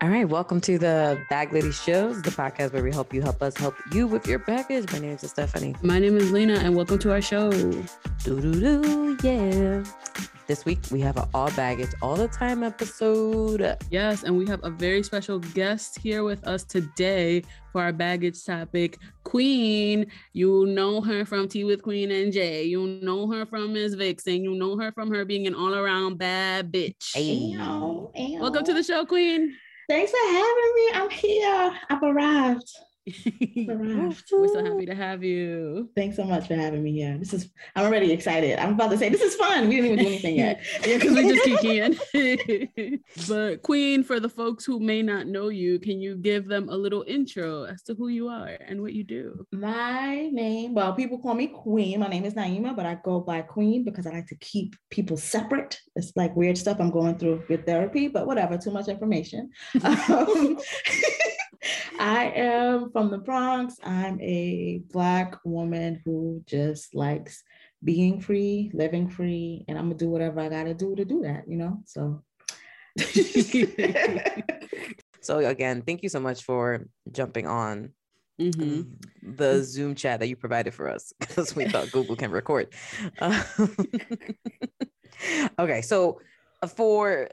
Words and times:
All 0.00 0.10
right, 0.10 0.28
welcome 0.28 0.60
to 0.60 0.78
the 0.78 1.20
Bag 1.28 1.52
Lady 1.52 1.72
Shows, 1.72 2.22
the 2.22 2.30
podcast 2.30 2.72
where 2.72 2.84
we 2.84 2.92
help 2.92 3.12
you 3.12 3.20
help 3.20 3.42
us 3.42 3.56
help 3.56 3.74
you 3.92 4.06
with 4.06 4.28
your 4.28 4.38
baggage. 4.38 4.92
My 4.92 5.00
name 5.00 5.18
is 5.20 5.28
Stephanie. 5.28 5.74
My 5.82 5.98
name 5.98 6.16
is 6.16 6.30
Lena, 6.30 6.54
and 6.54 6.76
welcome 6.76 7.00
to 7.00 7.10
our 7.10 7.20
show. 7.20 7.50
Do 7.50 8.40
do 8.40 8.60
do, 8.60 9.18
yeah. 9.24 9.84
This 10.46 10.64
week 10.64 10.78
we 10.90 11.00
have 11.00 11.16
an 11.16 11.28
all 11.34 11.50
baggage 11.50 11.90
all 12.00 12.16
the 12.16 12.28
time 12.28 12.62
episode. 12.62 13.76
Yes, 13.90 14.22
and 14.22 14.38
we 14.38 14.46
have 14.46 14.64
a 14.64 14.70
very 14.70 15.02
special 15.02 15.40
guest 15.40 15.98
here 15.98 16.22
with 16.22 16.46
us 16.46 16.62
today 16.62 17.42
for 17.72 17.82
our 17.82 17.92
baggage 17.92 18.44
topic. 18.44 18.98
Queen, 19.28 20.06
you 20.32 20.64
know 20.64 21.02
her 21.02 21.26
from 21.26 21.48
Tea 21.48 21.64
with 21.64 21.82
Queen 21.82 22.10
and 22.10 22.32
Jay. 22.32 22.64
You 22.64 22.98
know 23.02 23.30
her 23.30 23.44
from 23.44 23.74
Ms. 23.74 23.92
Vixen. 23.92 24.42
You 24.42 24.54
know 24.54 24.78
her 24.78 24.90
from 24.90 25.12
her 25.12 25.26
being 25.26 25.46
an 25.46 25.54
all 25.54 25.74
around 25.74 26.16
bad 26.16 26.72
bitch. 26.72 27.12
Ayo. 27.14 28.10
Ayo. 28.16 28.40
Welcome 28.40 28.64
to 28.64 28.72
the 28.72 28.82
show, 28.82 29.04
Queen. 29.04 29.54
Thanks 29.86 30.12
for 30.12 30.32
having 30.32 30.72
me. 30.76 30.90
I'm 30.94 31.10
here. 31.10 31.78
I've 31.90 32.02
arrived. 32.02 32.72
We're 33.66 34.12
so 34.48 34.64
happy 34.64 34.86
to 34.86 34.94
have 34.94 35.22
you. 35.24 35.90
Thanks 35.96 36.16
so 36.16 36.24
much 36.24 36.46
for 36.46 36.54
having 36.54 36.82
me 36.82 36.92
here. 36.92 37.16
This 37.18 37.32
is 37.32 37.50
I'm 37.76 37.86
already 37.86 38.12
excited. 38.12 38.58
I'm 38.58 38.74
about 38.74 38.90
to 38.90 38.98
say 38.98 39.08
this 39.08 39.22
is 39.22 39.34
fun. 39.34 39.68
We 39.68 39.76
didn't 39.76 39.92
even 39.92 39.98
do 39.98 40.06
anything 40.06 40.36
yet. 40.36 40.60
yeah, 40.86 40.98
because 40.98 41.14
we 41.14 41.34
just 41.34 41.44
keep 41.44 41.64
in. 41.64 43.00
but 43.28 43.62
Queen, 43.62 44.02
for 44.02 44.20
the 44.20 44.28
folks 44.28 44.64
who 44.64 44.80
may 44.80 45.02
not 45.02 45.26
know 45.26 45.48
you, 45.48 45.78
can 45.78 46.00
you 46.00 46.16
give 46.16 46.48
them 46.48 46.68
a 46.68 46.76
little 46.76 47.04
intro 47.06 47.64
as 47.64 47.82
to 47.84 47.94
who 47.94 48.08
you 48.08 48.28
are 48.28 48.56
and 48.66 48.80
what 48.80 48.92
you 48.92 49.04
do? 49.04 49.46
My 49.52 50.28
name, 50.32 50.74
well, 50.74 50.92
people 50.94 51.18
call 51.18 51.34
me 51.34 51.48
Queen. 51.48 52.00
My 52.00 52.08
name 52.08 52.24
is 52.24 52.34
Naima, 52.34 52.74
but 52.74 52.86
I 52.86 52.98
go 53.04 53.20
by 53.20 53.42
Queen 53.42 53.84
because 53.84 54.06
I 54.06 54.10
like 54.10 54.26
to 54.28 54.36
keep 54.36 54.76
people 54.90 55.16
separate. 55.16 55.80
It's 55.96 56.12
like 56.16 56.34
weird 56.36 56.58
stuff 56.58 56.78
I'm 56.80 56.90
going 56.90 57.18
through 57.18 57.44
with 57.48 57.66
therapy, 57.66 58.08
but 58.08 58.26
whatever, 58.26 58.58
too 58.58 58.70
much 58.70 58.88
information. 58.88 59.50
Um, 59.84 60.58
I 61.98 62.30
am 62.34 62.90
from 62.92 63.10
the 63.10 63.18
Bronx. 63.18 63.76
I'm 63.82 64.20
a 64.20 64.82
Black 64.92 65.36
woman 65.44 66.00
who 66.04 66.42
just 66.46 66.94
likes 66.94 67.42
being 67.82 68.20
free, 68.20 68.70
living 68.74 69.08
free, 69.08 69.64
and 69.68 69.78
I'm 69.78 69.86
gonna 69.86 69.96
do 69.96 70.10
whatever 70.10 70.40
I 70.40 70.48
gotta 70.48 70.74
do 70.74 70.94
to 70.94 71.04
do 71.04 71.22
that, 71.22 71.48
you 71.48 71.56
know? 71.56 71.80
So. 71.84 72.22
So 75.20 75.44
again, 75.44 75.82
thank 75.82 76.02
you 76.02 76.08
so 76.08 76.20
much 76.20 76.42
for 76.42 76.86
jumping 77.12 77.46
on 77.46 77.92
Mhm. 78.40 78.96
the 79.22 79.62
Zoom 79.62 79.94
chat 79.94 80.20
that 80.20 80.28
you 80.28 80.36
provided 80.36 80.72
for 80.72 80.88
us 80.88 81.12
because 81.20 81.54
we 81.54 81.66
thought 81.66 81.92
Google 81.92 82.16
can 82.16 82.30
record. 82.30 82.72
Uh, 83.18 83.42
okay, 85.58 85.82
so 85.82 86.20
for 86.76 87.28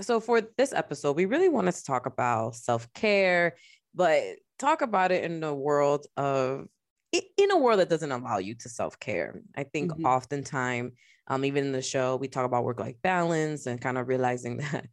so 0.00 0.20
for 0.20 0.40
this 0.40 0.72
episode, 0.72 1.16
we 1.16 1.24
really 1.26 1.48
wanted 1.48 1.74
to 1.74 1.84
talk 1.84 2.06
about 2.06 2.54
self 2.56 2.92
care, 2.94 3.56
but 3.94 4.22
talk 4.58 4.82
about 4.82 5.12
it 5.12 5.24
in 5.24 5.40
the 5.40 5.54
world 5.54 6.06
of 6.16 6.66
in 7.12 7.50
a 7.50 7.58
world 7.58 7.80
that 7.80 7.88
doesn't 7.88 8.12
allow 8.12 8.38
you 8.38 8.54
to 8.54 8.68
self 8.68 8.98
care. 9.00 9.42
I 9.56 9.64
think 9.64 9.90
Mhm. 9.90 10.04
oftentimes, 10.04 10.92
um, 11.28 11.44
even 11.44 11.66
in 11.66 11.72
the 11.72 11.82
show, 11.82 12.16
we 12.16 12.28
talk 12.28 12.44
about 12.46 12.64
work 12.64 12.78
life 12.80 12.96
balance 13.02 13.66
and 13.66 13.80
kind 13.80 13.98
of 13.98 14.08
realizing 14.08 14.56
that 14.58 14.86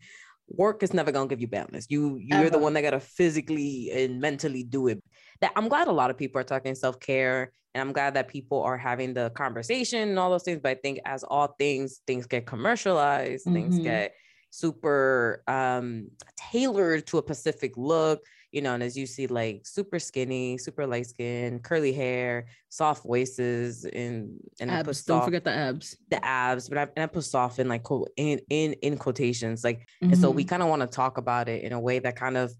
work 0.49 0.81
is 0.81 0.93
never 0.93 1.11
gonna 1.11 1.27
give 1.27 1.41
you 1.41 1.47
balance. 1.47 1.87
You 1.89 2.17
you're 2.17 2.49
the 2.49 2.59
one 2.59 2.73
that 2.73 2.81
gotta 2.81 2.99
physically 2.99 3.89
and 3.91 4.19
mentally 4.19 4.63
do 4.63 4.87
it. 4.87 4.99
That 5.41 5.51
I'm 5.55 5.67
glad 5.67 5.87
a 5.87 5.91
lot 5.91 6.09
of 6.09 6.17
people 6.17 6.39
are 6.41 6.45
talking 6.45 6.75
self 6.75 6.99
care, 6.99 7.51
and 7.73 7.81
I'm 7.81 7.93
glad 7.93 8.13
that 8.15 8.27
people 8.27 8.61
are 8.63 8.77
having 8.77 9.13
the 9.13 9.29
conversation 9.31 10.09
and 10.09 10.19
all 10.19 10.31
those 10.31 10.43
things. 10.43 10.59
But 10.61 10.69
I 10.77 10.79
think 10.81 10.99
as 11.05 11.23
all 11.23 11.55
things, 11.59 12.01
things 12.07 12.25
get 12.25 12.45
commercialized, 12.47 13.49
things 13.51 13.77
Mhm. 13.77 13.79
get 13.79 14.13
super 14.57 15.43
um 15.47 16.07
tailored 16.51 17.05
to 17.07 17.19
a 17.19 17.21
specific 17.21 17.73
look 17.77 18.19
you 18.51 18.61
know 18.61 18.73
and 18.73 18.81
as 18.81 18.97
you 18.97 19.05
see 19.05 19.27
like 19.27 19.61
super 19.65 19.99
skinny 19.99 20.57
super 20.57 20.87
light 20.87 21.05
skin 21.05 21.59
curly 21.59 21.93
hair 21.93 22.47
soft 22.69 23.03
voices 23.03 23.85
and 23.85 24.39
and 24.59 24.71
I 24.71 24.77
put 24.81 24.89
Abs. 24.89 25.03
Don't 25.05 25.23
forget 25.23 25.43
the 25.43 25.51
abs. 25.51 25.95
the 26.09 26.19
abs 26.25 26.69
but 26.69 26.77
I, 26.77 26.81
and 26.95 27.03
I 27.03 27.07
put 27.07 27.23
soft 27.23 27.59
in 27.59 27.67
like 27.67 27.83
quote 27.83 28.09
in 28.17 28.39
in 28.49 28.73
in 28.87 28.97
quotations 28.97 29.63
like 29.63 29.87
and 30.01 30.17
so 30.17 30.31
we 30.31 30.43
Mhm. 30.43 30.47
kind 30.51 30.63
of 30.63 30.69
want 30.69 30.81
to 30.81 30.87
talk 30.87 31.17
about 31.17 31.47
it 31.49 31.63
in 31.63 31.71
a 31.73 31.79
way 31.79 31.99
that 31.99 32.15
kind 32.15 32.37
of 32.37 32.51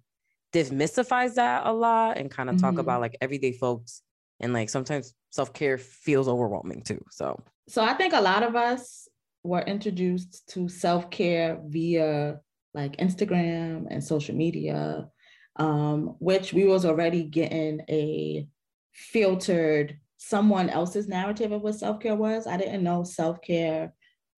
demystifies 0.53 1.35
that 1.35 1.65
a 1.65 1.73
lot 1.73 2.17
and 2.17 2.29
kind 2.31 2.49
of 2.49 2.57
talk 2.57 2.75
Mhm. 2.75 2.79
about 2.79 3.01
like 3.01 3.15
everyday 3.21 3.51
folks 3.53 4.01
and 4.39 4.53
like 4.53 4.69
sometimes 4.69 5.13
self-care 5.31 5.77
feels 5.77 6.27
overwhelming 6.27 6.81
too 6.83 7.03
so 7.11 7.39
So 7.67 7.83
I 7.83 7.93
think 7.95 8.13
a 8.13 8.21
lot 8.21 8.43
of 8.43 8.55
us 8.55 9.07
were 9.47 9.61
introduced 9.61 10.47
to 10.49 10.69
self 10.69 11.09
care 11.09 11.59
via 11.65 12.39
like 12.73 12.97
Instagram 12.97 13.85
and 13.89 14.03
social 14.03 14.35
media, 14.35 15.07
um, 15.55 16.15
which 16.19 16.53
we 16.53 16.65
was 16.65 16.85
already 16.85 17.23
getting 17.23 17.81
a 17.89 18.47
filtered 18.93 19.97
someone 20.17 20.69
else's 20.69 21.07
narrative 21.07 21.51
of 21.51 21.61
what 21.61 21.75
self 21.75 21.99
care 21.99 22.15
was. 22.15 22.45
I 22.47 22.57
didn't 22.57 22.83
know 22.83 23.03
self 23.03 23.41
care, 23.41 23.93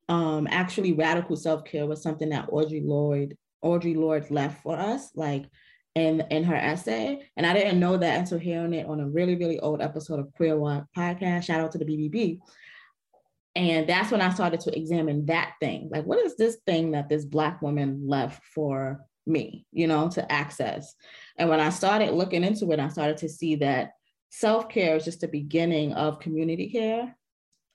um, 0.08 0.48
actually 0.50 0.94
radical 0.94 1.36
self 1.36 1.66
care 1.66 1.88
was 1.88 2.02
something 2.02 2.30
that 2.30 2.50
Audrey 2.52 2.82
Lloyd 2.82 3.38
Audre 3.64 3.96
Lorde 3.96 4.32
left 4.32 4.62
for 4.62 4.78
us, 4.78 5.10
like 5.16 5.46
in 5.96 6.22
in 6.30 6.44
her 6.44 6.56
essay, 6.56 7.30
and 7.36 7.46
I 7.46 7.54
didn't 7.54 7.80
know 7.80 7.98
that 7.98 8.20
until 8.20 8.40
hearing 8.40 8.74
it 8.74 8.88
on 8.88 9.00
a 9.00 9.10
really 9.10 9.36
really 9.36 9.60
old 9.60 9.82
episode 9.82 10.20
of 10.20 10.34
Queer 10.34 10.58
Walk 10.58 10.86
podcast. 10.96 11.44
Shout 11.44 11.62
out 11.62 11.72
to 11.74 11.78
the 11.78 11.86
BBB. 11.86 12.40
And 13.60 13.90
that's 13.90 14.10
when 14.10 14.22
I 14.22 14.34
started 14.34 14.62
to 14.62 14.78
examine 14.78 15.26
that 15.26 15.56
thing. 15.60 15.90
Like, 15.92 16.06
what 16.06 16.26
is 16.26 16.38
this 16.38 16.60
thing 16.66 16.92
that 16.92 17.10
this 17.10 17.26
Black 17.26 17.62
woman 17.62 18.08
left 18.08 18.42
for 18.46 19.02
me, 19.26 19.66
you 19.74 19.86
know, 19.86 20.08
to 20.12 20.32
access? 20.32 20.96
And 21.38 21.50
when 21.50 21.60
I 21.60 21.68
started 21.68 22.14
looking 22.14 22.46
into 22.46 22.72
it, 22.72 22.80
I 22.80 22.88
started 22.88 23.18
to 23.18 23.28
see 23.28 23.56
that 23.56 23.92
self 24.30 24.70
care 24.70 24.96
is 24.96 25.04
just 25.04 25.20
the 25.20 25.28
beginning 25.28 25.92
of 25.92 26.22
community 26.22 26.70
care. 26.70 27.14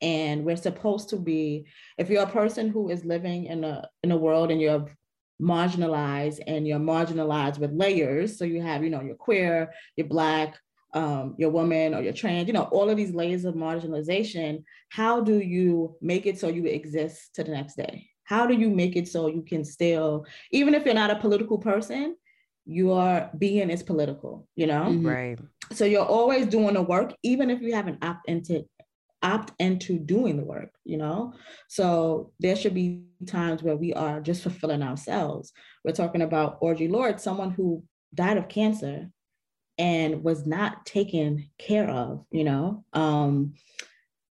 And 0.01 0.47
we're 0.47 0.57
supposed 0.57 1.11
to 1.11 1.17
be, 1.19 1.67
if 1.99 2.09
you're 2.09 2.23
a 2.23 2.31
person 2.31 2.71
who 2.71 2.89
is 2.89 3.05
living 3.05 3.45
in 3.45 3.63
a 3.63 3.87
in 4.03 4.11
a 4.11 4.17
world 4.17 4.51
and 4.51 4.63
you're 4.63 4.87
marginalized 5.39 6.41
and 6.47 6.67
you're 6.67 6.79
marginalized 6.79 7.59
with 7.59 7.73
layers, 7.73 8.39
so 8.39 8.47
you 8.47 8.63
have, 8.63 8.83
you 8.83 8.89
know, 8.89 9.03
you're 9.03 9.17
queer, 9.17 9.71
you're 9.97 10.07
black, 10.07 10.57
um, 10.95 11.35
your 11.39 11.51
woman 11.51 11.95
or 11.95 12.01
your 12.03 12.13
trans, 12.13 12.47
you 12.47 12.53
know, 12.55 12.63
all 12.65 12.89
of 12.89 12.97
these 12.97 13.13
layers 13.13 13.45
of 13.45 13.55
marginalization, 13.55 14.63
how 14.91 15.21
do 15.21 15.41
you 15.41 15.97
make 16.01 16.25
it 16.27 16.39
so 16.39 16.49
you 16.49 16.65
exist 16.67 17.35
to 17.35 17.45
the 17.45 17.51
next 17.51 17.77
day? 17.77 18.09
How 18.23 18.47
do 18.47 18.55
you 18.55 18.71
make 18.71 18.97
it 18.97 19.09
so 19.09 19.27
you 19.27 19.43
can 19.43 19.65
still, 19.65 20.25
even 20.51 20.75
if 20.75 20.85
you're 20.85 20.95
not 20.95 21.11
a 21.11 21.17
political 21.17 21.59
person, 21.59 22.17
your 22.65 23.29
being 23.37 23.71
is 23.71 23.83
political, 23.83 24.49
you 24.57 24.67
know? 24.67 24.85
Mhm. 24.85 25.05
right 25.05 25.39
So 25.73 25.85
you're 25.85 26.07
always 26.07 26.47
doing 26.47 26.75
the 26.75 26.83
work, 26.83 27.15
even 27.23 27.51
if 27.51 27.61
you 27.61 27.75
haven't 27.75 28.05
opt 28.05 28.29
into 28.29 28.65
opt 29.23 29.53
into 29.59 29.99
doing 29.99 30.37
the 30.37 30.45
work, 30.45 30.71
you 30.85 30.99
know? 30.99 31.33
So 31.67 32.33
there 32.41 32.55
should 32.55 32.75
be 32.75 33.05
times 33.27 33.63
where 33.63 33.75
we 33.77 33.95
are 33.95 34.21
just 34.21 34.43
fulfilling 34.43 34.83
ourselves. 34.83 35.51
We're 35.83 35.93
talking 35.93 36.21
about 36.21 36.61
Audre 36.61 36.91
Lorde, 36.91 37.19
someone 37.19 37.51
who 37.51 37.85
died 38.13 38.37
of 38.37 38.49
cancer 38.49 39.11
and 39.79 40.23
was 40.23 40.47
not 40.47 40.87
taken 40.87 41.49
care 41.59 41.89
of, 41.89 42.25
you 42.31 42.45
know, 42.45 42.85
um, 42.93 43.55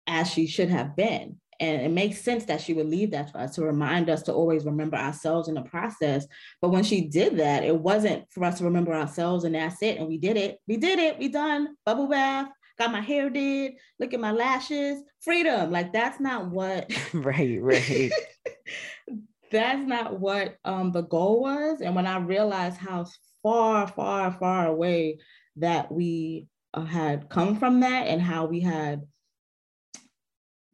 as 0.07 0.29
she 0.29 0.47
should 0.47 0.69
have 0.69 0.95
been. 0.95 1.37
And 1.59 1.81
it 1.81 1.91
makes 1.91 2.21
sense 2.21 2.45
that 2.45 2.59
she 2.59 2.73
would 2.73 2.87
leave 2.87 3.11
that 3.11 3.31
for 3.31 3.37
us 3.37 3.53
to 3.55 3.63
remind 3.63 4.09
us 4.09 4.23
to 4.23 4.33
always 4.33 4.65
remember 4.65 4.97
ourselves 4.97 5.47
in 5.47 5.53
the 5.53 5.61
process. 5.61 6.25
But 6.59 6.69
when 6.69 6.83
she 6.83 7.01
did 7.01 7.37
that, 7.37 7.63
it 7.63 7.77
wasn't 7.77 8.25
for 8.31 8.43
us 8.43 8.57
to 8.57 8.63
remember 8.63 8.93
ourselves 8.93 9.43
and 9.43 9.53
that's 9.53 9.81
it. 9.83 9.97
And 9.97 10.07
we 10.07 10.17
did 10.17 10.37
it. 10.37 10.57
We 10.67 10.77
did 10.77 10.97
it. 10.97 11.19
We 11.19 11.27
done 11.27 11.75
bubble 11.85 12.07
bath, 12.07 12.47
got 12.79 12.91
my 12.91 13.01
hair 13.01 13.29
did, 13.29 13.73
look 13.99 14.11
at 14.15 14.19
my 14.19 14.31
lashes, 14.31 15.03
freedom. 15.19 15.71
Like 15.71 15.93
that's 15.93 16.19
not 16.19 16.49
what 16.49 16.91
right 17.13 17.61
right 17.61 18.11
that's 19.51 19.85
not 19.85 20.19
what 20.19 20.55
um, 20.65 20.91
the 20.91 21.03
goal 21.03 21.41
was. 21.41 21.81
And 21.81 21.95
when 21.95 22.07
I 22.07 22.17
realized 22.17 22.77
how 22.77 23.05
far, 23.43 23.87
far, 23.87 24.31
far 24.31 24.67
away 24.67 25.19
that 25.61 25.91
we 25.91 26.47
uh, 26.73 26.85
had 26.85 27.29
come 27.29 27.57
from 27.57 27.79
that 27.79 28.07
and 28.07 28.21
how 28.21 28.45
we 28.45 28.59
had 28.59 29.03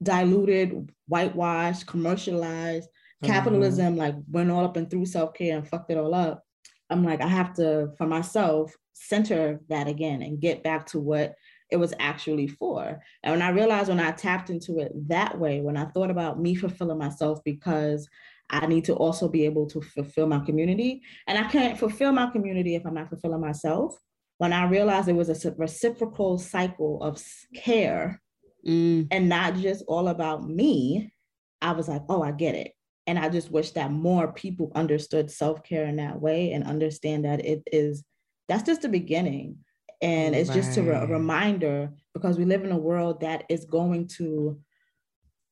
diluted, 0.02 0.92
whitewashed, 1.08 1.88
commercialized 1.88 2.90
capitalism, 3.24 3.98
like 3.98 4.16
went 4.30 4.52
all 4.52 4.66
up 4.66 4.78
and 4.78 4.90
through 4.90 5.06
self 5.06 5.34
care 5.34 5.58
and 5.58 5.68
fucked 5.68 5.92
it 5.92 5.98
all 5.98 6.14
up. 6.14 6.44
I'm 6.90 7.04
like, 7.04 7.22
I 7.22 7.28
have 7.28 7.54
to, 7.56 7.90
for 7.98 8.08
myself, 8.08 8.74
center 8.94 9.60
that 9.70 9.88
again 9.88 10.22
and 10.22 10.40
get 10.40 10.64
back 10.64 10.86
to 10.88 11.00
what 11.00 11.36
it 11.70 11.78
was 11.78 11.94
actually 12.00 12.48
for. 12.48 13.02
And 13.24 13.34
when 13.34 13.42
I 13.42 13.50
realized 13.50 13.90
when 13.90 14.00
I 14.00 14.12
tapped 14.12 14.50
into 14.50 14.80
it 14.80 14.92
that 15.10 15.38
way, 15.38 15.62
when 15.62 15.78
I 15.78 15.86
thought 15.86 16.10
about 16.10 16.40
me 16.40 16.56
fulfilling 16.56 16.98
myself 16.98 17.44
because 17.44 18.08
I 18.50 18.66
need 18.66 18.86
to 18.86 18.94
also 18.94 19.28
be 19.28 19.46
able 19.46 19.68
to 19.68 19.82
fulfill 19.82 20.28
my 20.28 20.40
community. 20.40 21.02
And 21.28 21.38
I 21.38 21.50
can't 21.50 21.78
fulfill 21.78 22.14
my 22.14 22.30
community 22.30 22.76
if 22.76 22.86
I'm 22.86 22.94
not 22.94 23.10
fulfilling 23.10 23.42
myself. 23.42 23.98
When 24.38 24.54
I 24.54 24.66
realized 24.66 25.08
it 25.08 25.14
was 25.14 25.46
a 25.46 25.52
reciprocal 25.58 26.38
cycle 26.38 27.02
of 27.02 27.22
care 27.56 28.22
Mm. 28.68 29.08
and 29.12 29.30
not 29.30 29.56
just 29.56 29.84
all 29.88 30.10
about 30.10 30.48
me, 30.48 31.14
I 31.62 31.72
was 31.72 31.88
like, 31.88 32.04
oh, 32.10 32.22
I 32.22 32.32
get 32.32 32.56
it. 32.56 32.74
And 33.06 33.18
I 33.18 33.30
just 33.30 33.50
wish 33.50 33.72
that 33.72 33.92
more 33.92 34.34
people 34.34 34.72
understood 34.76 35.32
self 35.32 35.64
care 35.64 35.86
in 35.86 35.96
that 35.98 36.20
way 36.20 36.52
and 36.52 36.66
understand 36.66 37.24
that 37.26 37.46
it 37.46 37.64
is 37.72 38.04
that's 38.50 38.64
just 38.64 38.82
the 38.82 38.90
beginning. 38.90 39.60
And 40.02 40.36
it's 40.36 40.50
right. 40.50 40.56
just 40.56 40.78
a, 40.78 40.84
re- 40.84 40.96
a 40.96 41.08
reminder 41.08 41.92
because 42.14 42.38
we 42.38 42.46
live 42.46 42.64
in 42.64 42.72
a 42.72 42.78
world 42.78 43.22
that 43.22 43.46
is 43.50 43.66
going 43.66 44.08
to 44.18 44.60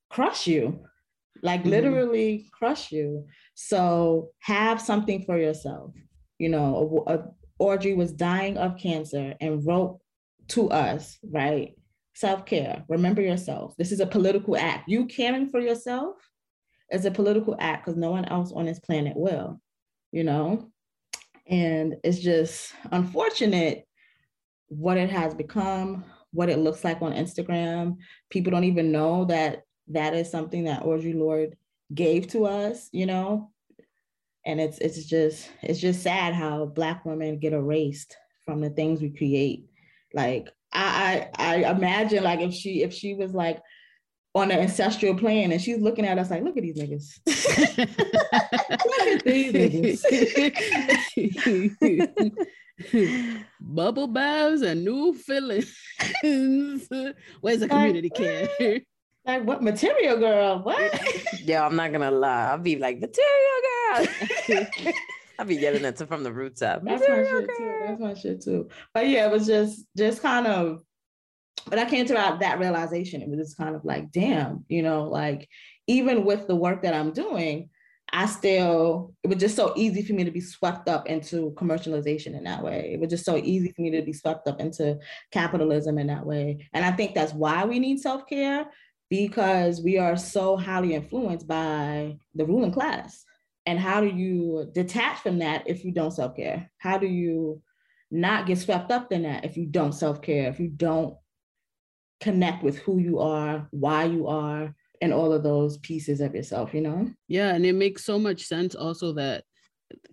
crush 0.10 0.46
you, 0.46 0.82
like 1.42 1.62
mm-hmm. 1.62 1.70
literally 1.70 2.50
crush 2.52 2.92
you. 2.92 3.26
So 3.56 4.32
have 4.42 4.82
something 4.82 5.24
for 5.24 5.38
yourself. 5.38 5.94
You 6.38 6.50
know, 6.50 7.04
a, 7.08 7.14
a, 7.14 7.24
Audre 7.62 7.96
was 7.96 8.12
dying 8.12 8.57
of 8.57 8.78
cancer 8.78 9.36
and 9.40 9.66
wrote 9.66 10.00
to 10.50 10.69
us, 10.69 11.18
right? 11.24 11.74
Self 12.13 12.46
care, 12.46 12.84
remember 12.88 13.22
yourself. 13.22 13.75
This 13.78 13.92
is 13.92 14.00
a 14.00 14.06
political 14.06 14.56
act. 14.56 14.88
You 14.88 15.06
caring 15.06 15.50
for 15.50 15.60
yourself 15.60 16.16
is 16.92 17.06
a 17.06 17.12
political 17.12 17.56
act 17.60 17.86
because 17.86 17.98
no 17.98 18.12
one 18.12 18.25
else 18.25 18.52
on 18.52 18.66
this 18.66 18.80
planet 18.80 19.13
will, 19.16 19.60
you 20.12 20.24
know? 20.24 20.69
And 21.48 21.96
it's 22.04 22.19
just 22.19 22.74
unfortunate 22.92 23.88
what 24.68 24.98
it 24.98 25.10
has 25.10 25.34
become, 25.34 26.06
what 26.31 26.50
it 26.50 26.60
looks 26.60 26.84
like 26.84 27.01
on 27.01 27.13
Instagram. 27.13 27.98
People 28.30 28.51
don't 28.51 28.63
even 28.63 28.92
know 28.92 29.25
that 29.25 29.63
that 29.90 30.13
is 30.13 30.30
something 30.30 30.66
that 30.66 30.84
Audre 30.84 31.16
Lorde 31.16 31.56
gave 31.94 32.28
to 32.30 32.46
us, 32.46 32.90
you 32.92 33.06
know? 33.06 33.51
And 34.45 34.62
it's 34.62 34.77
it's 34.80 35.06
just 35.06 35.50
it's 35.63 35.80
just 35.80 36.03
sad 36.03 36.33
how 36.33 36.65
black 36.65 37.06
women 37.06 37.39
get 37.39 37.53
erased 37.53 38.15
from 38.45 38.62
the 38.62 38.69
things 38.69 39.01
we 39.01 39.09
create. 39.09 39.65
Like 40.13 40.50
I 40.71 41.30
I, 41.36 41.63
I 41.63 41.71
imagine 41.71 42.24
like 42.24 42.42
if 42.42 42.53
she 42.53 42.83
if 42.83 42.94
she 42.94 43.15
was 43.15 43.33
like 43.33 43.59
on 44.36 44.51
an 44.51 44.59
ancestral 44.59 45.15
plane 45.15 45.51
and 45.53 45.62
she's 45.62 45.80
looking 45.80 46.06
at 46.06 46.19
us 46.19 46.30
like, 46.30 46.44
look 46.44 46.57
at 46.57 46.63
these 46.63 46.77
niggas. 46.77 47.19
look 48.86 49.07
at 49.07 49.24
these 49.24 49.53
niggas. 49.53 50.03
Bubble 53.62 54.07
baths 54.07 54.62
and 54.62 54.83
new 54.83 55.13
feelings 55.13 55.74
Where's 56.21 57.62
the 57.62 57.69
community 57.69 58.09
care? 58.09 58.81
Like 59.25 59.44
what 59.44 59.63
material 59.63 60.18
girl? 60.18 60.60
What? 60.60 61.00
yeah, 61.44 61.66
I'm 61.66 61.75
not 61.75 61.92
gonna 61.92 62.12
lie. 62.12 62.51
I'll 62.51 62.57
be 62.57 62.77
like, 62.77 63.00
material 63.00 64.07
girl. 64.48 64.94
I'll 65.39 65.45
be 65.45 65.56
yelling 65.56 65.83
at 65.83 66.00
it 66.00 66.07
from 66.07 66.24
the 66.24 66.31
rooftop. 66.31 66.83
That's 66.83 67.01
my 67.01 67.16
shit 67.16 67.31
girl. 67.31 67.57
too. 67.57 67.75
That's 67.86 68.00
my 68.00 68.13
shit 68.13 68.42
too. 68.42 68.69
But 68.94 69.10
yeah, 69.10 69.25
it 69.25 69.31
was 69.31 69.48
just 69.48 69.86
just 69.98 70.22
kind 70.22 70.48
of 70.48 70.81
but 71.68 71.80
I 71.80 71.89
came 71.89 72.06
to 72.06 72.13
that, 72.13 72.39
that 72.39 72.60
realization. 72.60 73.22
It 73.22 73.30
was 73.30 73.39
just 73.39 73.57
kind 73.57 73.75
of 73.75 73.83
like, 73.83 74.12
damn, 74.12 74.66
you 74.68 74.83
know, 74.83 75.04
like 75.04 75.50
even 75.88 76.24
with 76.24 76.48
the 76.48 76.56
work 76.56 76.83
that 76.83 76.94
I'm 76.94 77.12
doing, 77.12 77.69
I 78.13 78.27
still, 78.27 79.13
it 79.24 79.27
was 79.27 79.39
just 79.39 79.56
so 79.56 79.74
easy 79.75 80.04
for 80.04 80.13
me 80.13 80.24
to 80.24 80.31
be 80.31 80.42
swept 80.42 80.88
up 80.88 81.07
into 81.07 81.51
commercialization 81.56 82.38
in 82.38 82.44
that 82.44 82.63
way. 82.63 82.92
It 82.94 83.00
was 83.00 83.10
just 83.10 83.25
so 83.25 83.38
easy 83.38 83.72
for 83.72 83.81
me 83.81 83.89
to 83.92 84.04
be 84.04 84.13
swept 84.13 84.48
up 84.48 84.60
into 84.60 85.00
capitalism 85.31 85.98
in 85.98 86.07
that 86.07 86.25
way. 86.25 86.69
And 86.74 86.86
I 86.86 86.92
think 86.92 87.16
that's 87.16 87.33
why 87.33 87.66
we 87.66 87.80
need 87.80 88.00
self 88.00 88.27
care 88.27 88.68
because 89.10 89.81
we 89.81 89.98
are 89.98 90.18
so 90.18 90.57
highly 90.57 90.94
influenced 90.94 91.48
by 91.48 92.18
the 92.34 92.46
ruling 92.46 92.72
class. 92.72 93.24
And 93.66 93.80
how 93.80 94.02
do 94.02 94.07
you 94.07 94.69
detach 94.74 95.19
from 95.19 95.40
that 95.40 95.68
if 95.68 95.84
you 95.84 95.92
don't 95.92 96.12
self 96.12 96.36
care? 96.36 96.69
How 96.78 96.98
do 96.98 97.07
you 97.07 97.62
not 98.12 98.46
get 98.46 98.60
swept 98.60 98.92
up 98.92 99.12
in 99.12 99.24
that 99.24 99.46
if 99.46 99.57
you 99.57 99.66
don't 99.66 99.94
self 99.94 100.22
care, 100.22 100.50
if 100.50 100.60
you 100.60 100.69
don't 100.69 101.16
connect 102.22 102.63
with 102.63 102.78
who 102.78 103.00
you 103.00 103.19
are, 103.19 103.68
why 103.72 104.06
you 104.06 104.28
are, 104.28 104.74
and 105.02 105.13
all 105.13 105.34
of 105.34 105.44
those 105.44 105.78
pieces 105.80 106.22
of 106.22 106.36
yourself, 106.36 106.74
you 106.74 106.81
know? 106.81 107.10
Yeah. 107.28 107.54
And 107.54 107.66
it 107.66 107.74
makes 107.74 108.06
so 108.06 108.18
much 108.18 108.44
sense 108.44 108.75
also 108.75 109.13
that 109.13 109.44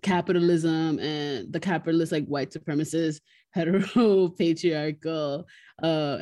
capitalism 0.03 0.99
and 0.99 1.53
the 1.53 1.61
capitalist, 1.61 2.13
like 2.13 2.27
white 2.27 2.51
supremacist, 2.51 3.21
hetero 3.53 4.29
patriarchal, 4.39 5.47
uh, 5.83 6.19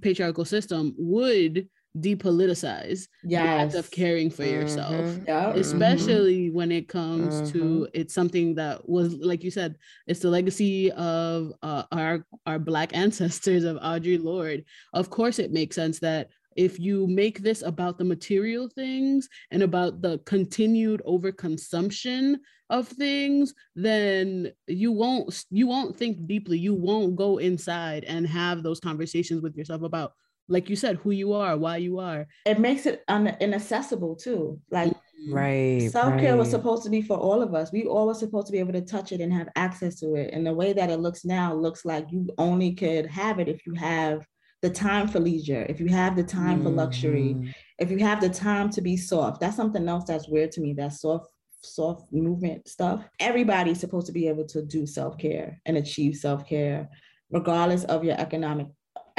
patriarchal 0.00 0.44
system 0.44 0.94
would 0.98 1.68
depoliticize 1.98 3.08
yes. 3.24 3.42
the 3.42 3.48
act 3.48 3.74
of 3.74 3.90
caring 3.90 4.30
for 4.30 4.44
mm-hmm. 4.44 4.60
yourself 4.60 5.18
yeah. 5.26 5.50
especially 5.54 6.46
mm-hmm. 6.46 6.56
when 6.56 6.70
it 6.70 6.86
comes 6.86 7.34
mm-hmm. 7.34 7.50
to 7.50 7.88
it's 7.92 8.14
something 8.14 8.54
that 8.54 8.88
was 8.88 9.14
like 9.14 9.42
you 9.42 9.50
said 9.50 9.76
it's 10.06 10.20
the 10.20 10.30
legacy 10.30 10.92
of 10.92 11.52
uh, 11.62 11.82
our 11.90 12.24
our 12.46 12.60
black 12.60 12.96
ancestors 12.96 13.64
of 13.64 13.76
audre 13.78 14.22
lorde 14.22 14.64
of 14.94 15.10
course 15.10 15.40
it 15.40 15.52
makes 15.52 15.74
sense 15.74 15.98
that 15.98 16.28
if 16.56 16.78
you 16.78 17.06
make 17.08 17.40
this 17.40 17.62
about 17.62 17.98
the 17.98 18.04
material 18.04 18.68
things 18.68 19.28
and 19.50 19.62
about 19.62 20.00
the 20.00 20.18
continued 20.26 21.02
overconsumption 21.06 22.36
of 22.70 22.86
things 22.86 23.52
then 23.74 24.50
you 24.68 24.92
won't 24.92 25.44
you 25.50 25.66
won't 25.66 25.96
think 25.96 26.26
deeply 26.28 26.56
you 26.56 26.72
won't 26.72 27.16
go 27.16 27.38
inside 27.38 28.04
and 28.04 28.26
have 28.26 28.62
those 28.62 28.78
conversations 28.78 29.42
with 29.42 29.56
yourself 29.56 29.82
about 29.82 30.12
like 30.50 30.68
you 30.68 30.76
said, 30.76 30.96
who 30.96 31.12
you 31.12 31.32
are, 31.32 31.56
why 31.56 31.76
you 31.76 31.98
are. 32.00 32.26
It 32.44 32.58
makes 32.58 32.84
it 32.84 33.02
un- 33.08 33.36
inaccessible 33.40 34.16
too. 34.16 34.60
Like 34.70 34.92
right, 35.30 35.88
self 35.90 36.18
care 36.18 36.32
right. 36.32 36.38
was 36.38 36.50
supposed 36.50 36.82
to 36.82 36.90
be 36.90 37.00
for 37.00 37.16
all 37.16 37.40
of 37.40 37.54
us. 37.54 37.72
We 37.72 37.84
all 37.84 38.08
were 38.08 38.14
supposed 38.14 38.48
to 38.48 38.52
be 38.52 38.58
able 38.58 38.72
to 38.72 38.82
touch 38.82 39.12
it 39.12 39.20
and 39.20 39.32
have 39.32 39.48
access 39.54 40.00
to 40.00 40.16
it. 40.16 40.34
And 40.34 40.44
the 40.44 40.52
way 40.52 40.72
that 40.72 40.90
it 40.90 40.98
looks 40.98 41.24
now 41.24 41.54
looks 41.54 41.84
like 41.84 42.06
you 42.10 42.28
only 42.36 42.74
could 42.74 43.06
have 43.06 43.38
it 43.38 43.48
if 43.48 43.64
you 43.64 43.74
have 43.74 44.26
the 44.60 44.70
time 44.70 45.08
for 45.08 45.20
leisure, 45.20 45.64
if 45.68 45.80
you 45.80 45.86
have 45.86 46.16
the 46.16 46.24
time 46.24 46.60
mm. 46.60 46.62
for 46.64 46.70
luxury, 46.70 47.34
mm-hmm. 47.34 47.50
if 47.78 47.90
you 47.90 47.98
have 47.98 48.20
the 48.20 48.28
time 48.28 48.68
to 48.70 48.82
be 48.82 48.96
soft. 48.96 49.40
That's 49.40 49.56
something 49.56 49.88
else 49.88 50.04
that's 50.04 50.28
weird 50.28 50.52
to 50.52 50.60
me. 50.60 50.74
That 50.74 50.92
soft 50.92 51.28
soft 51.62 52.12
movement 52.12 52.68
stuff. 52.68 53.04
Everybody's 53.20 53.80
supposed 53.80 54.06
to 54.06 54.12
be 54.12 54.26
able 54.28 54.46
to 54.46 54.62
do 54.62 54.84
self 54.84 55.16
care 55.16 55.60
and 55.64 55.76
achieve 55.76 56.16
self 56.16 56.46
care, 56.46 56.88
regardless 57.30 57.84
of 57.84 58.04
your 58.04 58.20
economic 58.20 58.66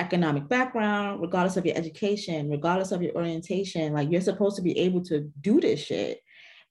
economic 0.01 0.49
background, 0.49 1.21
regardless 1.21 1.57
of 1.57 1.65
your 1.65 1.77
education, 1.77 2.49
regardless 2.49 2.91
of 2.91 3.01
your 3.01 3.13
orientation, 3.13 3.93
like 3.93 4.11
you're 4.11 4.19
supposed 4.19 4.55
to 4.57 4.61
be 4.61 4.77
able 4.77 5.03
to 5.05 5.31
do 5.39 5.61
this 5.61 5.79
shit. 5.79 6.19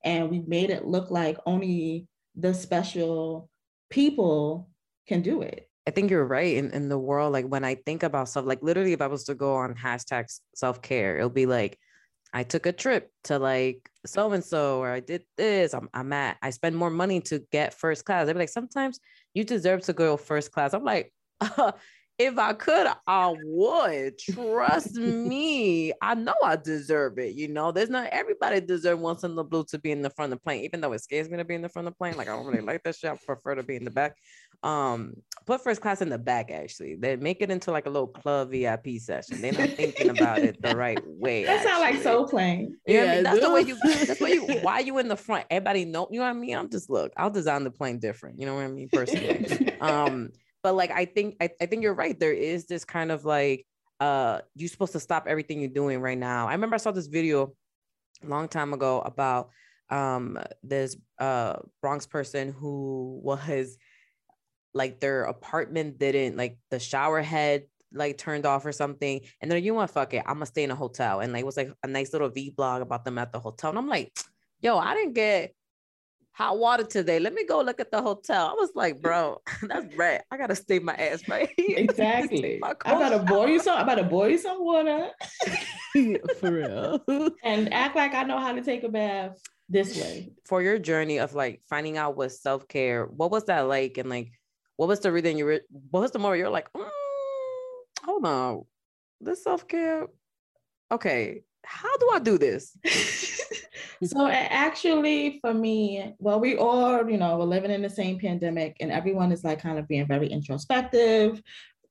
And 0.04 0.30
we 0.30 0.40
made 0.40 0.70
it 0.70 0.84
look 0.84 1.10
like 1.10 1.38
only 1.46 2.06
the 2.34 2.52
special 2.52 3.48
people 3.88 4.68
can 5.06 5.22
do 5.22 5.42
it. 5.42 5.68
I 5.86 5.92
think 5.92 6.10
you're 6.10 6.26
right. 6.26 6.56
In, 6.56 6.70
in 6.72 6.88
the 6.88 6.98
world, 6.98 7.32
like 7.32 7.46
when 7.46 7.64
I 7.64 7.76
think 7.86 8.02
about 8.02 8.28
stuff, 8.28 8.44
like 8.44 8.62
literally, 8.62 8.92
if 8.92 9.00
I 9.00 9.06
was 9.06 9.24
to 9.24 9.34
go 9.34 9.54
on 9.54 9.74
hashtag 9.74 10.26
self 10.54 10.82
care, 10.82 11.16
it'll 11.16 11.30
be 11.30 11.46
like, 11.46 11.78
I 12.32 12.44
took 12.44 12.66
a 12.66 12.72
trip 12.72 13.10
to 13.24 13.38
like 13.38 13.90
so 14.06 14.32
and 14.32 14.44
so, 14.44 14.80
or 14.80 14.90
I 14.90 15.00
did 15.00 15.24
this. 15.36 15.74
I'm, 15.74 15.88
I'm 15.94 16.12
at, 16.12 16.36
I 16.42 16.50
spend 16.50 16.76
more 16.76 16.90
money 16.90 17.20
to 17.22 17.42
get 17.50 17.74
first 17.74 18.04
class. 18.04 18.28
I'd 18.28 18.34
be 18.34 18.38
like, 18.38 18.48
sometimes 18.48 19.00
you 19.34 19.44
deserve 19.44 19.82
to 19.82 19.92
go 19.92 20.16
first 20.16 20.52
class. 20.52 20.74
I'm 20.74 20.84
like, 20.84 21.12
uh, 21.40 21.72
if 22.20 22.38
I 22.38 22.52
could, 22.52 22.86
I 23.06 23.34
would. 23.42 24.18
Trust 24.18 24.94
me. 24.96 25.92
I 26.02 26.14
know 26.14 26.34
I 26.44 26.56
deserve 26.56 27.18
it. 27.18 27.34
You 27.34 27.48
know, 27.48 27.72
there's 27.72 27.88
not 27.88 28.08
everybody 28.12 28.60
deserve 28.60 28.98
once 28.98 29.24
in 29.24 29.34
the 29.34 29.42
blue 29.42 29.64
to 29.70 29.78
be 29.78 29.90
in 29.90 30.02
the 30.02 30.10
front 30.10 30.30
of 30.30 30.38
the 30.38 30.42
plane, 30.42 30.62
even 30.64 30.82
though 30.82 30.92
it 30.92 31.02
scares 31.02 31.30
me 31.30 31.38
to 31.38 31.44
be 31.46 31.54
in 31.54 31.62
the 31.62 31.70
front 31.70 31.88
of 31.88 31.94
the 31.94 31.96
plane. 31.96 32.18
Like 32.18 32.28
I 32.28 32.36
don't 32.36 32.44
really 32.44 32.60
like 32.60 32.82
that 32.82 32.96
shit. 32.96 33.10
I 33.10 33.16
prefer 33.24 33.54
to 33.54 33.62
be 33.62 33.76
in 33.76 33.84
the 33.84 33.90
back. 33.90 34.16
Um, 34.62 35.14
put 35.46 35.64
first 35.64 35.80
class 35.80 36.02
in 36.02 36.10
the 36.10 36.18
back 36.18 36.50
actually. 36.50 36.94
They 36.94 37.16
make 37.16 37.40
it 37.40 37.50
into 37.50 37.70
like 37.70 37.86
a 37.86 37.90
little 37.90 38.06
club 38.06 38.50
VIP 38.50 38.98
session. 38.98 39.40
They're 39.40 39.52
not 39.52 39.70
thinking 39.70 40.10
about 40.10 40.40
it 40.40 40.60
the 40.60 40.76
right 40.76 41.00
way. 41.06 41.44
That 41.44 41.64
sounds 41.64 41.80
like 41.80 42.02
soul 42.02 42.28
plane. 42.28 42.76
Yeah, 42.86 43.04
I 43.04 43.14
mean? 43.14 43.22
that's 43.24 43.40
the 43.40 43.50
way 43.50 43.62
you 43.62 43.78
that's 43.82 44.20
why 44.20 44.28
you 44.28 44.46
why 44.60 44.80
you 44.80 44.98
in 44.98 45.08
the 45.08 45.16
front. 45.16 45.46
Everybody 45.50 45.86
know, 45.86 46.06
you 46.10 46.20
know 46.20 46.26
what 46.26 46.36
I 46.36 46.38
mean? 46.38 46.54
I'm 46.54 46.68
just 46.68 46.90
look, 46.90 47.12
I'll 47.16 47.30
design 47.30 47.64
the 47.64 47.70
plane 47.70 47.98
different. 47.98 48.38
You 48.38 48.44
know 48.44 48.56
what 48.56 48.64
I 48.64 48.68
mean? 48.68 48.90
Personally. 48.92 49.72
um 49.80 50.32
but 50.62 50.74
like 50.74 50.90
i 50.90 51.04
think 51.04 51.36
I, 51.40 51.50
I 51.60 51.66
think 51.66 51.82
you're 51.82 51.94
right 51.94 52.18
there 52.18 52.32
is 52.32 52.66
this 52.66 52.84
kind 52.84 53.10
of 53.10 53.24
like 53.24 53.66
uh 54.00 54.40
you're 54.54 54.68
supposed 54.68 54.92
to 54.92 55.00
stop 55.00 55.26
everything 55.26 55.60
you're 55.60 55.68
doing 55.68 56.00
right 56.00 56.18
now. 56.18 56.48
I 56.48 56.52
remember 56.52 56.74
i 56.74 56.78
saw 56.78 56.90
this 56.90 57.06
video 57.06 57.52
a 58.24 58.26
long 58.26 58.48
time 58.48 58.72
ago 58.72 59.00
about 59.00 59.50
um 59.90 60.38
this 60.62 60.96
uh 61.18 61.56
bronx 61.82 62.06
person 62.06 62.52
who 62.52 63.20
was 63.22 63.76
like 64.72 65.00
their 65.00 65.24
apartment 65.24 65.98
didn't 65.98 66.36
like 66.36 66.58
the 66.70 66.78
shower 66.78 67.20
head 67.20 67.64
like 67.92 68.16
turned 68.16 68.46
off 68.46 68.64
or 68.64 68.72
something 68.72 69.20
and 69.40 69.50
then 69.50 69.62
you 69.62 69.74
want 69.74 69.90
fuck 69.90 70.14
it. 70.14 70.22
I'm 70.26 70.34
gonna 70.34 70.46
stay 70.46 70.62
in 70.62 70.70
a 70.70 70.76
hotel 70.76 71.20
and 71.20 71.32
like 71.32 71.40
it 71.40 71.46
was 71.46 71.56
like 71.56 71.72
a 71.82 71.88
nice 71.88 72.12
little 72.12 72.28
v 72.30 72.50
blog 72.50 72.82
about 72.82 73.04
them 73.04 73.18
at 73.18 73.32
the 73.32 73.40
hotel 73.40 73.70
and 73.70 73.78
i'm 73.78 73.88
like 73.88 74.16
yo 74.60 74.78
i 74.78 74.94
didn't 74.94 75.14
get 75.14 75.54
hot 76.32 76.58
water 76.58 76.84
today. 76.84 77.18
Let 77.18 77.34
me 77.34 77.44
go 77.44 77.60
look 77.60 77.80
at 77.80 77.90
the 77.90 78.00
hotel. 78.00 78.48
I 78.48 78.52
was 78.54 78.70
like, 78.74 79.00
bro, 79.00 79.40
that's 79.62 79.94
right. 79.96 80.22
I 80.30 80.36
gotta 80.36 80.56
stay 80.56 80.78
my 80.78 80.94
ass 80.94 81.28
right 81.28 81.50
here. 81.56 81.78
Exactly. 81.78 82.60
I 82.62 82.74
gotta 82.84 83.18
boil 83.20 83.48
you 83.48 83.60
some. 83.60 83.78
I 83.78 83.84
gotta 83.84 84.04
boil 84.04 84.28
you 84.30 84.38
some 84.38 84.64
water. 84.64 85.10
For 86.38 86.50
real. 86.50 87.00
and 87.44 87.72
act 87.72 87.96
like 87.96 88.14
I 88.14 88.22
know 88.22 88.38
how 88.38 88.52
to 88.52 88.62
take 88.62 88.84
a 88.84 88.88
bath 88.88 89.38
this 89.68 89.96
way. 89.96 90.32
For 90.46 90.62
your 90.62 90.78
journey 90.78 91.18
of 91.18 91.34
like 91.34 91.62
finding 91.68 91.96
out 91.96 92.16
what 92.16 92.32
self 92.32 92.68
care, 92.68 93.06
what 93.06 93.30
was 93.30 93.44
that 93.44 93.60
like? 93.60 93.98
And 93.98 94.08
like, 94.08 94.32
what 94.76 94.88
was 94.88 95.00
the 95.00 95.12
reason 95.12 95.36
you 95.36 95.44
were? 95.44 95.60
What 95.90 96.00
was 96.00 96.10
the 96.10 96.18
more 96.18 96.36
you're 96.36 96.50
like, 96.50 96.72
mm, 96.72 96.88
hold 98.04 98.24
on, 98.24 98.64
this 99.20 99.44
self 99.44 99.68
care. 99.68 100.06
Okay, 100.92 101.42
how 101.64 101.96
do 101.98 102.10
I 102.12 102.18
do 102.18 102.38
this? 102.38 102.76
so 104.04 104.26
actually 104.28 105.38
for 105.40 105.52
me 105.52 106.14
well 106.18 106.40
we 106.40 106.56
all 106.56 107.08
you 107.08 107.18
know 107.18 107.38
we're 107.38 107.44
living 107.44 107.70
in 107.70 107.82
the 107.82 107.90
same 107.90 108.18
pandemic 108.18 108.76
and 108.80 108.90
everyone 108.90 109.30
is 109.32 109.44
like 109.44 109.60
kind 109.60 109.78
of 109.78 109.86
being 109.88 110.06
very 110.06 110.28
introspective 110.28 111.42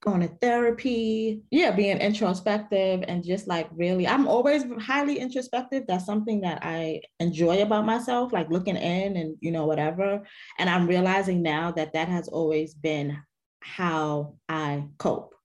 going 0.02 0.22
to 0.22 0.28
therapy. 0.28 1.42
Yeah 1.52 1.72
being 1.72 1.98
introspective 1.98 3.04
and 3.08 3.24
just 3.24 3.48
like 3.48 3.70
really 3.74 4.08
i'm 4.08 4.28
always 4.28 4.64
highly 4.80 5.20
introspective. 5.20 5.84
That's 5.88 6.06
something 6.06 6.42
that 6.42 6.60
i 6.62 7.02
enjoy 7.20 7.62
about 7.62 7.86
myself 7.86 8.32
like 8.32 8.50
looking 8.50 8.78
in 8.78 9.18
and 9.18 9.36
you 9.42 9.52
know 9.52 9.66
whatever. 9.66 10.24
And 10.58 10.70
i'm 10.70 10.88
realizing 10.88 11.42
now 11.42 11.72
that 11.72 11.94
that 11.94 12.08
has 12.08 12.28
always 12.28 12.74
been 12.74 13.18
how 13.62 14.36
i 14.48 14.86
cope 14.98 15.36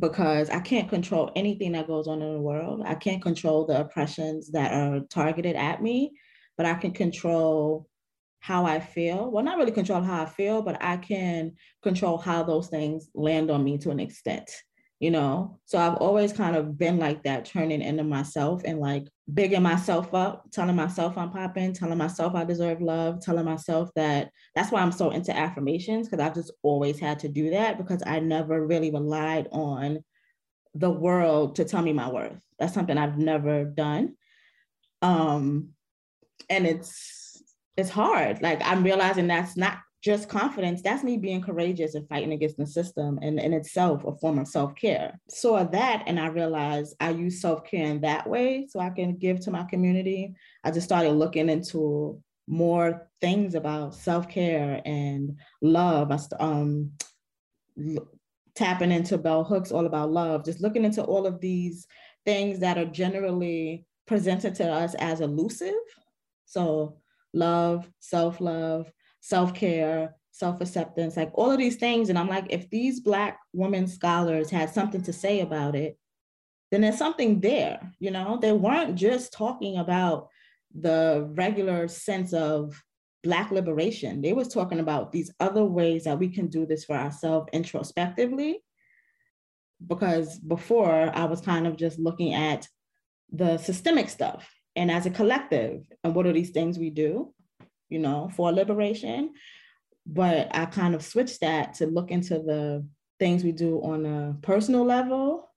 because 0.00 0.50
I 0.50 0.60
can't 0.60 0.88
control 0.88 1.30
anything 1.36 1.72
that 1.72 1.86
goes 1.86 2.08
on 2.08 2.22
in 2.22 2.32
the 2.34 2.40
world. 2.40 2.82
I 2.84 2.94
can't 2.94 3.22
control 3.22 3.66
the 3.66 3.80
oppressions 3.80 4.50
that 4.52 4.72
are 4.72 5.00
targeted 5.10 5.56
at 5.56 5.82
me, 5.82 6.12
but 6.56 6.66
I 6.66 6.74
can 6.74 6.92
control 6.92 7.86
how 8.40 8.64
I 8.64 8.80
feel. 8.80 9.30
Well, 9.30 9.44
not 9.44 9.58
really 9.58 9.72
control 9.72 10.00
how 10.02 10.22
I 10.22 10.26
feel, 10.26 10.62
but 10.62 10.82
I 10.82 10.96
can 10.96 11.52
control 11.82 12.16
how 12.16 12.42
those 12.42 12.68
things 12.68 13.10
land 13.14 13.50
on 13.50 13.62
me 13.62 13.76
to 13.78 13.90
an 13.90 14.00
extent, 14.00 14.50
you 15.00 15.10
know? 15.10 15.58
So 15.64 15.78
I've 15.78 15.96
always 15.96 16.32
kind 16.32 16.54
of 16.54 16.78
been 16.78 16.98
like 16.98 17.24
that, 17.24 17.46
turning 17.46 17.82
into 17.82 18.04
myself 18.04 18.62
and 18.64 18.78
like 18.78 19.08
bigging 19.32 19.62
myself 19.62 20.14
up, 20.14 20.50
telling 20.52 20.76
myself 20.76 21.16
I'm 21.18 21.30
popping, 21.30 21.72
telling 21.72 21.98
myself 21.98 22.34
I 22.34 22.44
deserve 22.44 22.80
love, 22.80 23.20
telling 23.20 23.46
myself 23.46 23.90
that 23.96 24.30
that's 24.54 24.70
why 24.70 24.82
I'm 24.82 24.92
so 24.92 25.10
into 25.10 25.36
affirmations, 25.36 26.08
because 26.08 26.24
I've 26.24 26.34
just 26.34 26.52
always 26.62 27.00
had 27.00 27.18
to 27.20 27.28
do 27.28 27.50
that 27.50 27.78
because 27.78 28.02
I 28.06 28.20
never 28.20 28.64
really 28.64 28.90
relied 28.90 29.48
on 29.50 30.04
the 30.74 30.90
world 30.90 31.56
to 31.56 31.64
tell 31.64 31.82
me 31.82 31.92
my 31.92 32.10
worth. 32.10 32.44
That's 32.58 32.74
something 32.74 32.96
I've 32.96 33.18
never 33.18 33.64
done. 33.64 34.16
Um, 35.02 35.70
and 36.50 36.66
it's 36.66 37.42
it's 37.76 37.90
hard. 37.90 38.42
Like 38.42 38.60
I'm 38.62 38.84
realizing 38.84 39.26
that's 39.26 39.56
not 39.56 39.78
just 40.02 40.28
confidence, 40.30 40.80
that's 40.80 41.04
me 41.04 41.18
being 41.18 41.42
courageous 41.42 41.94
and 41.94 42.08
fighting 42.08 42.32
against 42.32 42.56
the 42.56 42.66
system 42.66 43.18
and 43.20 43.38
in 43.38 43.52
itself 43.52 44.04
a 44.04 44.16
form 44.16 44.38
of 44.38 44.48
self-care. 44.48 45.20
So 45.28 45.62
that 45.72 46.04
and 46.06 46.18
I 46.18 46.28
realized 46.28 46.96
I 47.00 47.10
use 47.10 47.40
self-care 47.40 47.84
in 47.84 48.00
that 48.00 48.28
way 48.28 48.66
so 48.70 48.80
I 48.80 48.90
can 48.90 49.16
give 49.16 49.40
to 49.40 49.50
my 49.50 49.64
community. 49.64 50.34
I 50.64 50.70
just 50.70 50.86
started 50.86 51.12
looking 51.12 51.50
into 51.50 52.22
more 52.48 53.10
things 53.20 53.54
about 53.54 53.94
self-care 53.94 54.80
and 54.86 55.38
love. 55.60 56.10
I 56.10 56.18
um 56.42 56.92
tapping 58.54 58.92
into 58.92 59.18
bell 59.18 59.44
hooks 59.44 59.70
all 59.70 59.86
about 59.86 60.10
love, 60.10 60.44
just 60.44 60.60
looking 60.60 60.84
into 60.84 61.02
all 61.02 61.26
of 61.26 61.40
these 61.40 61.86
things 62.24 62.58
that 62.60 62.78
are 62.78 62.86
generally 62.86 63.86
presented 64.06 64.54
to 64.56 64.70
us 64.70 64.94
as 64.94 65.20
elusive. 65.20 65.74
So 66.46 66.96
love, 67.32 67.88
self 68.00 68.40
love, 69.22 69.48
self 69.48 69.54
care, 69.54 70.14
self 70.30 70.60
acceptance, 70.60 71.16
like 71.16 71.30
all 71.34 71.50
of 71.50 71.58
these 71.58 71.76
things. 71.76 72.08
And 72.08 72.18
I'm 72.18 72.28
like, 72.28 72.46
if 72.50 72.68
these 72.70 73.00
Black 73.00 73.38
women 73.52 73.86
scholars 73.86 74.50
had 74.50 74.70
something 74.70 75.02
to 75.02 75.12
say 75.12 75.40
about 75.40 75.74
it, 75.74 75.98
then 76.70 76.82
there's 76.82 76.98
something 76.98 77.40
there. 77.40 77.92
You 77.98 78.10
know, 78.10 78.38
they 78.40 78.52
weren't 78.52 78.96
just 78.96 79.32
talking 79.32 79.78
about 79.78 80.28
the 80.74 81.28
regular 81.34 81.88
sense 81.88 82.32
of 82.32 82.80
Black 83.22 83.50
liberation. 83.50 84.22
They 84.22 84.32
was 84.32 84.48
talking 84.48 84.80
about 84.80 85.12
these 85.12 85.30
other 85.40 85.64
ways 85.64 86.04
that 86.04 86.18
we 86.18 86.28
can 86.28 86.46
do 86.46 86.64
this 86.64 86.84
for 86.84 86.96
ourselves 86.96 87.48
introspectively. 87.52 88.60
Because 89.86 90.38
before 90.38 91.10
I 91.14 91.24
was 91.24 91.40
kind 91.40 91.66
of 91.66 91.76
just 91.76 91.98
looking 91.98 92.34
at 92.34 92.68
the 93.32 93.56
systemic 93.58 94.10
stuff 94.10 94.48
and 94.76 94.90
as 94.90 95.06
a 95.06 95.10
collective 95.10 95.82
and 96.04 96.14
what 96.14 96.26
are 96.26 96.32
these 96.32 96.50
things 96.50 96.78
we 96.78 96.90
do 96.90 97.32
you 97.90 97.98
know 97.98 98.30
for 98.34 98.52
liberation. 98.52 99.34
But 100.06 100.48
i 100.56 100.64
kind 100.64 100.94
of 100.94 101.04
switched 101.04 101.40
that 101.42 101.74
to 101.74 101.86
look 101.86 102.10
into 102.10 102.34
the 102.34 102.86
things 103.18 103.44
we 103.44 103.52
do 103.52 103.80
on 103.82 104.06
a 104.06 104.36
personal 104.40 104.84
level 104.84 105.50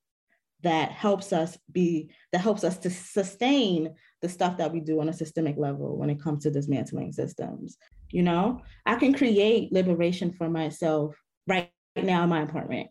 that 0.63 0.91
helps 0.91 1.33
us 1.33 1.57
be 1.71 2.09
that 2.31 2.41
helps 2.41 2.63
us 2.63 2.77
to 2.79 2.89
sustain 2.89 3.95
the 4.21 4.29
stuff 4.29 4.57
that 4.57 4.71
we 4.71 4.79
do 4.79 4.99
on 4.99 5.09
a 5.09 5.13
systemic 5.13 5.57
level 5.57 5.97
when 5.97 6.09
it 6.09 6.21
comes 6.21 6.43
to 6.43 6.51
dismantling 6.51 7.11
systems. 7.13 7.77
You 8.09 8.23
know 8.23 8.61
i 8.85 8.95
can 8.95 9.13
create 9.13 9.71
liberation 9.71 10.33
for 10.33 10.49
myself 10.49 11.15
right 11.47 11.71
now 11.95 12.23
in 12.23 12.29
my 12.29 12.41
apartment. 12.41 12.89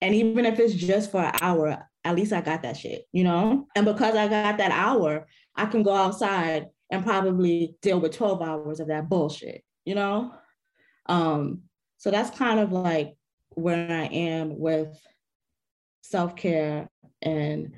And 0.00 0.14
even 0.14 0.44
if 0.44 0.58
it's 0.58 0.74
just 0.74 1.10
for 1.10 1.22
an 1.22 1.34
hour 1.40 1.86
at 2.04 2.16
least 2.16 2.32
I 2.32 2.42
got 2.42 2.62
that 2.62 2.76
shit, 2.76 3.06
you 3.12 3.24
know? 3.24 3.66
And 3.74 3.86
because 3.86 4.14
I 4.14 4.28
got 4.28 4.58
that 4.58 4.70
hour, 4.70 5.26
I 5.56 5.66
can 5.66 5.82
go 5.82 5.94
outside 5.94 6.66
and 6.94 7.04
probably 7.04 7.76
deal 7.82 8.00
with 8.00 8.16
12 8.16 8.40
hours 8.40 8.80
of 8.80 8.88
that 8.88 9.08
bullshit, 9.08 9.62
you 9.84 9.94
know? 9.94 10.32
Um, 11.06 11.62
so 11.98 12.10
that's 12.10 12.36
kind 12.36 12.60
of 12.60 12.72
like 12.72 13.16
where 13.50 13.90
I 13.90 14.04
am 14.04 14.58
with 14.58 14.96
self-care 16.02 16.88
and 17.22 17.72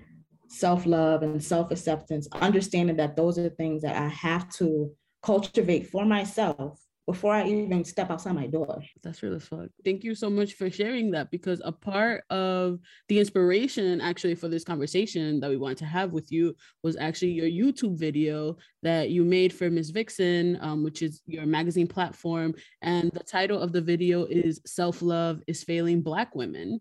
self-love 0.49 1.23
and 1.23 1.43
self-acceptance, 1.43 2.29
understanding 2.33 2.97
that 2.97 3.17
those 3.17 3.39
are 3.39 3.49
things 3.49 3.83
that 3.83 3.97
I 3.97 4.09
have 4.09 4.49
to 4.57 4.93
cultivate 5.23 5.89
for 5.89 6.05
myself 6.05 6.79
before 7.07 7.33
I 7.33 7.47
even 7.47 7.85
step 7.85 8.11
outside 8.11 8.35
my 8.35 8.49
door. 8.49 8.83
That's 9.03 9.23
real 9.23 9.35
as 9.35 9.45
fuck. 9.45 9.69
Thank 9.85 10.03
you 10.03 10.15
so 10.17 10.29
much 10.29 10.55
for 10.55 10.69
sharing 10.69 11.13
that 11.13 11.31
because 11.31 11.63
a 11.65 11.71
part 11.71 12.25
of 12.31 12.81
the 13.09 13.21
inspiration 13.21 14.01
actually 14.01 14.35
for 14.35 14.49
this 14.49 14.65
conversation 14.65 15.39
that 15.41 15.51
we 15.51 15.57
wanted 15.57 15.79
to 15.79 15.85
have 15.85 16.13
with 16.13 16.33
you 16.33 16.57
was 16.83 16.97
actually 16.97 17.31
your 17.31 17.47
YouTube 17.47 17.97
video 17.97 18.57
that 18.83 19.11
you 19.11 19.25
made 19.25 19.53
for 19.53 19.71
Miss 19.71 19.91
Vixen, 19.91 20.59
um, 20.61 20.83
which 20.83 21.01
is 21.01 21.23
your 21.27 21.47
magazine 21.47 21.87
platform. 21.87 22.55
And 22.83 23.13
the 23.13 23.23
title 23.23 23.61
of 23.61 23.73
the 23.73 23.81
video 23.81 24.25
is 24.25 24.61
Self 24.67 25.01
Love 25.01 25.43
is 25.47 25.63
Failing 25.63 26.03
Black 26.03 26.35
Women. 26.35 26.81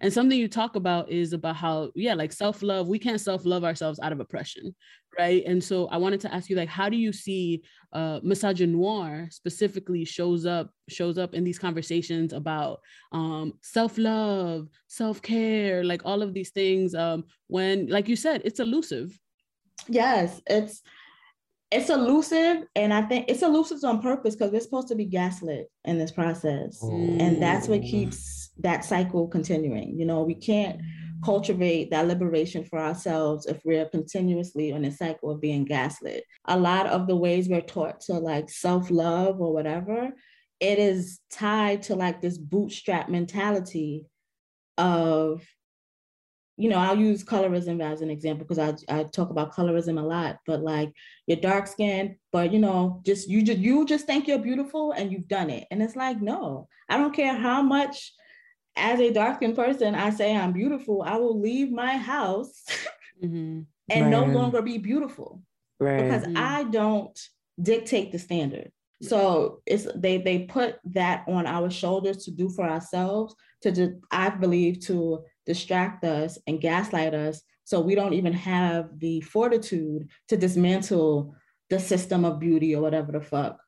And 0.00 0.12
something 0.12 0.38
you 0.38 0.48
talk 0.48 0.76
about 0.76 1.10
is 1.10 1.32
about 1.32 1.56
how, 1.56 1.90
yeah, 1.94 2.14
like 2.14 2.32
self 2.32 2.62
love, 2.62 2.88
we 2.88 2.98
can't 2.98 3.20
self 3.20 3.44
love 3.44 3.64
ourselves 3.64 3.98
out 4.02 4.12
of 4.12 4.20
oppression, 4.20 4.74
right? 5.18 5.42
And 5.46 5.62
so 5.62 5.88
I 5.88 5.96
wanted 5.96 6.20
to 6.20 6.34
ask 6.34 6.48
you, 6.48 6.56
like, 6.56 6.68
how 6.68 6.88
do 6.88 6.96
you 6.96 7.12
see 7.12 7.62
uh, 7.92 8.20
misogynoir 8.20 9.32
specifically 9.32 10.04
shows 10.04 10.46
up 10.46 10.70
shows 10.88 11.18
up 11.18 11.34
in 11.34 11.44
these 11.44 11.58
conversations 11.58 12.32
about 12.32 12.80
um, 13.12 13.54
self 13.60 13.98
love, 13.98 14.68
self 14.86 15.20
care, 15.20 15.82
like 15.84 16.02
all 16.04 16.22
of 16.22 16.34
these 16.34 16.50
things? 16.50 16.94
Um, 16.94 17.24
when, 17.48 17.88
like 17.88 18.08
you 18.08 18.16
said, 18.16 18.42
it's 18.44 18.60
elusive. 18.60 19.18
Yes, 19.88 20.40
it's 20.46 20.82
it's 21.70 21.90
elusive 21.90 22.64
and 22.76 22.94
i 22.94 23.02
think 23.02 23.26
it's 23.28 23.42
elusive 23.42 23.78
on 23.84 24.00
purpose 24.00 24.34
because 24.34 24.50
we're 24.50 24.60
supposed 24.60 24.88
to 24.88 24.94
be 24.94 25.04
gaslit 25.04 25.70
in 25.84 25.98
this 25.98 26.10
process 26.10 26.82
and 26.82 27.42
that's 27.42 27.68
what 27.68 27.82
keeps 27.82 28.50
that 28.58 28.84
cycle 28.84 29.28
continuing 29.28 29.94
you 29.98 30.06
know 30.06 30.22
we 30.22 30.34
can't 30.34 30.80
cultivate 31.24 31.90
that 31.90 32.06
liberation 32.06 32.64
for 32.64 32.78
ourselves 32.78 33.46
if 33.46 33.60
we're 33.64 33.88
continuously 33.88 34.70
in 34.70 34.84
a 34.84 34.90
cycle 34.90 35.30
of 35.30 35.40
being 35.40 35.64
gaslit 35.64 36.24
a 36.46 36.58
lot 36.58 36.86
of 36.86 37.06
the 37.06 37.16
ways 37.16 37.48
we're 37.48 37.60
taught 37.60 38.00
to 38.00 38.12
like 38.12 38.48
self-love 38.50 39.40
or 39.40 39.52
whatever 39.52 40.10
it 40.60 40.78
is 40.78 41.20
tied 41.30 41.82
to 41.82 41.94
like 41.94 42.20
this 42.20 42.38
bootstrap 42.38 43.08
mentality 43.08 44.06
of 44.76 45.42
you 46.60 46.68
know, 46.68 46.78
I'll 46.78 46.98
use 46.98 47.22
colorism 47.22 47.80
as 47.80 48.00
an 48.00 48.10
example 48.10 48.44
because 48.44 48.58
I, 48.58 48.74
I 48.92 49.04
talk 49.04 49.30
about 49.30 49.54
colorism 49.54 49.96
a 49.96 50.04
lot, 50.04 50.38
but 50.44 50.60
like 50.60 50.92
you're 51.28 51.36
dark 51.36 51.68
skinned, 51.68 52.16
but 52.32 52.52
you 52.52 52.58
know, 52.58 53.00
just 53.06 53.28
you 53.28 53.42
just 53.42 53.60
you 53.60 53.86
just 53.86 54.06
think 54.06 54.26
you're 54.26 54.40
beautiful 54.40 54.90
and 54.90 55.12
you've 55.12 55.28
done 55.28 55.50
it. 55.50 55.68
And 55.70 55.80
it's 55.80 55.94
like, 55.94 56.20
no, 56.20 56.66
I 56.88 56.98
don't 56.98 57.14
care 57.14 57.36
how 57.36 57.62
much 57.62 58.12
as 58.78 59.00
a 59.00 59.12
dark 59.12 59.36
skinned 59.36 59.56
person 59.56 59.94
I 59.94 60.10
say 60.10 60.36
I'm 60.36 60.52
beautiful, 60.52 61.02
I 61.02 61.16
will 61.16 61.40
leave 61.40 61.70
my 61.70 61.96
house 61.96 62.64
mm-hmm. 63.22 63.60
and 63.90 64.04
right. 64.04 64.10
no 64.10 64.24
longer 64.24 64.62
be 64.62 64.78
beautiful. 64.78 65.42
Right. 65.80 66.02
Because 66.02 66.24
mm-hmm. 66.24 66.36
I 66.36 66.64
don't 66.64 67.18
dictate 67.60 68.12
the 68.12 68.18
standard. 68.18 68.72
So 69.00 69.60
it's 69.64 69.86
they 69.94 70.18
they 70.18 70.40
put 70.40 70.76
that 70.86 71.24
on 71.28 71.46
our 71.46 71.70
shoulders 71.70 72.24
to 72.24 72.32
do 72.32 72.48
for 72.48 72.68
ourselves 72.68 73.34
to 73.62 73.70
do, 73.70 74.00
I 74.10 74.30
believe 74.30 74.80
to 74.86 75.24
distract 75.46 76.04
us 76.04 76.38
and 76.46 76.60
gaslight 76.60 77.14
us 77.14 77.42
so 77.64 77.80
we 77.80 77.94
don't 77.94 78.14
even 78.14 78.32
have 78.32 78.98
the 78.98 79.20
fortitude 79.20 80.08
to 80.28 80.36
dismantle 80.36 81.34
the 81.70 81.78
system 81.78 82.24
of 82.24 82.40
beauty 82.40 82.74
or 82.74 82.82
whatever 82.82 83.12
the 83.12 83.20
fuck. 83.20 83.58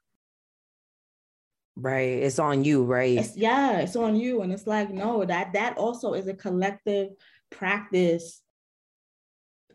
Right. 1.80 2.22
It's 2.22 2.38
on 2.38 2.64
you, 2.64 2.84
right? 2.84 3.18
It's, 3.18 3.36
yeah, 3.36 3.78
it's 3.78 3.96
on 3.96 4.16
you. 4.16 4.42
And 4.42 4.52
it's 4.52 4.66
like, 4.66 4.90
no, 4.90 5.24
that 5.24 5.52
that 5.54 5.78
also 5.78 6.14
is 6.14 6.26
a 6.28 6.34
collective 6.34 7.10
practice, 7.50 8.42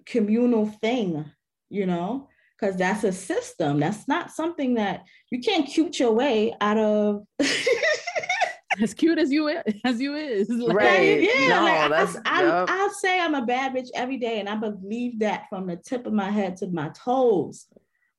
communal 0.05 0.67
thing, 0.67 1.25
you 1.69 1.85
know, 1.85 2.29
because 2.59 2.75
that's 2.75 3.03
a 3.03 3.11
system. 3.11 3.79
That's 3.79 4.07
not 4.07 4.31
something 4.31 4.75
that 4.75 5.05
you 5.31 5.39
can't 5.39 5.67
cute 5.67 5.99
your 5.99 6.11
way 6.11 6.55
out 6.61 6.77
of 6.77 7.25
as 8.81 8.93
cute 8.93 9.17
as 9.17 9.31
you 9.31 9.61
as 9.83 9.99
you 9.99 10.15
is. 10.15 10.49
Like, 10.49 10.75
right. 10.75 11.21
Yeah. 11.23 11.47
No, 11.49 11.63
like, 11.63 11.89
that's, 11.89 12.17
I, 12.25 12.65
I, 12.67 12.83
will 12.83 12.93
say 12.93 13.19
I'm 13.19 13.35
a 13.35 13.45
bad 13.45 13.73
bitch 13.73 13.89
every 13.95 14.17
day, 14.17 14.39
and 14.39 14.49
I 14.49 14.55
believe 14.55 15.19
that 15.19 15.45
from 15.49 15.67
the 15.67 15.75
tip 15.75 16.05
of 16.05 16.13
my 16.13 16.29
head 16.29 16.57
to 16.57 16.67
my 16.67 16.89
toes. 16.89 17.65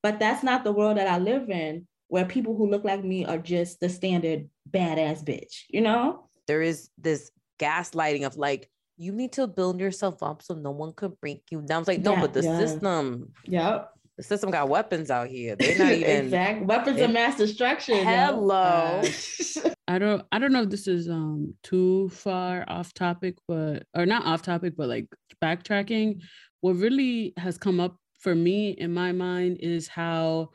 But 0.02 0.18
that's 0.18 0.42
not 0.42 0.64
the 0.64 0.72
world 0.72 0.98
that 0.98 1.08
I 1.08 1.18
live 1.18 1.50
in, 1.50 1.86
where 2.08 2.25
people 2.25 2.56
who 2.56 2.68
look 2.70 2.84
like 2.84 3.02
me 3.04 3.25
are 3.25 3.38
just 3.38 3.80
the 3.80 3.88
standard 3.88 4.48
badass 4.70 5.25
bitch, 5.25 5.64
you 5.68 5.80
know? 5.80 6.28
There 6.46 6.62
is 6.62 6.88
this 6.98 7.30
gaslighting 7.58 8.25
of 8.26 8.36
like, 8.36 8.70
you 8.96 9.12
need 9.12 9.32
to 9.32 9.46
build 9.46 9.80
yourself 9.80 10.22
up 10.22 10.42
so 10.42 10.54
no 10.54 10.70
one 10.70 10.92
could 10.94 11.20
break 11.20 11.42
you 11.50 11.60
down. 11.62 11.80
It's 11.82 11.88
like, 11.88 12.00
no, 12.00 12.12
Yeah, 12.14 12.20
but 12.20 12.32
the 12.32 12.42
yeah. 12.42 12.58
system, 12.58 13.32
Yep. 13.44 13.90
the 14.16 14.22
system 14.22 14.50
got 14.50 14.68
weapons 14.68 15.10
out 15.10 15.28
here. 15.28 15.56
They're 15.56 15.76
not 15.78 15.92
even 16.00 16.25
exactly. 16.26 16.66
Weapons 16.66 16.96
they- 16.96 17.04
of 17.04 17.10
mass 17.10 17.36
destruction. 17.36 17.96
yo. 17.96 18.04
Hello. 18.04 19.02
I 19.88 19.98
don't 20.00 20.22
I 20.32 20.38
don't 20.40 20.52
know 20.52 20.62
if 20.62 20.70
this 20.70 20.88
is 20.88 21.08
um 21.08 21.54
too 21.62 22.08
far 22.08 22.64
off 22.66 22.92
topic, 22.92 23.36
but 23.46 23.84
or 23.94 24.04
not 24.06 24.25
off 24.25 24.42
topic, 24.42 24.75
but 24.76 24.88
like 24.88 25.06
backtracking. 25.42 26.22
What 26.60 26.75
really 26.76 27.34
has 27.36 27.56
come 27.58 27.78
up 27.78 27.96
for 28.18 28.34
me 28.34 28.70
in 28.70 28.92
my 28.92 29.12
mind 29.12 29.58
is 29.60 29.86
how 29.86 30.50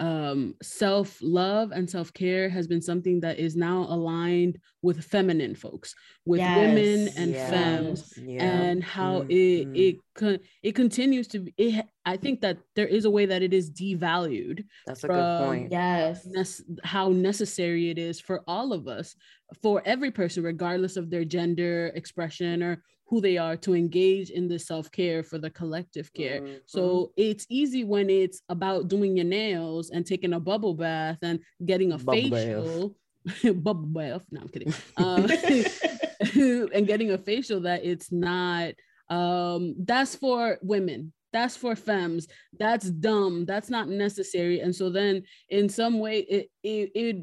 um 0.00 0.54
self-love 0.62 1.72
and 1.72 1.88
self-care 1.88 2.48
has 2.48 2.66
been 2.66 2.80
something 2.80 3.20
that 3.20 3.38
is 3.38 3.54
now 3.54 3.82
aligned 3.88 4.58
with 4.82 5.04
feminine 5.04 5.54
folks, 5.54 5.94
with 6.24 6.40
women 6.40 7.08
and 7.18 7.30
Yes, 7.32 7.50
femmes 7.50 8.14
yeah. 8.16 8.42
and 8.62 8.82
how 8.82 9.20
Mhm. 9.22 9.30
it 9.30 9.78
it 9.86 9.96
con- 10.14 10.38
it 10.62 10.74
continues 10.74 11.26
to 11.28 11.38
be 11.40 11.54
it, 11.58 11.84
I 12.06 12.16
think 12.16 12.40
that 12.40 12.56
there 12.76 12.86
is 12.86 13.04
a 13.04 13.10
way 13.10 13.26
that 13.26 13.42
it 13.42 13.52
is 13.52 13.70
devalued 13.70 14.64
That's 14.86 15.04
a 15.04 15.08
good 15.08 15.38
point. 15.46 15.68
yes. 15.70 16.26
nece- 16.26 16.62
how 16.82 17.10
necessary 17.10 17.90
it 17.90 17.98
is 17.98 18.18
for 18.20 18.42
all 18.46 18.72
of 18.72 18.88
us, 18.88 19.14
for 19.62 19.82
every 19.84 20.10
person, 20.10 20.42
regardless 20.42 20.96
of 20.96 21.10
their 21.10 21.24
gender 21.26 21.92
expression 21.94 22.62
or 22.62 22.82
who 23.10 23.20
they 23.20 23.36
are, 23.36 23.56
to 23.56 23.74
engage 23.74 24.30
in 24.30 24.46
the 24.48 24.58
self 24.58 24.90
care 24.92 25.22
for 25.24 25.36
the 25.36 25.50
collective 25.50 26.12
care. 26.14 26.40
Mhm. 26.40 26.60
So 26.66 27.12
it's 27.16 27.44
easy 27.50 27.82
when 27.84 28.08
it's 28.08 28.40
about 28.48 28.86
doing 28.88 29.16
your 29.16 29.26
nails 29.26 29.90
and 29.90 30.06
taking 30.06 30.32
a 30.32 30.40
bubble 30.40 30.74
bath 30.74 31.18
and 31.22 31.40
getting 31.66 31.90
a 31.92 31.98
Bubble 31.98 32.30
bath. 32.30 32.44
facial. 32.44 32.96
bubble 33.62 33.88
bath. 33.88 34.22
No, 34.30 34.40
I'm 34.42 34.48
kidding. 34.48 34.72
Um, 34.96 35.26
and 36.74 36.86
getting 36.86 37.10
a 37.10 37.18
facial 37.18 37.60
that 37.62 37.84
it's 37.84 38.12
not 38.12 38.74
um 39.08 39.74
that's 39.84 40.14
for 40.14 40.58
women 40.62 41.12
that's 41.32 41.56
for 41.56 41.74
femmes 41.74 42.28
that's 42.58 42.88
dumb 42.90 43.44
that's 43.44 43.70
not 43.70 43.88
necessary 43.88 44.60
and 44.60 44.72
so 44.74 44.88
then 44.90 45.22
in 45.48 45.68
some 45.68 45.98
way 45.98 46.18
it 46.20 46.48
it 46.62 46.90
it, 46.94 47.16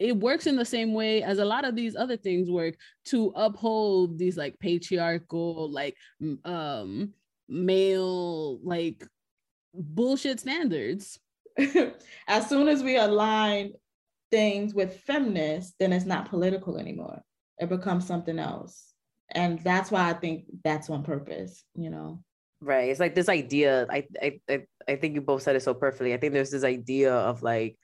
it 0.00 0.16
works 0.16 0.46
in 0.46 0.56
the 0.56 0.64
same 0.64 0.94
way 0.94 1.22
as 1.22 1.38
a 1.38 1.44
lot 1.44 1.64
of 1.64 1.76
these 1.76 1.94
other 1.94 2.16
things 2.16 2.50
work 2.50 2.74
to 3.04 3.32
uphold 3.36 4.18
these 4.18 4.36
like 4.36 4.58
patriarchal 4.58 5.70
like 5.70 5.94
um 6.44 7.12
male 7.48 8.58
like 8.64 9.06
bullshit 9.74 10.40
standards 10.40 11.20
as 12.28 12.48
soon 12.48 12.68
as 12.68 12.82
we 12.82 12.96
align 12.96 13.72
things 14.30 14.74
with 14.74 15.00
feminists, 15.00 15.74
then 15.78 15.92
it's 15.92 16.04
not 16.04 16.28
political 16.28 16.78
anymore. 16.78 17.22
It 17.58 17.68
becomes 17.68 18.06
something 18.06 18.38
else. 18.38 18.94
And 19.32 19.60
that's 19.60 19.90
why 19.90 20.08
I 20.10 20.14
think 20.14 20.44
that's 20.64 20.90
on 20.90 21.02
purpose, 21.02 21.64
you 21.74 21.90
know. 21.90 22.22
Right. 22.60 22.90
It's 22.90 23.00
like 23.00 23.14
this 23.14 23.28
idea. 23.28 23.86
I, 23.88 24.06
I 24.20 24.40
I 24.48 24.60
I 24.88 24.96
think 24.96 25.14
you 25.14 25.20
both 25.20 25.42
said 25.42 25.56
it 25.56 25.62
so 25.62 25.72
perfectly. 25.72 26.12
I 26.12 26.18
think 26.18 26.32
there's 26.32 26.50
this 26.50 26.64
idea 26.64 27.14
of 27.14 27.42
like, 27.42 27.78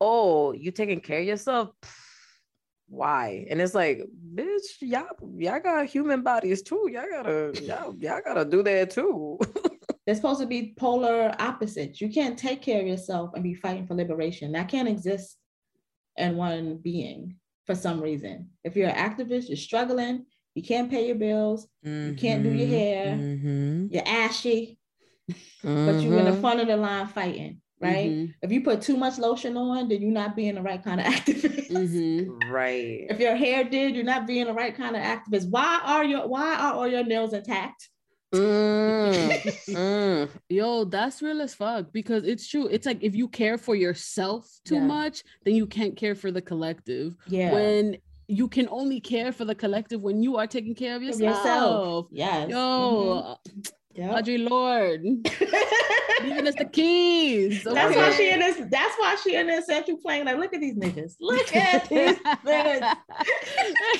oh, 0.00 0.52
you 0.52 0.70
taking 0.70 1.00
care 1.00 1.20
of 1.20 1.26
yourself? 1.26 1.70
Pff, 1.82 1.94
Why? 2.88 3.46
And 3.50 3.60
it's 3.60 3.74
like, 3.74 4.02
bitch, 4.34 4.62
y'all, 4.80 5.06
y'all 5.38 5.60
got 5.60 5.86
human 5.86 6.22
bodies 6.22 6.62
too. 6.62 6.88
Y'all 6.92 7.06
gotta, 7.10 7.52
y'all, 7.62 7.94
y'all 7.98 8.20
gotta 8.24 8.44
do 8.44 8.62
that 8.62 8.90
too. 8.90 9.38
They're 10.06 10.14
supposed 10.14 10.40
to 10.40 10.46
be 10.46 10.74
polar 10.76 11.34
opposites. 11.38 12.00
You 12.00 12.10
can't 12.10 12.38
take 12.38 12.60
care 12.60 12.80
of 12.82 12.86
yourself 12.86 13.30
and 13.34 13.42
be 13.42 13.54
fighting 13.54 13.86
for 13.86 13.94
liberation. 13.94 14.52
That 14.52 14.68
can't 14.68 14.88
exist 14.88 15.38
in 16.18 16.36
one 16.36 16.76
being 16.76 17.36
for 17.64 17.74
some 17.74 18.00
reason. 18.00 18.50
If 18.64 18.76
you're 18.76 18.90
an 18.90 18.96
activist, 18.96 19.48
you're 19.48 19.56
struggling, 19.56 20.26
you 20.54 20.62
can't 20.62 20.90
pay 20.90 21.06
your 21.06 21.16
bills, 21.16 21.66
you 21.82 22.14
can't 22.14 22.42
do 22.44 22.50
your 22.52 22.68
hair, 22.68 23.14
Mhm. 23.16 23.90
you're 23.90 24.06
ashy, 24.06 24.78
but 25.64 26.02
you're 26.04 26.18
in 26.18 26.26
the 26.26 26.32
Mhm. 26.32 26.40
front 26.40 26.60
of 26.60 26.66
the 26.68 26.76
line 26.76 27.06
fighting, 27.08 27.62
right? 27.80 28.10
Mhm, 28.10 28.34
If 28.42 28.52
you 28.52 28.60
put 28.62 28.82
too 28.82 28.96
much 28.96 29.18
lotion 29.18 29.56
on, 29.56 29.88
then 29.88 30.00
you're 30.00 30.10
not 30.10 30.36
being 30.36 30.54
the 30.54 30.62
right 30.62 30.82
kind 30.82 31.00
of 31.00 31.06
activist. 31.14 31.70
mhm. 31.70 32.28
Right. 32.50 33.06
If 33.10 33.18
your 33.20 33.34
hair 33.36 33.64
did, 33.64 33.94
you're 33.94 34.04
not 34.04 34.26
being 34.26 34.46
the 34.46 34.52
right 34.54 34.74
kind 34.74 34.96
of 34.96 35.02
activist. 35.02 35.48
Why 35.50 35.80
are 35.84 36.04
your 36.04 36.26
why 36.28 36.54
are 36.56 36.74
all 36.74 36.88
your 36.88 37.04
nails 37.04 37.32
intact? 37.32 37.88
Mm, 38.34 39.30
mm. 39.68 40.28
Yo, 40.48 40.84
that's 40.84 41.22
real 41.22 41.40
as 41.40 41.54
fuck 41.54 41.92
because 41.92 42.24
it's 42.24 42.48
true. 42.48 42.66
It's 42.66 42.86
like 42.86 43.02
if 43.02 43.14
you 43.14 43.28
care 43.28 43.58
for 43.58 43.74
yourself 43.76 44.48
too 44.64 44.74
Yeah. 44.76 44.86
much, 44.86 45.22
then 45.44 45.54
you 45.54 45.66
can't 45.66 45.96
care 45.96 46.14
for 46.14 46.30
the 46.32 46.42
collective. 46.42 47.14
Yeah. 47.28 47.52
When 47.52 47.96
you 48.26 48.48
can 48.48 48.68
only 48.70 49.00
care 49.00 49.32
for 49.32 49.44
the 49.44 49.54
collective 49.54 50.00
when 50.00 50.22
you 50.22 50.36
are 50.38 50.46
taking 50.46 50.74
care 50.74 50.96
of 50.96 51.02
Of 51.02 51.20
yourself. 51.20 52.06
Yes. 52.10 52.50
Yo, 52.50 52.56
Mhm. 52.56 53.46
Yep. 53.96 54.10
Audre 54.10 54.48
Lorde, 54.50 55.02
leaving 56.24 56.48
us 56.48 56.54
the 56.56 56.64
keys. 56.64 57.62
That's 57.62 57.94
why 57.96 58.10
she 58.16 58.30
in 58.30 58.40
this. 58.40 58.56
That's 58.68 58.94
why 58.98 59.16
she 59.22 59.36
in 59.36 59.46
this 59.46 59.66
central 59.66 59.96
playing. 59.98 60.24
Like, 60.24 60.36
look 60.38 60.52
at 60.52 60.60
these 60.60 60.74
niggas. 60.74 61.14
Look 61.20 61.54
at 61.54 61.88
these 61.88 62.16
niggas. 62.44 62.96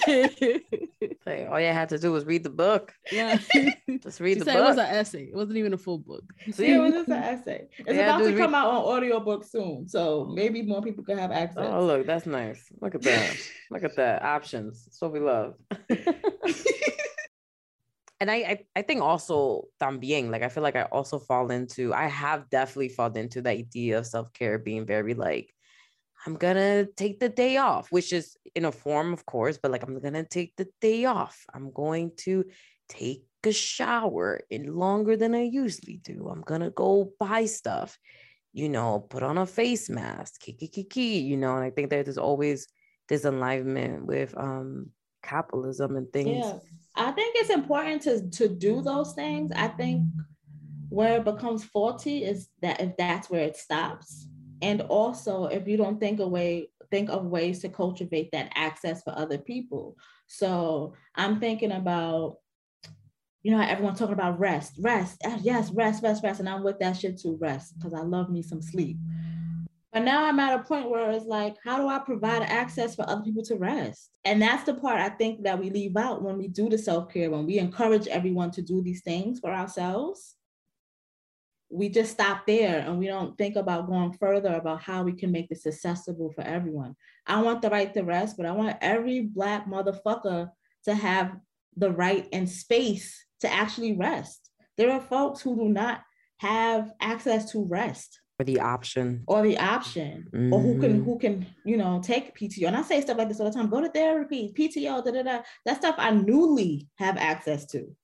Like, 1.27 1.49
all 1.51 1.59
you 1.59 1.69
had 1.69 1.89
to 1.91 1.99
do 1.99 2.13
was 2.13 2.25
read 2.27 2.43
the 2.45 2.51
book. 2.51 2.93
yeah. 3.11 3.37
Just 4.03 4.21
read 4.21 4.35
She 4.35 4.39
the 4.41 4.45
said 4.45 4.57
it 4.57 4.63
was 4.63 4.77
an 4.77 4.85
essay. 4.87 5.25
It 5.25 5.35
wasn't 5.35 5.57
even 5.57 5.73
a 5.73 5.79
full 5.79 5.99
book. 5.99 6.23
See, 6.53 6.71
it 6.73 6.79
was 6.79 6.93
just 6.93 7.09
an 7.09 7.15
essay. 7.23 7.67
It's 7.79 7.97
Yeah, 7.97 8.17
about 8.17 8.19
to 8.25 8.31
dude, 8.31 8.39
come 8.39 8.55
out 8.55 8.69
on 8.69 8.83
audiobook 8.85 9.45
soon, 9.45 9.89
so 9.89 10.31
maybe 10.35 10.61
more 10.63 10.83
people 10.83 11.03
can 11.03 11.17
have 11.17 11.31
access. 11.31 11.67
Oh, 11.67 11.85
look, 11.87 12.05
that's 12.07 12.27
nice. 12.27 12.71
Look 12.81 12.95
at 12.95 13.03
that. 13.03 13.37
Look 13.71 13.85
at 13.85 13.97
that. 13.97 14.23
Options. 14.23 14.85
That's 14.85 15.01
what 15.01 15.13
we 15.13 15.21
love. 15.21 15.55
And 18.21 18.31
I, 18.31 18.37
I 18.37 18.59
I 18.77 18.83
think 18.83 19.03
also 19.03 19.65
también, 19.81 20.31
like 20.31 20.43
I 20.43 20.49
feel 20.49 20.63
like 20.63 20.77
I 20.77 20.83
also 20.85 21.19
fall 21.19 21.51
into, 21.51 21.93
I 21.93 22.07
have 22.07 22.49
definitely 22.51 22.91
fallen 22.91 23.17
into 23.17 23.43
the 23.43 23.51
idea 23.51 23.99
of 23.99 24.07
self-care 24.07 24.59
being 24.59 24.87
very 24.87 25.15
like, 25.15 25.53
I'm 26.27 26.35
gonna 26.37 26.87
take 26.97 27.21
the 27.21 27.29
day 27.29 27.57
off, 27.59 27.91
which 27.91 28.13
is 28.13 28.37
in 28.55 28.65
a 28.65 28.73
form, 28.73 29.13
of 29.13 29.27
course, 29.27 29.59
but 29.59 29.71
like 29.71 29.83
I'm 29.83 29.99
gonna 30.01 30.25
take 30.25 30.55
the 30.57 30.69
day 30.81 31.05
off. 31.05 31.45
I'm 31.53 31.71
going 31.73 32.13
to 32.25 32.45
take 32.89 33.25
a 33.45 33.53
shower 33.53 34.41
in 34.51 34.75
longer 34.75 35.17
than 35.17 35.35
I 35.35 35.43
usually 35.43 35.99
do. 35.99 36.29
I'm 36.29 36.43
gonna 36.43 36.71
go 36.71 37.13
buy 37.21 37.45
stuff, 37.47 37.99
you 38.53 38.69
know, 38.69 39.01
put 39.01 39.23
on 39.23 39.39
a 39.39 39.47
face 39.47 39.91
mask, 39.91 40.41
kiki 40.41 40.69
kiki, 40.69 41.19
you 41.19 41.37
know, 41.37 41.57
and 41.57 41.65
I 41.65 41.71
think 41.71 41.91
that 41.91 42.05
there's 42.07 42.19
always 42.19 42.69
this 43.09 43.25
alignment 43.25 44.07
with 44.07 44.35
um 44.39 44.91
capitalism 45.25 45.97
and 45.97 46.13
things. 46.13 46.29
Yeah, 46.29 46.59
I 46.95 47.11
think 47.13 47.37
it's 47.39 47.51
important 47.51 48.03
to 48.03 48.31
to 48.31 48.49
do 48.49 48.83
those 48.83 49.13
things. 49.15 49.51
I 49.57 49.69
think 49.69 50.07
where 50.91 51.17
it 51.17 51.25
becomes 51.25 51.65
faulty 51.65 52.25
is 52.25 52.49
that 52.63 52.81
if 52.81 52.97
that's 52.97 53.31
where 53.31 53.45
it 53.45 53.57
stops, 53.57 54.29
and 54.63 54.83
also 54.83 55.47
if 55.47 55.67
you 55.67 55.77
don't 55.77 55.99
think 55.99 56.21
a 56.21 56.29
way 56.29 56.69
think 56.91 57.11
of 57.11 57.25
ways 57.25 57.61
to 57.61 57.69
cultivate 57.69 58.31
that 58.33 58.53
access 58.55 59.03
for 59.03 59.13
other 59.17 59.39
people. 59.39 59.97
So 60.27 60.95
I'm 61.15 61.41
thinking 61.41 61.73
about. 61.73 62.37
You 63.47 63.51
know, 63.51 63.61
everyone's 63.61 63.99
talking 63.99 64.15
about 64.15 64.41
rest, 64.41 64.73
rest, 64.81 65.21
ah, 65.27 65.39
yes, 65.43 65.71
rest, 65.71 66.03
rest, 66.03 66.25
rest. 66.25 66.41
And 66.41 66.49
I'm 66.49 66.65
with 66.65 66.79
that 66.79 66.97
shit 66.97 67.21
too, 67.21 67.37
rest, 67.39 67.75
because 67.75 67.93
I 67.93 68.01
love 68.01 68.31
me 68.31 68.41
some 68.41 68.63
sleep. 68.63 68.97
But 69.95 70.03
now 70.03 70.25
I'm 70.25 70.41
at 70.41 70.59
a 70.59 70.65
point 70.65 70.91
where 70.91 71.13
it's 71.13 71.25
like, 71.25 71.55
how 71.63 71.77
do 71.77 71.87
I 71.87 72.01
provide 72.01 72.43
access 72.43 72.97
for 72.97 73.09
other 73.09 73.23
people 73.23 73.45
to 73.45 73.55
rest? 73.55 74.11
And 74.25 74.43
that's 74.43 74.65
the 74.65 74.75
part 74.75 75.01
I 75.01 75.09
think 75.09 75.45
that 75.45 75.61
we 75.61 75.71
leave 75.71 75.97
out 75.97 76.21
when 76.21 76.37
we 76.37 76.49
do 76.49 76.69
the 76.69 76.77
self 76.77 77.13
care, 77.13 77.31
when 77.31 77.47
we 77.47 77.61
encourage 77.61 78.09
everyone 78.09 78.51
to 78.53 78.63
do 78.63 78.83
these 78.83 79.03
things 79.03 79.39
for 79.39 79.53
ourselves. 79.53 80.35
We 81.71 81.91
just 81.91 82.11
stop 82.11 82.45
there 82.45 82.81
and 82.81 82.99
we 82.99 83.07
don't 83.07 83.39
think 83.39 83.55
about 83.55 83.87
going 83.87 84.13
further 84.15 84.55
about 84.55 84.83
how 84.83 85.05
we 85.05 85.13
can 85.13 85.31
make 85.31 85.49
this 85.49 85.65
accessible 85.65 86.33
for 86.33 86.43
everyone. 86.43 86.97
I 87.25 87.41
want 87.43 87.63
the 87.63 87.71
right 87.71 87.95
to 87.95 88.03
rest, 88.03 88.37
but 88.37 88.47
I 88.47 88.51
want 88.51 88.77
every 88.81 89.21
Black 89.21 89.69
motherfucker 89.69 90.51
to 90.87 90.95
have 90.95 91.37
the 91.77 91.93
right 91.93 92.29
and 92.33 92.51
space 92.51 93.25
to 93.41 93.53
actually 93.53 93.97
rest. 93.97 94.51
There 94.77 94.91
are 94.91 95.01
folks 95.01 95.41
who 95.41 95.55
do 95.55 95.69
not 95.69 96.03
have 96.39 96.91
access 97.01 97.53
to 97.53 97.65
rest 97.65 98.19
For 98.39 98.45
the 98.45 98.61
option. 98.61 99.23
or 99.29 99.43
the 99.43 99.59
option 99.59 100.29
or 100.53 100.59
who 100.61 100.81
can 100.81 101.01
Mhm. 101.01 101.05
who 101.05 101.19
can 101.19 101.47
you 101.65 101.77
know 101.77 102.01
take 102.03 102.35
PTO. 102.37 102.67
And 102.67 102.77
I 102.77 102.83
say 102.83 103.01
stuff 103.01 103.17
like 103.17 103.29
this 103.29 103.39
all 103.39 103.47
the 103.47 103.53
time: 103.53 103.71
go 103.71 103.81
to 103.81 103.89
therapy, 103.89 104.53
PTO, 104.57 105.03
da 105.05 105.11
da 105.13 105.23
da. 105.23 105.43
That 105.65 105.77
stuff 105.77 105.95
I 105.99 106.11
newly 106.11 106.89
have 106.97 107.17
access 107.17 107.65
to, 107.67 107.95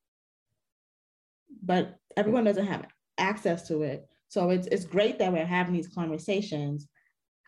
but 1.61 1.97
everyone 2.15 2.45
doesn't 2.45 2.65
have 2.65 2.85
access 3.17 3.67
to 3.67 3.81
it. 3.81 4.07
So 4.29 4.49
it's 4.51 4.67
it's 4.67 4.85
great 4.85 5.19
that 5.19 5.33
we're 5.33 5.45
having 5.45 5.73
these 5.73 5.89
conversations. 5.89 6.87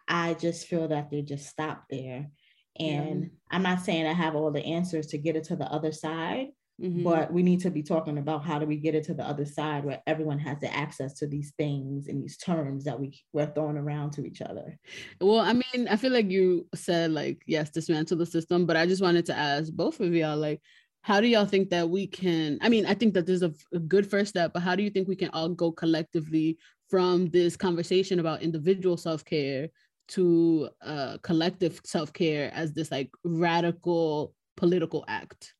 I 0.08 0.34
just 0.34 0.68
feel 0.68 0.90
that 0.90 1.10
they 1.10 1.22
just 1.22 1.48
stop 1.48 1.86
there, 1.90 2.30
and 2.78 3.32
I'm 3.50 3.64
not 3.64 3.80
saying 3.80 4.06
I 4.06 4.12
have 4.14 4.36
all 4.36 4.52
the 4.52 4.66
answers 4.66 5.08
to 5.08 5.18
get 5.18 5.38
it 5.38 5.46
to 5.46 5.56
the 5.56 5.72
other 5.72 5.94
side, 5.94 6.48
Mm-hmm. 6.82 7.04
But 7.04 7.32
we 7.32 7.44
need 7.44 7.62
to 7.62 7.70
be 7.70 7.84
talking 7.84 8.18
about 8.18 8.44
how 8.44 8.58
do 8.58 8.66
we 8.66 8.78
get 8.78 8.96
it 8.96 9.04
to 9.06 9.14
the 9.14 9.24
other 9.24 9.46
side 9.46 9.86
where 9.86 10.02
everyone 10.08 10.40
has 10.40 10.60
the 10.60 10.74
access 10.74 11.14
to 11.20 11.28
these 11.28 11.54
things 11.58 12.08
and 12.08 12.22
these 12.22 12.38
terms 12.38 12.84
that 12.86 13.00
we 13.00 13.20
we're 13.32 13.46
throwing 13.54 13.78
around 13.78 14.12
to 14.14 14.26
each 14.26 14.42
other. 14.42 14.78
Well, 15.22 15.40
I 15.40 15.54
mean, 15.54 15.88
I 15.88 15.96
feel 15.96 16.12
like 16.12 16.32
you 16.32 16.68
said 16.74 17.12
like 17.12 17.44
yes, 17.46 17.70
dismantle 17.70 18.18
the 18.18 18.26
system, 18.26 18.66
but 18.66 18.76
I 18.76 18.88
just 18.88 19.04
wanted 19.04 19.26
to 19.28 19.38
ask 19.38 19.72
both 19.72 20.00
of 20.00 20.14
y'all 20.14 20.38
like 20.38 20.62
how 21.04 21.20
do 21.20 21.28
y'all 21.28 21.46
think 21.46 21.70
that 21.70 21.90
we 21.90 22.08
can 22.08 22.58
i 22.62 22.70
mean 22.70 22.86
i 22.86 22.94
think 22.94 23.14
that 23.14 23.26
there's 23.26 23.44
a, 23.44 23.54
a, 23.74 23.80
good 23.80 24.10
first 24.10 24.30
step 24.30 24.54
but 24.54 24.62
how 24.62 24.74
do 24.74 24.82
you 24.82 24.90
think 24.90 25.06
we 25.08 25.18
can 25.18 25.30
all 25.34 25.50
go 25.50 25.70
collectively 25.70 26.58
from 26.90 27.28
this 27.28 27.56
conversation 27.58 28.20
about 28.20 28.42
individual 28.42 28.96
self-care 28.96 29.68
to 30.08 30.70
uh, 30.82 31.18
collective 31.22 31.82
self-care 31.84 32.52
as 32.54 32.74
this 32.74 32.90
like 32.92 33.10
radical 33.24 34.34
political 34.56 35.04
act 35.08 35.54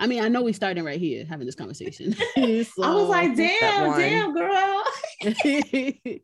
i 0.00 0.06
mean 0.06 0.22
i 0.22 0.28
know 0.28 0.42
we 0.42 0.52
starting 0.52 0.82
right 0.82 0.98
here 0.98 1.24
having 1.24 1.46
this 1.46 1.54
conversation 1.54 2.12
so, 2.34 2.82
i 2.82 2.92
was 2.92 3.08
like 3.08 3.36
damn 3.36 3.98
damn 3.98 4.34
girl 4.34 4.82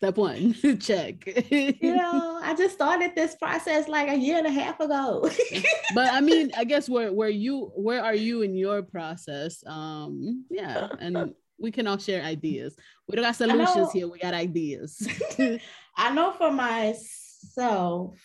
Step 0.00 0.16
one, 0.16 0.54
check. 0.80 1.26
you 1.50 1.94
know, 1.94 2.40
I 2.42 2.54
just 2.56 2.74
started 2.74 3.12
this 3.14 3.34
process 3.34 3.86
like 3.86 4.08
a 4.08 4.16
year 4.16 4.38
and 4.38 4.46
a 4.46 4.50
half 4.50 4.80
ago. 4.80 5.28
but 5.94 6.10
I 6.10 6.22
mean, 6.22 6.50
I 6.56 6.64
guess 6.64 6.88
where 6.88 7.12
where 7.12 7.28
you 7.28 7.70
where 7.76 8.02
are 8.02 8.14
you 8.14 8.40
in 8.40 8.56
your 8.56 8.80
process? 8.82 9.62
Um, 9.66 10.46
yeah, 10.48 10.88
and 11.00 11.34
we 11.58 11.70
can 11.70 11.86
all 11.86 11.98
share 11.98 12.22
ideas. 12.22 12.74
We 13.06 13.16
don't 13.16 13.26
got 13.26 13.36
solutions 13.36 13.92
here. 13.92 14.08
We 14.08 14.18
got 14.18 14.32
ideas. 14.32 15.06
I 15.98 16.14
know 16.14 16.32
for 16.32 16.50
myself, 16.50 18.16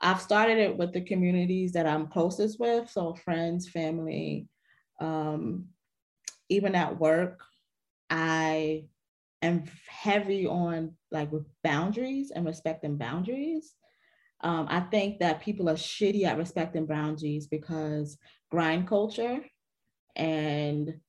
I've 0.00 0.20
started 0.20 0.58
it 0.58 0.76
with 0.76 0.92
the 0.92 1.00
communities 1.00 1.72
that 1.72 1.86
I'm 1.86 2.08
closest 2.08 2.60
with, 2.60 2.90
so 2.90 3.14
friends, 3.14 3.68
family, 3.68 4.48
um, 5.00 5.66
even 6.48 6.74
at 6.74 6.98
work. 6.98 7.40
I 8.10 8.84
am 9.42 9.64
heavy 9.88 10.46
on 10.46 10.94
like 11.10 11.32
with 11.32 11.46
boundaries 11.62 12.30
and 12.34 12.44
respecting 12.44 12.96
boundaries. 12.96 13.74
Um, 14.40 14.66
I 14.68 14.80
think 14.80 15.20
that 15.20 15.40
people 15.40 15.70
are 15.70 15.74
shitty 15.74 16.24
at 16.24 16.36
respecting 16.36 16.86
boundaries 16.86 17.46
because 17.46 18.18
grind 18.50 18.86
culture 18.86 19.40
and 20.16 21.00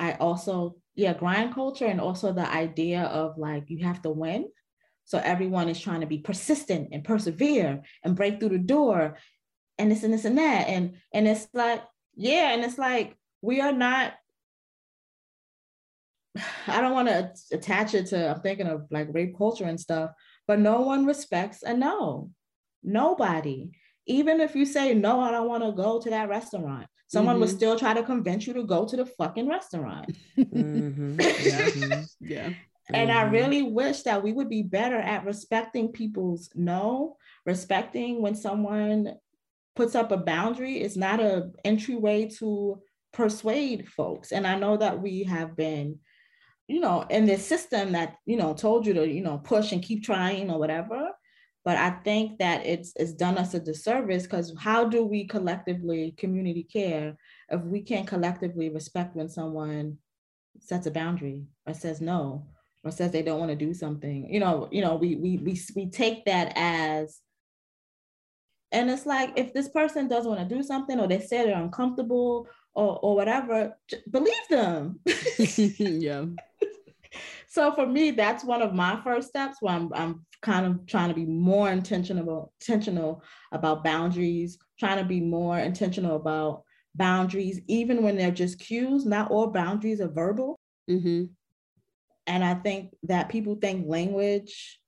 I 0.00 0.14
also, 0.14 0.76
yeah, 0.94 1.12
grind 1.12 1.54
culture 1.54 1.84
and 1.84 2.00
also 2.00 2.32
the 2.32 2.50
idea 2.50 3.02
of 3.02 3.36
like 3.36 3.64
you 3.68 3.84
have 3.84 4.00
to 4.02 4.10
win. 4.10 4.48
So 5.10 5.18
everyone 5.18 5.68
is 5.68 5.80
trying 5.80 6.02
to 6.02 6.06
be 6.06 6.18
persistent 6.18 6.90
and 6.92 7.02
persevere 7.02 7.82
and 8.04 8.14
break 8.14 8.38
through 8.38 8.50
the 8.50 8.58
door 8.58 9.16
and 9.76 9.90
this 9.90 10.04
and 10.04 10.14
this 10.14 10.24
and 10.24 10.38
that. 10.38 10.68
And 10.68 10.98
and 11.12 11.26
it's 11.26 11.48
like, 11.52 11.82
yeah, 12.14 12.52
and 12.52 12.62
it's 12.62 12.78
like 12.78 13.16
we 13.42 13.60
are 13.60 13.72
not 13.72 14.14
I 16.68 16.80
don't 16.80 16.92
want 16.92 17.08
to 17.08 17.32
attach 17.50 17.94
it 17.94 18.06
to, 18.06 18.30
I'm 18.30 18.40
thinking 18.40 18.68
of 18.68 18.86
like 18.92 19.08
rape 19.10 19.36
culture 19.36 19.64
and 19.64 19.80
stuff, 19.80 20.12
but 20.46 20.60
no 20.60 20.82
one 20.82 21.06
respects 21.06 21.64
a 21.64 21.74
no. 21.74 22.30
Nobody. 22.84 23.72
Even 24.06 24.40
if 24.40 24.54
you 24.54 24.64
say, 24.64 24.94
no, 24.94 25.18
I 25.18 25.32
don't 25.32 25.48
want 25.48 25.64
to 25.64 25.72
go 25.72 26.00
to 26.00 26.10
that 26.10 26.28
restaurant, 26.28 26.86
someone 27.08 27.34
mm-hmm. 27.34 27.40
would 27.40 27.50
still 27.50 27.76
try 27.76 27.94
to 27.94 28.04
convince 28.04 28.46
you 28.46 28.52
to 28.54 28.62
go 28.62 28.86
to 28.86 28.96
the 28.96 29.06
fucking 29.06 29.48
restaurant. 29.48 30.16
mm-hmm. 30.38 31.18
Yeah. 31.80 32.04
yeah. 32.20 32.50
And 32.94 33.10
I 33.10 33.24
mm-hmm. 33.24 33.32
really 33.32 33.62
wish 33.62 34.02
that 34.02 34.22
we 34.22 34.32
would 34.32 34.48
be 34.48 34.62
better 34.62 34.98
at 34.98 35.24
respecting 35.24 35.92
people's 35.92 36.50
no, 36.54 37.16
respecting 37.46 38.22
when 38.22 38.34
someone 38.34 39.14
puts 39.76 39.94
up 39.94 40.12
a 40.12 40.16
boundary. 40.16 40.78
It's 40.80 40.96
not 40.96 41.20
a 41.20 41.50
entryway 41.64 42.28
to 42.38 42.80
persuade 43.12 43.88
folks. 43.88 44.32
And 44.32 44.46
I 44.46 44.56
know 44.56 44.76
that 44.76 45.00
we 45.00 45.24
have 45.24 45.56
been 45.56 45.98
you 46.70 46.78
know, 46.78 47.04
in 47.10 47.26
this 47.26 47.44
system 47.44 47.90
that, 47.92 48.14
you 48.26 48.36
know, 48.36 48.54
told 48.54 48.86
you 48.86 48.94
to, 48.94 49.04
you 49.04 49.22
know, 49.22 49.38
push 49.38 49.72
and 49.72 49.82
keep 49.82 50.04
trying 50.04 50.52
or 50.52 50.58
whatever. 50.60 51.10
But 51.64 51.76
I 51.76 51.90
think 52.04 52.38
that 52.38 52.64
it's 52.64 52.92
it's 52.94 53.12
done 53.12 53.38
us 53.38 53.54
a 53.54 53.60
disservice 53.60 54.22
because 54.22 54.54
how 54.56 54.84
do 54.84 55.04
we 55.04 55.26
collectively 55.26 56.14
community 56.16 56.62
care 56.62 57.16
if 57.48 57.60
we 57.62 57.82
can't 57.82 58.06
collectively 58.06 58.70
respect 58.70 59.16
when 59.16 59.28
someone 59.28 59.98
sets 60.60 60.86
a 60.86 60.92
boundary 60.92 61.42
or 61.66 61.74
says 61.74 62.00
no 62.00 62.46
or 62.84 62.90
says 62.90 63.12
they 63.12 63.22
don't 63.22 63.38
want 63.38 63.50
to 63.50 63.56
do 63.56 63.74
something? 63.74 64.32
You 64.32 64.40
know, 64.40 64.68
you 64.70 64.82
know, 64.82 64.96
we 64.96 65.16
we 65.16 65.38
we 65.38 65.60
we 65.74 65.90
take 65.90 66.24
that 66.26 66.52
as 66.56 67.20
and 68.72 68.90
it's 68.90 69.06
like 69.06 69.32
if 69.36 69.52
this 69.52 69.68
person 69.68 70.08
doesn't 70.08 70.30
want 70.30 70.48
to 70.48 70.54
do 70.54 70.62
something 70.62 71.00
or 71.00 71.08
they 71.08 71.20
say 71.20 71.44
they're 71.44 71.60
uncomfortable 71.60 72.48
or 72.74 72.98
or 73.02 73.16
whatever, 73.16 73.76
believe 74.10 74.48
them. 74.48 75.00
yeah 75.56 76.24
so 77.48 77.72
for 77.72 77.86
me, 77.86 78.10
that's 78.10 78.44
one 78.44 78.62
of 78.62 78.74
my 78.74 79.00
first 79.02 79.28
steps 79.28 79.58
where 79.60 79.74
I'm, 79.74 79.92
I'm 79.94 80.26
kind 80.42 80.66
of 80.66 80.86
trying 80.86 81.08
to 81.08 81.14
be 81.14 81.26
more 81.26 81.70
intentional, 81.70 82.52
intentional 82.60 83.22
about 83.52 83.84
boundaries, 83.84 84.58
trying 84.78 84.98
to 84.98 85.04
be 85.04 85.20
more 85.20 85.58
intentional 85.58 86.16
about 86.16 86.62
boundaries, 86.94 87.60
even 87.66 88.02
when 88.02 88.16
they're 88.16 88.30
just 88.30 88.58
cues. 88.58 89.04
Not 89.04 89.30
all 89.30 89.48
boundaries 89.48 90.00
are 90.00 90.08
verbal. 90.08 90.58
Mm-hmm. 90.88 91.24
And 92.30 92.44
I 92.44 92.54
think 92.54 92.94
that 93.02 93.28
people 93.28 93.56
think 93.56 93.88
language 93.88 94.78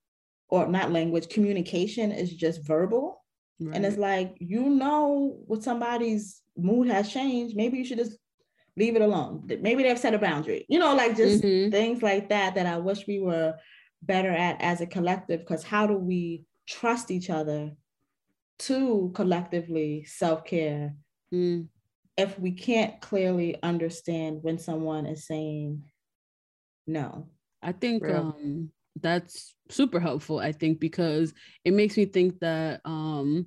or 0.49 0.69
not 0.69 0.93
language, 0.93 1.29
communication 1.29 2.13
is 2.13 2.33
just 2.33 2.65
verbal. 2.65 3.21
Right. 3.59 3.75
And 3.75 3.85
it's 3.85 3.97
like, 3.97 4.37
you 4.39 4.71
know, 4.71 5.41
what 5.47 5.65
somebody's 5.65 6.41
mood 6.57 6.87
has 6.87 7.13
changed. 7.13 7.57
Maybe 7.57 7.79
you 7.79 7.85
should 7.85 7.99
just 7.99 8.17
leave 8.77 8.95
it 8.95 9.03
alone. 9.03 9.49
Maybe 9.61 9.83
they've 9.83 9.99
set 9.99 10.15
a 10.15 10.21
boundary, 10.21 10.67
you 10.69 10.79
know, 10.79 10.95
like 10.95 11.17
just 11.17 11.43
mm-hmm. 11.43 11.73
things 11.73 12.01
like 12.01 12.29
that 12.29 12.55
that 12.55 12.67
I 12.67 12.79
wish 12.79 13.09
we 13.09 13.19
were 13.19 13.57
better 14.03 14.31
at 14.31 14.61
as 14.63 14.81
a 14.81 14.87
collective. 14.87 15.41
Because 15.41 15.65
how 15.65 15.89
do 15.89 15.97
we 15.97 16.45
trust 16.69 17.11
each 17.11 17.29
other 17.29 17.73
to 18.61 19.11
collectively 19.17 20.05
self 20.05 20.45
care 20.45 20.95
mm. 21.35 21.67
if 22.17 22.39
we 22.39 22.53
can't 22.53 23.01
clearly 23.01 23.57
understand 23.65 24.39
when 24.43 24.61
someone 24.61 25.07
is 25.07 25.27
saying 25.27 25.83
no? 26.87 27.29
I 27.63 27.73
think 27.73 28.09
um, 28.09 28.71
that's 29.01 29.55
super 29.69 30.01
helpful. 30.01 30.39
I 30.39 30.53
think 30.53 30.81
because 30.81 31.33
it 31.65 31.73
makes 31.73 31.97
me 31.97 32.05
think 32.05 32.41
that 32.41 32.81
um, 32.85 33.47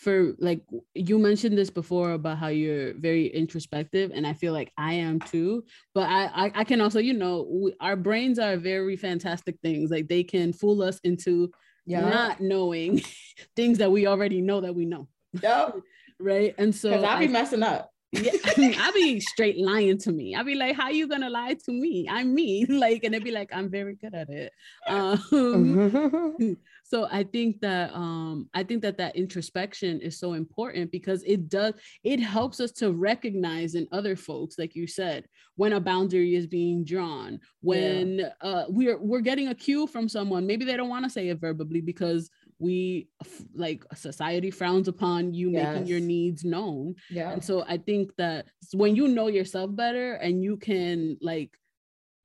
for 0.00 0.32
like 0.38 0.62
you 0.94 1.18
mentioned 1.18 1.58
this 1.58 1.68
before 1.68 2.12
about 2.12 2.38
how 2.38 2.48
you're 2.48 2.94
very 2.94 3.26
introspective 3.26 4.10
and 4.14 4.26
i 4.26 4.32
feel 4.32 4.54
like 4.54 4.72
i 4.78 4.94
am 4.94 5.20
too 5.20 5.62
but 5.94 6.08
i 6.08 6.24
i, 6.46 6.52
I 6.54 6.64
can 6.64 6.80
also 6.80 7.00
you 7.00 7.12
know 7.12 7.46
we, 7.50 7.74
our 7.80 7.96
brains 7.96 8.38
are 8.38 8.56
very 8.56 8.96
fantastic 8.96 9.58
things 9.62 9.90
like 9.90 10.08
they 10.08 10.24
can 10.24 10.54
fool 10.54 10.80
us 10.82 11.00
into 11.04 11.50
yeah. 11.84 12.08
not 12.08 12.40
knowing 12.40 13.02
things 13.56 13.76
that 13.78 13.92
we 13.92 14.06
already 14.06 14.40
know 14.40 14.62
that 14.62 14.74
we 14.74 14.86
know 14.86 15.06
yep. 15.42 15.76
right 16.18 16.54
and 16.56 16.74
so 16.74 16.92
i'll 16.92 17.18
be 17.18 17.26
I, 17.26 17.28
messing 17.28 17.62
up 17.62 17.90
yeah, 18.12 18.32
I 18.56 18.90
be 18.92 19.20
straight 19.20 19.58
lying 19.58 19.98
to 19.98 20.10
me. 20.10 20.34
I 20.34 20.42
be 20.42 20.56
like, 20.56 20.74
"How 20.74 20.88
you 20.88 21.06
gonna 21.06 21.30
lie 21.30 21.54
to 21.54 21.72
me? 21.72 22.08
I'm 22.10 22.34
me." 22.34 22.66
Like, 22.80 23.04
and 23.04 23.14
they 23.14 23.20
be 23.20 23.30
like, 23.30 23.50
"I'm 23.52 23.70
very 23.70 23.94
good 23.94 24.14
at 24.14 24.28
it." 24.30 24.52
Um, 24.88 26.56
so 26.84 27.06
I 27.10 27.22
think 27.22 27.60
that 27.60 27.94
um, 27.94 28.48
I 28.52 28.64
think 28.64 28.82
that 28.82 28.98
that 28.98 29.14
introspection 29.14 30.00
is 30.00 30.18
so 30.18 30.32
important 30.32 30.90
because 30.90 31.22
it 31.22 31.48
does 31.48 31.74
it 32.02 32.18
helps 32.18 32.58
us 32.58 32.72
to 32.72 32.92
recognize 32.92 33.76
in 33.76 33.86
other 33.92 34.16
folks, 34.16 34.58
like 34.58 34.74
you 34.74 34.88
said, 34.88 35.26
when 35.54 35.74
a 35.74 35.80
boundary 35.80 36.34
is 36.34 36.48
being 36.48 36.84
drawn, 36.84 37.38
when 37.60 38.18
yeah. 38.18 38.28
uh, 38.40 38.64
we're 38.68 38.98
we're 38.98 39.20
getting 39.20 39.48
a 39.48 39.54
cue 39.54 39.86
from 39.86 40.08
someone. 40.08 40.46
Maybe 40.46 40.64
they 40.64 40.76
don't 40.76 40.88
want 40.88 41.04
to 41.04 41.10
say 41.10 41.28
it 41.28 41.40
verbally 41.40 41.80
because 41.80 42.28
we 42.60 43.08
like 43.54 43.82
society 43.94 44.50
frowns 44.50 44.86
upon 44.86 45.32
you 45.32 45.50
yes. 45.50 45.66
making 45.66 45.86
your 45.86 46.00
needs 46.00 46.44
known 46.44 46.94
yeah 47.08 47.32
and 47.32 47.42
so 47.42 47.64
i 47.66 47.76
think 47.76 48.14
that 48.16 48.46
when 48.74 48.94
you 48.94 49.08
know 49.08 49.26
yourself 49.26 49.74
better 49.74 50.14
and 50.14 50.44
you 50.44 50.56
can 50.56 51.16
like 51.20 51.50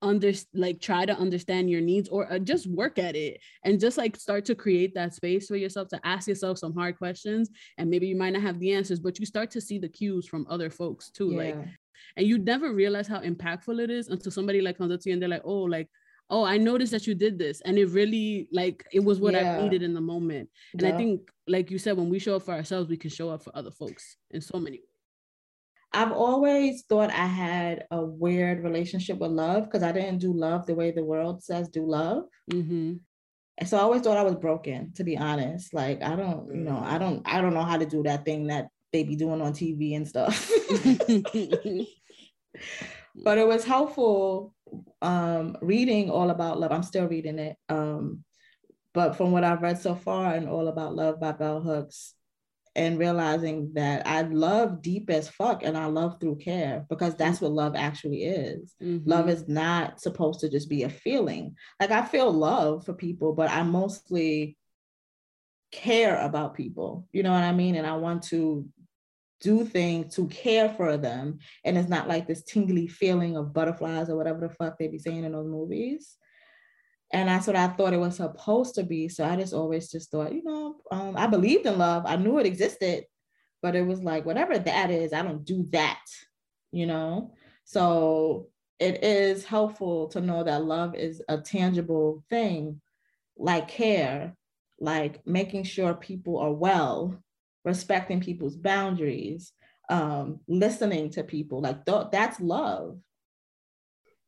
under 0.02 0.32
like 0.52 0.78
try 0.80 1.06
to 1.06 1.16
understand 1.16 1.70
your 1.70 1.80
needs 1.80 2.08
or 2.10 2.30
uh, 2.30 2.38
just 2.38 2.66
work 2.66 2.98
at 2.98 3.16
it 3.16 3.40
and 3.64 3.80
just 3.80 3.96
like 3.96 4.14
start 4.14 4.44
to 4.44 4.54
create 4.54 4.94
that 4.94 5.14
space 5.14 5.48
for 5.48 5.56
yourself 5.56 5.88
to 5.88 5.98
ask 6.04 6.28
yourself 6.28 6.58
some 6.58 6.74
hard 6.74 6.98
questions 6.98 7.48
and 7.78 7.88
maybe 7.88 8.06
you 8.06 8.14
might 8.14 8.34
not 8.34 8.42
have 8.42 8.58
the 8.60 8.72
answers 8.72 9.00
but 9.00 9.18
you 9.18 9.24
start 9.24 9.50
to 9.50 9.60
see 9.60 9.78
the 9.78 9.88
cues 9.88 10.26
from 10.26 10.46
other 10.50 10.68
folks 10.68 11.10
too 11.10 11.30
yeah. 11.30 11.38
like 11.38 11.56
and 12.18 12.26
you 12.26 12.36
never 12.36 12.72
realize 12.74 13.08
how 13.08 13.20
impactful 13.20 13.82
it 13.82 13.90
is 13.90 14.08
until 14.08 14.30
somebody 14.30 14.60
like 14.60 14.76
comes 14.76 14.92
up 14.92 15.00
to 15.00 15.08
you 15.08 15.14
and 15.14 15.22
they're 15.22 15.30
like 15.30 15.42
oh 15.44 15.62
like 15.62 15.88
oh 16.30 16.44
i 16.44 16.56
noticed 16.56 16.92
that 16.92 17.06
you 17.06 17.14
did 17.14 17.38
this 17.38 17.60
and 17.62 17.78
it 17.78 17.86
really 17.86 18.48
like 18.52 18.84
it 18.92 19.02
was 19.02 19.20
what 19.20 19.34
yeah. 19.34 19.58
i 19.58 19.62
needed 19.62 19.82
in 19.82 19.94
the 19.94 20.00
moment 20.00 20.48
and 20.72 20.82
yeah. 20.82 20.88
i 20.88 20.96
think 20.96 21.20
like 21.46 21.70
you 21.70 21.78
said 21.78 21.96
when 21.96 22.08
we 22.08 22.18
show 22.18 22.36
up 22.36 22.42
for 22.42 22.54
ourselves 22.54 22.88
we 22.88 22.96
can 22.96 23.10
show 23.10 23.30
up 23.30 23.42
for 23.42 23.54
other 23.56 23.70
folks 23.70 24.16
in 24.30 24.40
so 24.40 24.58
many 24.58 24.78
ways 24.78 24.82
I've 25.92 26.12
always 26.12 26.82
thought 26.82 27.10
I 27.10 27.26
had 27.26 27.86
a 27.90 28.04
weird 28.04 28.62
relationship 28.62 29.18
with 29.18 29.30
love 29.30 29.64
because 29.64 29.82
I 29.82 29.92
didn't 29.92 30.18
do 30.18 30.30
love 30.30 30.66
the 30.66 30.74
way 30.74 30.90
the 30.90 31.02
world 31.02 31.42
says 31.42 31.70
do 31.70 31.86
love. 31.86 32.24
Mm-hmm. 32.52 32.96
And 33.58 33.68
so 33.68 33.78
I 33.78 33.80
always 33.80 34.02
thought 34.02 34.18
I 34.18 34.22
was 34.22 34.34
broken, 34.34 34.92
to 34.96 35.04
be 35.04 35.16
honest. 35.16 35.72
Like 35.72 36.02
I 36.02 36.14
don't, 36.14 36.54
you 36.54 36.60
know, 36.60 36.78
I 36.84 36.96
mm. 36.96 37.00
don't, 37.00 37.22
I 37.24 37.40
don't 37.40 37.54
know 37.54 37.62
how 37.62 37.78
to 37.78 37.86
do 37.86 38.02
that 38.02 38.26
thing 38.26 38.48
that 38.48 38.68
they 38.92 39.04
be 39.04 39.16
doing 39.16 39.40
on 39.40 39.54
TV 39.54 39.96
and 39.96 40.06
stuff. 40.06 40.50
but 43.24 43.38
it 43.38 43.46
was 43.46 43.64
helpful 43.64 44.54
um, 45.02 45.56
reading 45.60 46.10
all 46.10 46.30
about 46.30 46.58
love. 46.58 46.72
I'm 46.72 46.82
still 46.82 47.06
reading 47.06 47.38
it. 47.38 47.56
Um, 47.68 48.24
but 48.94 49.16
from 49.16 49.30
what 49.30 49.44
I've 49.44 49.62
read 49.62 49.78
so 49.78 49.94
far 49.94 50.34
and 50.34 50.48
all 50.48 50.68
about 50.68 50.94
love 50.94 51.20
by 51.20 51.32
Bell 51.32 51.60
Hooks, 51.60 52.14
and 52.76 52.98
realizing 52.98 53.72
that 53.72 54.06
I 54.06 54.20
love 54.20 54.82
deep 54.82 55.08
as 55.08 55.30
fuck 55.30 55.62
and 55.62 55.78
I 55.78 55.86
love 55.86 56.20
through 56.20 56.36
care 56.36 56.84
because 56.90 57.14
that's 57.16 57.40
what 57.40 57.52
love 57.52 57.74
actually 57.74 58.24
is. 58.24 58.74
Mm-hmm. 58.82 59.08
Love 59.08 59.30
is 59.30 59.48
not 59.48 59.98
supposed 59.98 60.40
to 60.40 60.50
just 60.50 60.68
be 60.68 60.82
a 60.82 60.90
feeling. 60.90 61.56
Like 61.80 61.90
I 61.90 62.04
feel 62.04 62.30
love 62.30 62.84
for 62.84 62.92
people, 62.92 63.32
but 63.32 63.50
I 63.50 63.62
mostly 63.62 64.58
care 65.72 66.20
about 66.20 66.54
people. 66.54 67.08
You 67.12 67.22
know 67.22 67.32
what 67.32 67.44
I 67.44 67.52
mean? 67.52 67.76
And 67.76 67.86
I 67.86 67.96
want 67.96 68.24
to 68.24 68.68
do 69.40 69.64
things 69.64 70.14
to 70.16 70.26
care 70.28 70.68
for 70.70 70.96
them. 70.96 71.38
And 71.64 71.76
it's 71.76 71.88
not 71.88 72.08
like 72.08 72.26
this 72.26 72.42
tingly 72.42 72.88
feeling 72.88 73.36
of 73.36 73.52
butterflies 73.52 74.08
or 74.08 74.16
whatever 74.16 74.40
the 74.40 74.54
fuck 74.54 74.78
they 74.78 74.88
be 74.88 74.98
saying 74.98 75.24
in 75.24 75.32
those 75.32 75.46
movies. 75.46 76.16
And 77.12 77.28
that's 77.28 77.46
what 77.46 77.56
I 77.56 77.68
thought 77.68 77.92
it 77.92 78.00
was 78.00 78.16
supposed 78.16 78.74
to 78.76 78.82
be. 78.82 79.08
So 79.08 79.24
I 79.24 79.36
just 79.36 79.54
always 79.54 79.90
just 79.90 80.10
thought, 80.10 80.34
you 80.34 80.42
know, 80.42 80.76
um, 80.90 81.16
I 81.16 81.26
believed 81.26 81.66
in 81.66 81.78
love. 81.78 82.04
I 82.06 82.16
knew 82.16 82.38
it 82.38 82.46
existed, 82.46 83.04
but 83.62 83.76
it 83.76 83.86
was 83.86 84.02
like, 84.02 84.26
whatever 84.26 84.58
that 84.58 84.90
is, 84.90 85.12
I 85.12 85.22
don't 85.22 85.44
do 85.44 85.66
that, 85.70 86.02
you 86.72 86.86
know? 86.86 87.34
So 87.64 88.48
it 88.78 89.04
is 89.04 89.44
helpful 89.44 90.08
to 90.08 90.20
know 90.20 90.42
that 90.44 90.64
love 90.64 90.94
is 90.94 91.22
a 91.28 91.38
tangible 91.38 92.24
thing, 92.28 92.80
like 93.36 93.68
care, 93.68 94.36
like 94.80 95.24
making 95.26 95.64
sure 95.64 95.94
people 95.94 96.38
are 96.38 96.52
well, 96.52 97.22
respecting 97.66 98.20
people's 98.20 98.56
boundaries, 98.56 99.52
um, 99.90 100.40
listening 100.48 101.10
to 101.10 101.24
people. 101.24 101.60
Like 101.60 101.84
th- 101.84 102.06
that's 102.12 102.40
love. 102.40 102.98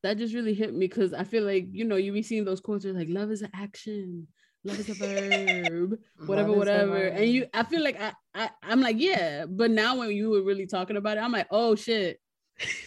That 0.03 0.19
just 0.19 0.35
really 0.35 0.55
hit 0.55 0.75
me 0.75 0.87
because 0.87 1.15
I 1.15 1.25
feel 1.25 1.45
like 1.45 1.69
you 1.71 1.85
know 1.85 1.97
you 1.97 2.13
be 2.13 2.23
seeing 2.23 2.45
those 2.45 2.61
quotes 2.61 2.85
where 2.85 2.93
like 2.93 3.09
love 3.09 3.31
is 3.31 3.43
an 3.43 3.51
action, 3.55 4.27
love 4.65 4.79
is 4.79 4.91
a 4.91 4.95
verb, 4.95 5.99
whatever, 6.27 6.53
whatever. 6.53 6.97
And 6.97 7.31
you, 7.31 7.47
I 7.55 7.63
feel 7.63 7.83
like 7.83 8.01
I, 8.01 8.13
I, 8.35 8.51
I'm 8.63 8.81
like 8.81 8.97
yeah, 8.99 9.47
but 9.49 9.71
now 9.71 9.97
when 9.97 10.11
you 10.11 10.31
were 10.31 10.43
really 10.43 10.67
talking 10.67 10.97
about 10.97 11.17
it, 11.17 11.21
I'm 11.21 11.33
like 11.33 11.49
oh 11.51 11.75
shit, 11.75 12.21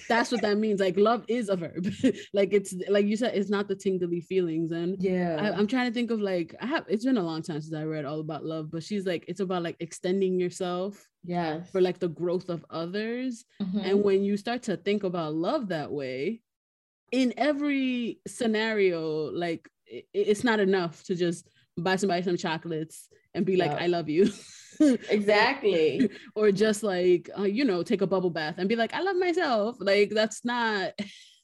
that's 0.08 0.32
what 0.32 0.42
that 0.42 0.58
means 0.58 0.80
like 0.80 0.98
love 0.98 1.24
is 1.28 1.50
a 1.50 1.56
verb. 1.56 1.88
Like 2.34 2.54
it's 2.54 2.74
like 2.90 3.06
you 3.06 3.16
said 3.16 3.36
it's 3.36 3.50
not 3.50 3.68
the 3.68 3.76
tingly 3.76 4.22
feelings 4.22 4.72
and 4.72 5.02
yeah. 5.02 5.38
I, 5.40 5.60
am 5.60 5.68
trying 5.68 5.90
to 5.90 5.94
think 5.94 6.12
of 6.12 6.22
like 6.22 6.56
i 6.62 6.66
have 6.66 6.86
it's 6.88 7.06
been 7.06 7.18
a 7.18 7.24
long 7.24 7.42
time 7.42 7.62
since 7.62 7.74
i 7.74 7.84
read 7.84 8.06
all 8.06 8.20
about 8.20 8.46
love 8.46 8.72
but 8.72 8.84
she's 8.84 9.06
like 9.06 9.26
it's 9.28 9.40
about 9.40 9.64
like 9.64 9.78
extending 9.80 10.40
yourself 10.40 11.08
yeah 11.24 11.64
for 11.64 11.82
like 11.82 12.00
the 12.00 12.10
growth 12.10 12.50
of 12.50 12.66
others. 12.70 13.46
Mm-hmm. 13.62 13.80
and 13.80 14.04
when 14.04 14.24
you 14.24 14.38
start 14.38 14.64
to 14.64 14.78
think 14.78 15.04
about 15.04 15.34
love 15.34 15.70
that 15.70 15.92
way 15.92 16.42
in 17.12 17.34
every 17.38 18.20
scenario 18.28 19.32
like 19.32 19.68
it, 19.86 20.08
it's 20.14 20.44
not 20.44 20.60
enough 20.60 21.04
to 21.04 21.16
just 21.16 21.48
buy 21.78 21.96
somebody 21.96 22.24
some 22.24 22.38
chocolates 22.38 23.10
and 23.34 23.46
be 23.46 23.56
like 23.56 23.72
i 23.72 23.88
love 23.88 24.10
you 24.10 24.30
exactly. 25.10 26.10
Or 26.36 26.52
just 26.52 26.84
like 26.84 27.30
uh, 27.38 27.44
you 27.44 27.66
know 27.66 27.84
take 27.84 28.02
a 28.02 28.08
bubble 28.08 28.30
bath 28.30 28.56
and 28.58 28.68
be 28.70 28.76
like 28.76 28.94
i 28.94 29.02
love 29.02 29.16
myself. 29.16 29.78
Like 29.80 30.10
that's 30.10 30.44
not 30.46 30.94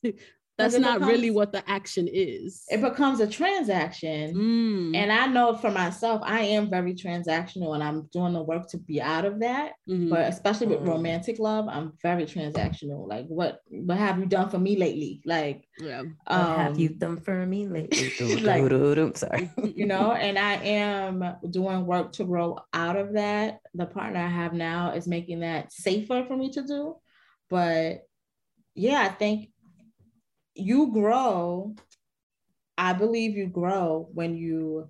that's 0.58 0.78
not 0.78 1.00
becomes, 1.00 1.12
really 1.12 1.30
what 1.30 1.52
the 1.52 1.68
action 1.70 2.08
is. 2.12 2.66
It 2.70 2.82
becomes 2.82 3.20
a 3.20 3.28
transaction. 3.28 4.34
Mm. 4.34 4.96
And 4.96 5.12
I 5.12 5.28
know 5.28 5.56
for 5.56 5.70
myself, 5.70 6.22
I 6.26 6.42
am 6.42 6.70
very 6.70 6.96
transactional 6.96 7.76
and 7.76 7.84
I'm 7.84 8.10
doing 8.12 8.34
the 8.34 8.42
work 8.42 8.68
to 8.70 8.78
be 8.80 9.00
out 9.00 9.26
of 9.26 9.40
that. 9.42 9.74
Mm-hmm. 9.88 10.10
But 10.10 10.22
especially 10.22 10.68
with 10.68 10.80
mm. 10.80 10.88
romantic 10.88 11.38
love, 11.38 11.68
I'm 11.70 11.94
very 12.02 12.26
transactional. 12.26 13.08
Like 13.08 13.28
what 13.28 13.60
what 13.70 14.00
have 14.00 14.18
you 14.18 14.26
done 14.26 14.50
for 14.50 14.58
me 14.58 14.78
lately? 14.78 15.22
Like 15.26 15.68
yeah. 15.80 16.00
Um, 16.00 16.16
what 16.26 16.58
have 16.58 16.80
you 16.80 16.90
done 16.90 17.18
for 17.18 17.46
me 17.46 17.68
lately? 17.68 18.42
like, 18.42 19.18
sorry. 19.18 19.52
you 19.64 19.86
know, 19.86 20.14
and 20.14 20.40
I 20.40 20.54
am 20.56 21.36
doing 21.52 21.86
work 21.86 22.14
to 22.14 22.24
grow 22.24 22.58
out 22.74 22.96
of 22.96 23.14
that. 23.14 23.60
The 23.76 23.86
partner 23.86 24.22
I 24.22 24.28
have 24.28 24.54
now 24.54 24.94
is 24.94 25.08
making 25.08 25.42
that 25.42 25.72
safer 25.72 26.26
for 26.28 26.36
me 26.36 26.50
to 26.54 26.64
do. 26.64 26.96
But 27.48 28.08
yeah, 28.74 29.02
I 29.02 29.10
think 29.10 29.50
you 30.58 30.92
grow 30.92 31.76
i 32.78 32.94
believe 32.94 33.36
you 33.36 33.48
grow 33.48 34.10
when 34.14 34.36
you 34.36 34.90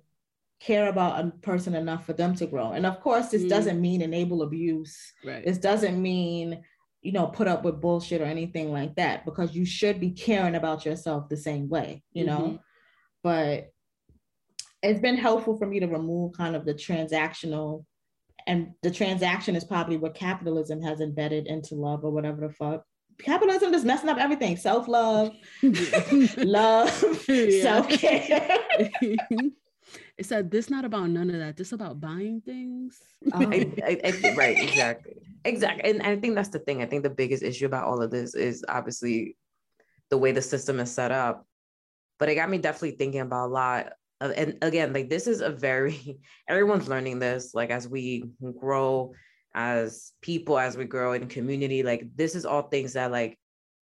care 0.60 0.88
about 0.88 1.24
a 1.24 1.30
person 1.42 1.74
enough 1.74 2.04
for 2.04 2.12
them 2.12 2.34
to 2.34 2.46
grow 2.46 2.72
and 2.72 2.84
of 2.84 3.00
course 3.00 3.28
this 3.28 3.44
mm. 3.44 3.48
doesn't 3.48 3.80
mean 3.80 4.02
enable 4.02 4.42
abuse 4.42 5.12
right. 5.24 5.44
this 5.44 5.58
doesn't 5.58 6.00
mean 6.00 6.62
you 7.02 7.12
know 7.12 7.26
put 7.26 7.46
up 7.46 7.62
with 7.62 7.80
bullshit 7.80 8.20
or 8.20 8.24
anything 8.24 8.72
like 8.72 8.94
that 8.96 9.24
because 9.24 9.54
you 9.54 9.64
should 9.64 10.00
be 10.00 10.10
caring 10.10 10.56
about 10.56 10.84
yourself 10.84 11.28
the 11.28 11.36
same 11.36 11.68
way 11.68 12.02
you 12.12 12.24
mm-hmm. 12.24 12.42
know 12.42 12.58
but 13.22 13.70
it's 14.82 15.00
been 15.00 15.16
helpful 15.16 15.56
for 15.56 15.66
me 15.66 15.80
to 15.80 15.86
remove 15.86 16.32
kind 16.32 16.56
of 16.56 16.64
the 16.64 16.74
transactional 16.74 17.84
and 18.46 18.72
the 18.82 18.90
transaction 18.90 19.54
is 19.54 19.64
probably 19.64 19.96
what 19.96 20.14
capitalism 20.14 20.80
has 20.82 21.00
embedded 21.00 21.46
into 21.46 21.74
love 21.74 22.04
or 22.04 22.10
whatever 22.10 22.40
the 22.40 22.52
fuck 22.52 22.84
capitalism 23.22 23.74
is 23.74 23.84
messing 23.84 24.08
up 24.08 24.18
everything. 24.18 24.56
Self-love 24.56 25.34
love 26.38 26.90
self-care. 26.90 28.58
It 30.18 30.26
said 30.26 30.50
this 30.50 30.68
not 30.68 30.84
about 30.84 31.10
none 31.10 31.30
of 31.30 31.38
that. 31.38 31.56
This 31.56 31.72
about 31.72 32.00
buying 32.00 32.40
things. 32.40 33.00
Oh. 33.32 33.40
I, 33.40 33.72
I, 33.84 34.00
I, 34.04 34.34
right 34.34 34.58
exactly. 34.58 35.14
Exactly 35.44 35.90
and 35.90 36.02
i 36.02 36.16
think 36.16 36.34
that's 36.34 36.48
the 36.48 36.58
thing. 36.58 36.82
I 36.82 36.86
think 36.86 37.02
the 37.02 37.10
biggest 37.10 37.42
issue 37.42 37.66
about 37.66 37.84
all 37.84 38.02
of 38.02 38.10
this 38.10 38.34
is 38.34 38.64
obviously 38.68 39.36
the 40.10 40.18
way 40.18 40.32
the 40.32 40.42
system 40.42 40.80
is 40.80 40.90
set 40.90 41.12
up 41.12 41.46
but 42.18 42.28
it 42.28 42.34
got 42.34 42.50
me 42.50 42.58
definitely 42.58 42.92
thinking 42.92 43.20
about 43.20 43.46
a 43.46 43.52
lot 43.52 43.92
of, 44.20 44.32
and 44.36 44.58
again 44.62 44.92
like 44.92 45.08
this 45.08 45.26
is 45.26 45.40
a 45.40 45.50
very 45.50 46.18
everyone's 46.48 46.88
learning 46.88 47.18
this 47.18 47.54
like 47.54 47.70
as 47.70 47.88
we 47.88 48.24
grow 48.58 49.12
as 49.58 50.12
people 50.22 50.56
as 50.56 50.76
we 50.76 50.84
grow 50.84 51.14
in 51.14 51.26
community 51.26 51.82
like 51.82 52.08
this 52.14 52.36
is 52.36 52.46
all 52.46 52.62
things 52.62 52.92
that 52.92 53.10
like 53.10 53.36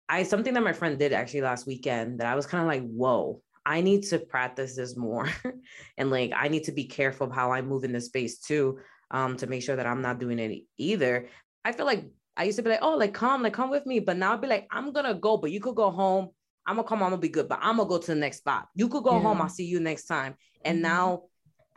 i 0.09 0.23
something 0.23 0.55
that 0.55 0.63
my 0.63 0.73
friend 0.73 0.99
did 0.99 1.13
actually 1.13 1.43
last 1.43 1.67
weekend 1.67 2.19
that 2.19 2.27
i 2.27 2.35
was 2.35 2.47
kind 2.47 2.63
of 2.63 2.67
like 2.67 2.89
whoa 2.89 3.39
i 3.67 3.83
need 3.83 4.03
to 4.03 4.19
practice 4.19 4.75
this 4.77 4.97
more 4.97 5.29
and 5.99 6.11
like 6.11 6.33
i 6.35 6.49
need 6.49 6.65
to 6.65 6.73
be 6.73 6.85
careful 6.85 7.27
of 7.27 7.35
how 7.35 7.53
i 7.53 7.61
move 7.61 7.85
in 7.85 7.93
this 7.93 8.07
space 8.07 8.39
too 8.39 8.79
um 9.11 9.37
to 9.37 9.47
make 9.47 9.63
sure 9.63 9.77
that 9.77 9.87
i'm 9.87 10.01
not 10.01 10.19
doing 10.19 10.39
it 10.39 10.63
either 10.79 11.29
i 11.67 11.71
feel 11.71 11.85
like 11.85 12.09
i 12.39 12.45
used 12.45 12.57
to 12.57 12.63
be 12.63 12.71
like 12.71 12.81
oh 12.81 12.97
like 12.97 13.13
come 13.13 13.43
like 13.43 13.53
come 13.53 13.69
with 13.69 13.85
me 13.85 14.01
but 14.01 14.17
now 14.17 14.33
i'd 14.33 14.41
be 14.41 14.49
like 14.49 14.67
i'm 14.71 14.91
gonna 14.91 15.13
go 15.13 15.37
but 15.37 15.51
you 15.51 15.61
could 15.61 15.75
go 15.75 15.91
home 15.91 16.31
i'm 16.67 16.77
gonna 16.77 16.89
come 16.89 17.03
i'm 17.03 17.11
gonna 17.11 17.21
be 17.21 17.29
good 17.29 17.47
but 17.47 17.59
i'm 17.61 17.77
gonna 17.77 17.87
go 17.91 17.99
to 17.99 18.07
the 18.07 18.15
next 18.15 18.39
spot 18.39 18.69
you 18.75 18.89
could 18.89 19.05
go 19.05 19.17
yeah. 19.17 19.21
home 19.21 19.43
i'll 19.43 19.51
see 19.51 19.67
you 19.67 19.81
next 19.81 20.07
time 20.07 20.35
and 20.65 20.77
mm-hmm. 20.77 20.95
now 20.95 21.23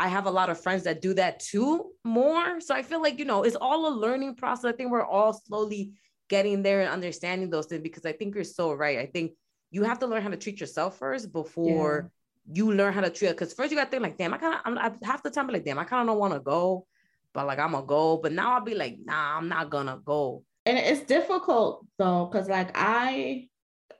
I 0.01 0.07
have 0.07 0.25
a 0.25 0.31
lot 0.31 0.49
of 0.49 0.59
friends 0.59 0.81
that 0.85 0.99
do 0.99 1.13
that 1.13 1.39
too 1.39 1.91
more. 2.03 2.59
So 2.59 2.73
I 2.73 2.81
feel 2.81 3.03
like, 3.03 3.19
you 3.19 3.25
know, 3.25 3.43
it's 3.43 3.55
all 3.55 3.87
a 3.87 3.93
learning 3.93 4.33
process. 4.33 4.65
I 4.65 4.71
think 4.75 4.89
we're 4.89 5.05
all 5.05 5.31
slowly 5.31 5.91
getting 6.27 6.63
there 6.63 6.81
and 6.81 6.89
understanding 6.89 7.51
those 7.51 7.67
things 7.67 7.83
because 7.83 8.03
I 8.03 8.13
think 8.13 8.33
you're 8.33 8.43
so 8.43 8.73
right. 8.73 8.97
I 8.97 9.05
think 9.05 9.33
you 9.69 9.83
have 9.83 9.99
to 9.99 10.07
learn 10.07 10.23
how 10.23 10.29
to 10.29 10.37
treat 10.37 10.59
yourself 10.59 10.97
first 10.97 11.31
before 11.31 12.09
yeah. 12.47 12.55
you 12.55 12.73
learn 12.73 12.93
how 12.93 13.01
to 13.01 13.11
treat 13.11 13.27
it. 13.27 13.37
Because 13.37 13.53
first 13.53 13.69
you 13.69 13.77
got 13.77 13.85
to 13.85 13.91
think 13.91 14.01
like, 14.01 14.17
damn, 14.17 14.33
I 14.33 14.39
kind 14.39 14.55
of, 14.65 14.77
I 14.77 14.91
half 15.05 15.21
the 15.21 15.29
time 15.29 15.45
be 15.45 15.53
like, 15.53 15.65
damn, 15.65 15.77
I 15.77 15.83
kind 15.83 16.01
of 16.01 16.07
don't 16.07 16.19
want 16.19 16.33
to 16.33 16.39
go, 16.39 16.87
but 17.31 17.45
like 17.45 17.59
I'm 17.59 17.73
gonna 17.73 17.85
go. 17.85 18.17
But 18.17 18.31
now 18.31 18.55
I'll 18.55 18.65
be 18.65 18.73
like, 18.73 18.97
nah, 19.05 19.37
I'm 19.37 19.49
not 19.49 19.69
gonna 19.69 19.99
go. 20.03 20.43
And 20.65 20.79
it's 20.79 21.03
difficult 21.03 21.85
though, 21.99 22.25
because 22.25 22.49
like 22.49 22.71
I, 22.73 23.49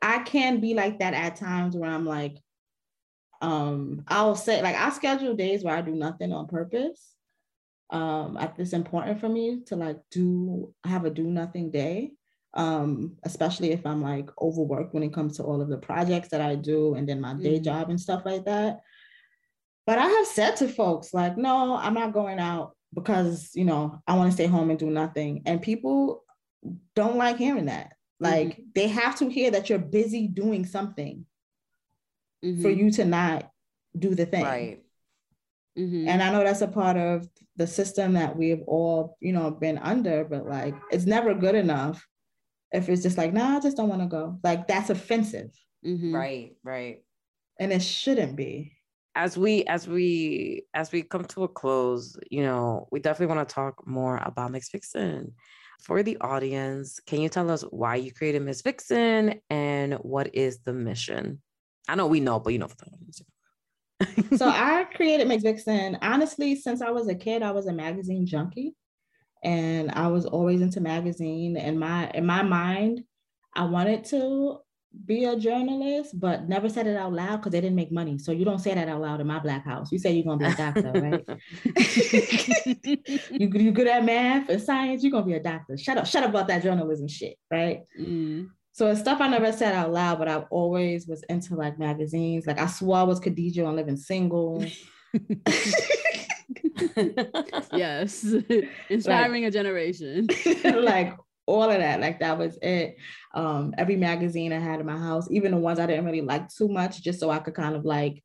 I 0.02 0.24
can 0.24 0.62
be 0.62 0.74
like 0.74 0.98
that 0.98 1.14
at 1.14 1.36
times 1.36 1.78
where 1.78 1.92
I'm 1.92 2.08
like, 2.08 2.38
um 3.42 4.04
i'll 4.08 4.36
say 4.36 4.62
like 4.62 4.76
i 4.76 4.90
schedule 4.92 5.36
days 5.36 5.64
where 5.64 5.76
i 5.76 5.82
do 5.82 5.96
nothing 5.96 6.32
on 6.32 6.48
purpose 6.48 7.12
um 7.92 8.38
it's 8.58 8.74
important 8.74 9.20
for 9.20 9.28
me 9.28 9.62
to 9.66 9.76
like 9.76 9.98
do 10.12 10.74
have 10.86 11.06
a 11.06 11.10
do 11.10 11.24
nothing 11.24 11.70
day. 11.70 12.12
Um 12.54 13.18
especially 13.24 13.72
if 13.72 13.86
i'm 13.86 14.02
like 14.02 14.30
overworked 14.42 14.94
when 14.94 15.04
it 15.04 15.14
comes 15.14 15.38
to 15.38 15.44
all 15.44 15.62
of 15.62 15.70
the 15.70 15.78
projects 15.78 16.30
that 16.30 16.42
i 16.42 16.56
do 16.56 16.96
and 16.96 17.08
then 17.08 17.22
my 17.22 17.34
day 17.34 17.56
mm-hmm. 17.56 17.64
job 17.64 17.90
and 17.90 18.00
stuff 18.00 18.24
like 18.26 18.46
that. 18.46 18.82
But 19.86 20.00
i 20.00 20.08
have 20.08 20.28
said 20.28 20.56
to 20.58 20.68
folks 20.68 21.14
like 21.14 21.38
no 21.38 21.76
i'm 21.76 21.94
not 21.94 22.14
going 22.14 22.40
out 22.40 22.76
because 22.94 23.52
you 23.54 23.66
know 23.66 24.02
i 24.08 24.16
want 24.16 24.30
to 24.30 24.36
stay 24.36 24.48
home 24.48 24.70
and 24.70 24.80
do 24.80 24.90
nothing. 24.90 25.44
And 25.46 25.62
people 25.62 26.24
don't 26.96 27.18
like 27.18 27.38
hearing 27.38 27.66
that. 27.66 27.94
Like 28.20 28.50
mm-hmm. 28.50 28.62
they 28.76 28.88
have 28.88 29.18
to 29.18 29.30
hear 29.30 29.52
that 29.52 29.70
you're 29.70 29.80
busy 29.80 30.28
doing 30.28 30.66
something 30.66 31.26
mm-hmm. 32.44 32.62
for 32.62 32.70
you 32.70 32.92
to 32.92 33.06
not 33.06 33.50
do 33.98 34.16
the 34.16 34.26
thing. 34.26 34.44
Right. 34.44 34.84
Mm-hmm. 35.78 36.08
And 36.08 36.22
I 36.22 36.32
know 36.32 36.44
that's 36.44 36.62
a 36.62 36.68
part 36.68 36.98
of 36.98 37.28
the 37.56 37.68
system 37.68 38.14
that 38.14 38.36
we've 38.36 38.62
all, 38.68 39.18
you 39.20 39.34
know, 39.34 39.52
been 39.52 39.78
under, 39.78 40.24
but 40.26 40.46
like 40.46 40.76
it's 40.92 41.06
never 41.06 41.34
good 41.34 41.56
enough 41.56 42.06
if 42.72 42.90
it's 42.90 43.04
just 43.04 43.18
like, 43.18 43.34
nah, 43.34 43.58
I 43.58 43.60
just 43.60 43.78
don't 43.78 43.90
want 43.90 44.02
to 44.02 44.08
go. 44.08 44.40
Like 44.44 44.68
that's 44.68 44.90
offensive. 44.90 45.52
Mm-hmm. 45.86 46.14
Right, 46.14 46.56
right. 46.64 47.04
And 47.60 47.72
it 47.72 47.82
shouldn't 47.82 48.36
be. 48.36 48.74
As 49.14 49.38
we 49.38 49.66
as 49.66 49.88
we 49.88 50.64
as 50.74 50.92
we 50.92 51.04
come 51.04 51.26
to 51.26 51.44
a 51.44 51.48
close, 51.48 52.18
you 52.30 52.44
know, 52.44 52.88
we 52.92 53.00
definitely 53.00 53.36
want 53.36 53.48
to 53.48 53.54
talk 53.54 53.86
more 53.86 54.18
about 54.24 54.52
Miss 54.52 54.70
Vixen. 54.70 55.34
for 55.82 56.04
the 56.04 56.18
audience, 56.22 57.00
can 57.06 57.20
you 57.22 57.30
tell 57.30 57.50
us 57.50 57.64
why 57.64 57.96
you 57.96 58.14
created 58.14 58.44
Miss 58.44 58.62
Vixen 58.62 59.42
and 59.50 59.96
what 59.96 60.34
is 60.36 60.60
the 60.60 60.74
mission? 60.74 61.42
I 61.92 61.96
know 61.96 62.08
we 62.08 62.22
know, 62.22 62.40
but 62.40 62.54
you 62.54 62.60
know 62.60 62.70
for 62.70 62.78
the 62.78 62.86
audience. 62.86 63.22
so 64.40 64.48
I 64.50 64.86
created 64.96 65.28
Miss 65.28 65.44
Vixen. 65.44 65.98
Honestly, 66.02 66.56
since 66.56 66.82
I 66.82 66.90
was 66.90 67.10
a 67.10 67.16
kid, 67.16 67.44
I 67.44 67.52
was 67.52 67.68
a 67.68 67.74
magazine 67.74 68.26
junkie, 68.26 68.74
and 69.44 69.92
I 69.92 70.08
was 70.08 70.26
always 70.26 70.62
into 70.62 70.80
magazine. 70.80 71.58
And 71.58 71.78
my 71.78 72.10
in 72.12 72.26
my 72.26 72.44
mind, 72.44 73.04
I 73.58 73.66
wanted 73.66 74.06
to 74.06 74.60
be 75.06 75.26
a 75.26 75.36
journalist, 75.38 76.18
but 76.18 76.48
never 76.48 76.70
said 76.70 76.88
it 76.88 76.96
out 76.96 77.12
loud 77.12 77.38
because 77.38 77.52
they 77.52 77.60
didn't 77.60 77.76
make 77.76 77.92
money. 77.92 78.18
So 78.18 78.32
you 78.32 78.46
don't 78.46 78.60
say 78.60 78.74
that 78.74 78.88
out 78.88 79.02
loud 79.02 79.20
in 79.20 79.28
my 79.28 79.40
black 79.40 79.66
house. 79.66 79.92
You 79.92 80.00
say 80.00 80.14
you're 80.14 80.24
gonna 80.24 80.38
be 80.38 80.46
a 80.46 80.56
doctor, 80.56 80.92
right? 80.96 81.26
you 83.32 83.50
you 83.50 83.72
good 83.72 83.88
at 83.88 84.06
math 84.06 84.48
and 84.48 84.62
science, 84.62 85.04
you're 85.04 85.12
gonna 85.12 85.26
be 85.26 85.34
a 85.34 85.44
doctor. 85.44 85.78
Shut 85.78 85.98
up, 85.98 86.06
shut 86.06 86.24
up 86.24 86.30
about 86.30 86.48
that 86.48 86.64
journalism 86.64 87.10
shit, 87.10 87.36
right? 87.52 87.82
Mm. 88.00 88.48
So 88.74 88.88
it's 88.88 89.02
stuff 89.02 89.20
I 89.20 89.28
never 89.28 89.52
said 89.52 89.74
out 89.74 89.92
loud, 89.92 90.20
but 90.20 90.30
I 90.30 90.38
always 90.50 91.08
was 91.08 91.24
into 91.24 91.56
like 91.56 91.78
magazines. 91.78 92.48
Like 92.48 92.60
I 92.60 92.68
swore 92.68 92.98
I 92.98 93.04
was 93.04 93.20
Khadijah 93.20 93.66
on 93.66 93.76
Living 93.76 93.98
Single. 93.98 94.66
yes, 97.74 98.24
inspiring 98.90 99.44
like, 99.44 99.50
a 99.50 99.52
generation. 99.52 100.28
like 100.64 101.18
all 101.46 101.70
of 101.70 101.78
that, 101.78 102.00
like 102.00 102.22
that 102.22 102.38
was 102.38 102.58
it. 102.62 102.96
Um, 103.34 103.74
every 103.78 103.98
magazine 103.98 104.54
I 104.54 104.60
had 104.60 104.80
in 104.80 104.86
my 104.86 104.98
house, 104.98 105.30
even 105.32 105.52
the 105.52 105.58
ones 105.58 105.80
I 105.80 105.86
didn't 105.86 106.06
really 106.06 106.22
like 106.22 106.48
too 106.50 106.70
much, 106.70 107.02
just 107.02 107.20
so 107.20 107.30
I 107.30 107.40
could 107.40 107.56
kind 107.56 107.76
of 107.76 107.84
like, 107.84 108.24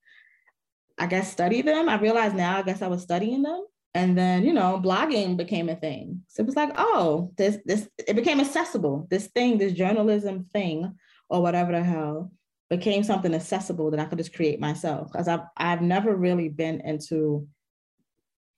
I 0.98 1.06
guess, 1.06 1.30
study 1.30 1.62
them. 1.62 1.88
I 1.88 1.98
realize 1.98 2.34
now, 2.34 2.58
I 2.58 2.62
guess 2.62 2.82
I 2.82 2.88
was 2.88 3.02
studying 3.02 3.42
them 3.42 3.64
and 3.96 4.16
then 4.16 4.44
you 4.44 4.52
know 4.52 4.80
blogging 4.82 5.36
became 5.36 5.70
a 5.70 5.74
thing. 5.74 6.22
So 6.28 6.42
it 6.42 6.46
was 6.46 6.54
like 6.54 6.72
oh 6.76 7.32
this 7.36 7.58
this 7.64 7.88
it 8.06 8.14
became 8.14 8.40
accessible. 8.40 9.06
This 9.10 9.28
thing 9.28 9.56
this 9.56 9.72
journalism 9.72 10.46
thing 10.52 10.94
or 11.30 11.40
whatever 11.40 11.72
the 11.72 11.82
hell 11.82 12.30
became 12.68 13.02
something 13.02 13.34
accessible 13.34 13.90
that 13.90 14.00
i 14.00 14.04
could 14.04 14.18
just 14.18 14.34
create 14.34 14.60
myself. 14.60 15.10
Because 15.10 15.28
i've 15.28 15.40
i've 15.56 15.80
never 15.80 16.14
really 16.14 16.50
been 16.50 16.82
into 16.82 17.48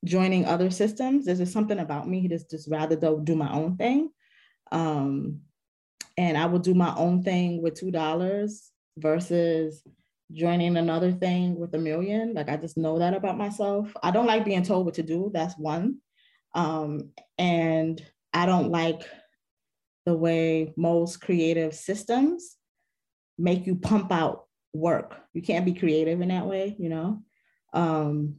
joining 0.05 0.45
other 0.45 0.71
systems. 0.71 1.25
There's 1.25 1.39
just 1.39 1.53
something 1.53 1.79
about 1.79 2.09
me 2.09 2.27
just 2.27 2.51
just 2.51 2.69
rather 2.69 2.97
do, 2.97 3.21
do 3.23 3.37
my 3.37 3.53
own 3.53 3.77
thing. 3.77 4.11
Um 4.73 5.43
and 6.17 6.37
i 6.37 6.47
will 6.47 6.59
do 6.59 6.75
my 6.75 6.93
own 6.97 7.23
thing 7.23 7.63
with 7.63 7.75
two 7.75 7.93
dollars 7.93 8.73
versus 8.97 9.85
joining 10.33 10.77
another 10.77 11.13
thing 11.13 11.59
with 11.59 11.75
a 11.75 11.79
million. 11.79 12.35
Like 12.35 12.49
I 12.49 12.57
just 12.57 12.77
know 12.77 12.99
that 12.99 13.15
about 13.15 13.39
myself. 13.39 13.93
I 14.03 14.11
don't 14.11 14.27
like 14.27 14.45
being 14.45 14.63
told 14.63 14.85
what 14.85 14.95
to 14.95 15.03
do. 15.03 15.31
That's 15.33 15.57
one. 15.57 15.99
Um, 16.55 17.11
and 17.39 18.05
I 18.33 18.47
don't 18.47 18.71
like 18.71 19.03
the 20.07 20.15
way 20.15 20.73
most 20.77 21.21
creative 21.21 21.75
systems 21.75 22.57
make 23.39 23.67
you 23.67 23.77
pump 23.77 24.11
out 24.13 24.47
work. 24.73 25.17
You 25.33 25.43
can't 25.43 25.65
be 25.65 25.75
creative 25.75 26.21
in 26.21 26.29
that 26.29 26.47
way, 26.47 26.77
you 26.79 26.89
know? 26.89 27.23
Um, 27.73 28.37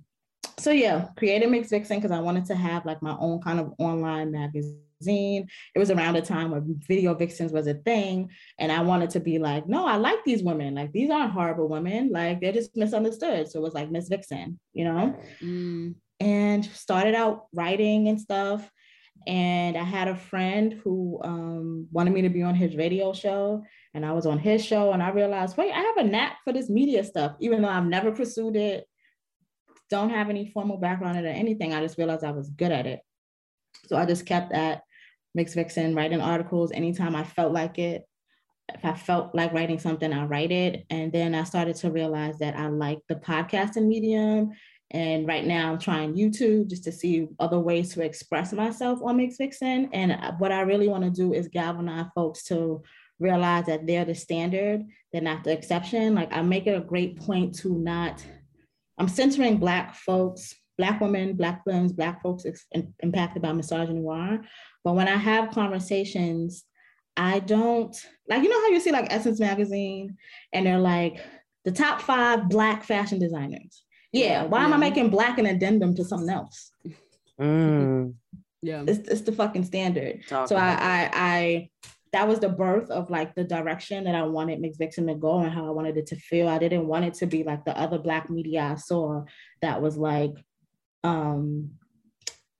so 0.57 0.71
yeah, 0.71 1.07
creative 1.15 1.49
Mix 1.49 1.69
Vixen 1.69 1.97
because 1.97 2.11
I 2.11 2.19
wanted 2.19 2.45
to 2.45 2.55
have 2.55 2.85
like 2.85 3.01
my 3.01 3.15
own 3.19 3.41
kind 3.41 3.59
of 3.59 3.73
online 3.77 4.31
magazine 4.31 4.81
zine. 5.03 5.47
It 5.75 5.79
was 5.79 5.91
around 5.91 6.15
a 6.15 6.21
time 6.21 6.51
where 6.51 6.61
video 6.63 7.13
vixens 7.13 7.51
was 7.51 7.67
a 7.67 7.73
thing. 7.73 8.29
And 8.57 8.71
I 8.71 8.81
wanted 8.81 9.11
to 9.11 9.19
be 9.19 9.39
like, 9.39 9.67
no, 9.67 9.85
I 9.85 9.95
like 9.95 10.23
these 10.23 10.43
women. 10.43 10.75
Like, 10.75 10.91
these 10.91 11.09
aren't 11.09 11.31
horrible 11.31 11.67
women. 11.67 12.11
Like, 12.11 12.41
they're 12.41 12.53
just 12.53 12.75
misunderstood. 12.75 13.49
So 13.49 13.59
it 13.59 13.63
was 13.63 13.73
like 13.73 13.91
Miss 13.91 14.09
Vixen, 14.09 14.59
you 14.73 14.85
know? 14.85 15.15
Mm. 15.41 15.95
And 16.19 16.65
started 16.65 17.15
out 17.15 17.45
writing 17.53 18.07
and 18.07 18.19
stuff. 18.19 18.69
And 19.27 19.77
I 19.77 19.83
had 19.83 20.07
a 20.07 20.15
friend 20.15 20.79
who 20.83 21.19
um, 21.23 21.87
wanted 21.91 22.13
me 22.13 22.21
to 22.23 22.29
be 22.29 22.41
on 22.41 22.55
his 22.55 22.75
radio 22.75 23.13
show. 23.13 23.63
And 23.93 24.05
I 24.05 24.13
was 24.13 24.25
on 24.25 24.39
his 24.39 24.63
show. 24.63 24.91
And 24.93 25.03
I 25.03 25.09
realized, 25.09 25.57
wait, 25.57 25.73
I 25.73 25.79
have 25.79 25.97
a 25.97 26.03
knack 26.03 26.37
for 26.43 26.53
this 26.53 26.69
media 26.69 27.03
stuff, 27.03 27.35
even 27.39 27.61
though 27.61 27.69
I've 27.69 27.85
never 27.85 28.11
pursued 28.11 28.55
it, 28.55 28.85
don't 29.89 30.11
have 30.11 30.29
any 30.29 30.51
formal 30.51 30.77
background 30.77 31.17
in 31.17 31.25
it 31.25 31.29
or 31.29 31.33
anything. 31.33 31.73
I 31.73 31.81
just 31.81 31.97
realized 31.97 32.23
I 32.23 32.31
was 32.31 32.49
good 32.49 32.71
at 32.71 32.85
it. 32.85 33.01
So 33.87 33.97
I 33.97 34.05
just 34.05 34.25
kept 34.25 34.53
at 34.53 34.81
Mix 35.35 35.53
Vixen, 35.53 35.95
writing 35.95 36.21
articles 36.21 36.71
anytime 36.71 37.15
I 37.15 37.23
felt 37.23 37.53
like 37.53 37.79
it. 37.79 38.05
If 38.73 38.85
I 38.85 38.93
felt 38.93 39.33
like 39.33 39.53
writing 39.53 39.79
something, 39.79 40.13
I 40.13 40.25
write 40.25 40.51
it. 40.51 40.85
And 40.89 41.11
then 41.11 41.33
I 41.33 41.43
started 41.43 41.75
to 41.77 41.91
realize 41.91 42.37
that 42.39 42.55
I 42.55 42.67
like 42.67 42.99
the 43.07 43.15
podcasting 43.15 43.87
medium. 43.87 44.51
And 44.91 45.27
right 45.27 45.45
now 45.45 45.71
I'm 45.71 45.79
trying 45.79 46.15
YouTube 46.15 46.69
just 46.69 46.83
to 46.85 46.91
see 46.91 47.27
other 47.39 47.59
ways 47.59 47.93
to 47.93 48.03
express 48.03 48.53
myself 48.53 48.99
on 49.03 49.17
Mix 49.17 49.37
Vixen. 49.37 49.89
And 49.93 50.17
what 50.39 50.51
I 50.51 50.61
really 50.61 50.87
want 50.87 51.03
to 51.03 51.09
do 51.09 51.33
is 51.33 51.47
galvanize 51.47 52.07
folks 52.13 52.43
to 52.45 52.81
realize 53.19 53.65
that 53.65 53.85
they're 53.85 54.05
the 54.05 54.15
standard, 54.15 54.83
they're 55.11 55.21
not 55.21 55.43
the 55.43 55.51
exception. 55.51 56.15
Like 56.15 56.31
I 56.31 56.41
make 56.41 56.67
it 56.67 56.77
a 56.77 56.81
great 56.81 57.19
point 57.19 57.55
to 57.59 57.69
not, 57.69 58.23
I'm 58.97 59.07
centering 59.07 59.57
Black 59.57 59.95
folks, 59.95 60.55
Black 60.77 61.01
women, 61.01 61.35
Black 61.35 61.65
women, 61.65 61.89
Black 61.89 62.21
folks 62.21 62.45
impacted 63.01 63.41
by 63.41 63.51
misogyny 63.51 63.99
but 64.83 64.95
when 64.95 65.07
I 65.07 65.17
have 65.17 65.51
conversations, 65.51 66.65
I 67.17 67.39
don't 67.39 67.95
like, 68.29 68.43
you 68.43 68.49
know 68.49 68.61
how 68.61 68.69
you 68.69 68.79
see 68.79 68.91
like 68.91 69.11
Essence 69.11 69.39
Magazine 69.39 70.17
and 70.53 70.65
they're 70.65 70.79
like 70.79 71.19
the 71.65 71.71
top 71.71 72.01
five 72.01 72.49
Black 72.49 72.83
fashion 72.83 73.19
designers. 73.19 73.83
Yeah, 74.11 74.45
why 74.45 74.59
yeah. 74.59 74.65
am 74.65 74.73
I 74.73 74.77
making 74.77 75.09
Black 75.09 75.37
an 75.37 75.45
addendum 75.45 75.93
to 75.95 76.03
something 76.03 76.29
else? 76.29 76.71
Mm. 77.39 78.13
Yeah, 78.61 78.83
it's, 78.87 79.07
it's 79.07 79.21
the 79.21 79.31
fucking 79.31 79.65
standard. 79.65 80.25
Talk 80.27 80.47
so 80.47 80.55
I, 80.55 80.71
I, 80.71 81.09
I, 81.13 81.69
that 82.11 82.27
was 82.27 82.39
the 82.39 82.49
birth 82.49 82.89
of 82.89 83.09
like 83.09 83.35
the 83.35 83.43
direction 83.43 84.05
that 84.05 84.15
I 84.15 84.23
wanted 84.23 84.59
Mix 84.59 84.77
Vixen 84.77 85.07
to 85.07 85.15
go 85.15 85.39
and 85.39 85.51
how 85.51 85.67
I 85.67 85.69
wanted 85.69 85.97
it 85.97 86.07
to 86.07 86.15
feel. 86.15 86.47
I 86.47 86.57
didn't 86.57 86.87
want 86.87 87.05
it 87.05 87.13
to 87.15 87.27
be 87.27 87.43
like 87.43 87.65
the 87.65 87.77
other 87.77 87.99
Black 87.99 88.29
media 88.29 88.63
I 88.63 88.75
saw 88.75 89.25
that 89.61 89.81
was 89.81 89.95
like, 89.95 90.33
um, 91.03 91.71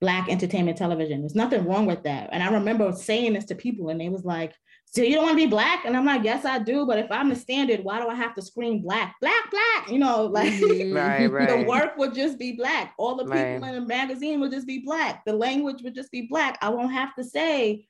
black 0.02 0.30
entertainment 0.30 0.78
television. 0.78 1.22
There's 1.22 1.36
nothing 1.36 1.66
wrong 1.66 1.86
with 1.86 2.04
that. 2.04 2.30
And 2.32 2.42
I 2.42 2.52
remember 2.52 2.92
saying 2.94 3.34
this 3.34 3.46
to 3.46 3.56
people 3.56 3.90
and 3.90 4.00
they 4.00 4.10
was 4.10 4.24
like, 4.24 4.54
so 4.92 5.04
you 5.04 5.14
don't 5.14 5.26
want 5.26 5.38
to 5.38 5.46
be 5.46 5.50
black? 5.50 5.86
And 5.86 5.96
I'm 5.96 6.06
like, 6.06 6.24
yes, 6.24 6.46
I 6.46 6.58
do. 6.58 6.86
But 6.86 6.98
if 6.98 7.12
I'm 7.12 7.30
the 7.30 7.36
standard, 7.36 7.84
why 7.84 8.00
do 8.00 8.08
I 8.08 8.16
have 8.16 8.34
to 8.36 8.42
scream 8.42 8.82
black, 8.82 9.16
black, 9.22 9.52
black? 9.52 9.90
You 9.90 10.00
know, 10.00 10.26
like 10.34 10.54
mm-hmm. 10.54 10.96
right, 10.96 11.28
right. 11.32 11.50
the 11.50 11.64
work 11.66 11.96
would 11.98 12.16
just 12.16 12.40
be 12.40 12.54
black. 12.54 12.94
All 12.98 13.16
the 13.16 13.24
people 13.24 13.38
right. 13.38 13.76
in 13.76 13.76
the 13.76 13.82
magazine 13.82 14.40
would 14.40 14.52
just 14.52 14.66
be 14.66 14.80
black. 14.80 15.24
The 15.26 15.34
language 15.34 15.84
would 15.84 15.94
just 15.94 16.12
be 16.12 16.28
black. 16.28 16.58
I 16.62 16.70
won't 16.70 16.94
have 16.94 17.16
to 17.16 17.24
say 17.24 17.88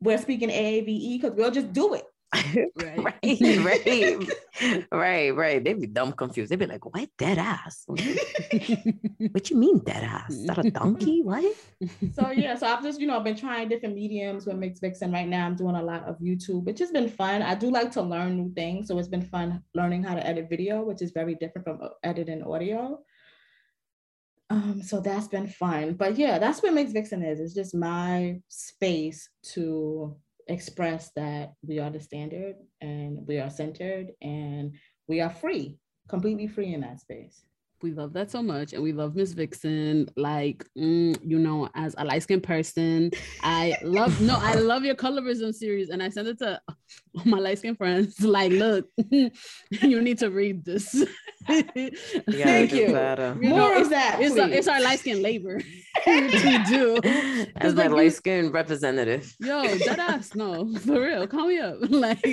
we're 0.00 0.18
speaking 0.18 0.48
AAVE 0.48 1.20
because 1.20 1.36
we'll 1.36 1.52
just 1.52 1.72
do 1.72 1.94
it. 1.94 2.04
right, 2.76 2.98
right, 2.98 3.18
right, 4.92 5.30
right. 5.30 5.62
They'd 5.62 5.80
be 5.80 5.86
dumb 5.86 6.12
confused. 6.12 6.50
They'd 6.50 6.58
be 6.58 6.66
like, 6.66 6.84
"What 6.84 7.08
dead 7.18 7.36
ass? 7.36 7.84
what 7.86 9.50
you 9.50 9.56
mean 9.56 9.78
dead 9.80 10.02
ass? 10.02 10.30
Is 10.30 10.46
that 10.46 10.64
a 10.64 10.70
donkey? 10.70 11.22
What?" 11.22 11.44
So 12.14 12.30
yeah, 12.30 12.54
so 12.54 12.68
I've 12.68 12.82
just 12.82 13.00
you 13.00 13.06
know 13.06 13.18
I've 13.18 13.24
been 13.24 13.36
trying 13.36 13.68
different 13.68 13.94
mediums 13.96 14.46
with 14.46 14.56
Mix 14.56 14.80
Vixen. 14.80 15.12
Right 15.12 15.28
now, 15.28 15.44
I'm 15.44 15.56
doing 15.56 15.76
a 15.76 15.82
lot 15.82 16.04
of 16.04 16.18
YouTube, 16.20 16.64
which 16.64 16.78
has 16.78 16.90
been 16.90 17.08
fun. 17.08 17.42
I 17.42 17.54
do 17.54 17.70
like 17.70 17.92
to 17.92 18.02
learn 18.02 18.36
new 18.36 18.52
things, 18.54 18.88
so 18.88 18.98
it's 18.98 19.08
been 19.08 19.22
fun 19.22 19.62
learning 19.74 20.04
how 20.04 20.14
to 20.14 20.26
edit 20.26 20.48
video, 20.48 20.84
which 20.84 21.02
is 21.02 21.10
very 21.10 21.34
different 21.34 21.66
from 21.66 21.80
editing 22.02 22.42
audio. 22.44 22.98
Um, 24.48 24.82
so 24.82 25.00
that's 25.00 25.28
been 25.28 25.48
fun. 25.48 25.94
But 25.94 26.16
yeah, 26.16 26.38
that's 26.38 26.62
what 26.62 26.74
Mix 26.74 26.92
Vixen 26.92 27.22
is. 27.22 27.40
It's 27.40 27.54
just 27.54 27.74
my 27.74 28.40
space 28.48 29.28
to 29.54 30.16
express 30.48 31.10
that 31.16 31.54
we 31.66 31.78
are 31.78 31.90
the 31.90 32.00
standard 32.00 32.56
and 32.80 33.26
we 33.26 33.38
are 33.38 33.50
centered 33.50 34.08
and 34.20 34.74
we 35.08 35.20
are 35.20 35.30
free, 35.30 35.78
completely 36.08 36.46
free 36.46 36.74
in 36.74 36.80
that 36.80 37.00
space. 37.00 37.44
We 37.82 37.90
love 37.90 38.12
that 38.12 38.30
so 38.30 38.42
much. 38.42 38.74
And 38.74 38.82
we 38.82 38.92
love 38.92 39.16
Miss 39.16 39.32
Vixen. 39.32 40.08
Like, 40.16 40.64
mm, 40.78 41.18
you 41.24 41.38
know, 41.38 41.68
as 41.74 41.96
a 41.98 42.04
light 42.04 42.22
skinned 42.22 42.44
person, 42.44 43.10
I 43.42 43.76
love, 43.82 44.20
no, 44.20 44.38
I 44.40 44.54
love 44.54 44.84
your 44.84 44.94
colorism 44.94 45.52
series. 45.52 45.90
And 45.90 46.00
I 46.00 46.08
sent 46.08 46.28
it 46.28 46.38
to 46.38 46.60
my 47.24 47.38
light 47.38 47.58
skinned 47.58 47.78
friends. 47.78 48.20
Like, 48.22 48.52
look, 48.52 48.88
you 49.10 50.00
need 50.00 50.18
to 50.18 50.30
read 50.30 50.64
this. 50.64 51.04
Thank 51.46 52.72
you. 52.72 52.88
More 52.88 53.76
of 53.76 53.90
that. 53.90 54.18
It's, 54.20 54.36
a, 54.36 54.48
it's 54.48 54.68
our 54.68 54.80
light 54.80 55.00
skin 55.00 55.22
labor 55.22 55.60
to 56.04 56.64
do. 56.68 57.00
As 57.56 57.74
my 57.74 57.88
like, 57.88 57.90
light 57.90 58.12
skin 58.12 58.50
representative. 58.50 59.34
Yo, 59.40 59.62
that 59.62 59.98
ass, 59.98 60.34
no, 60.34 60.72
for 60.78 61.00
real. 61.02 61.26
Call 61.26 61.48
me 61.48 61.58
up. 61.58 61.76
like, 61.90 62.24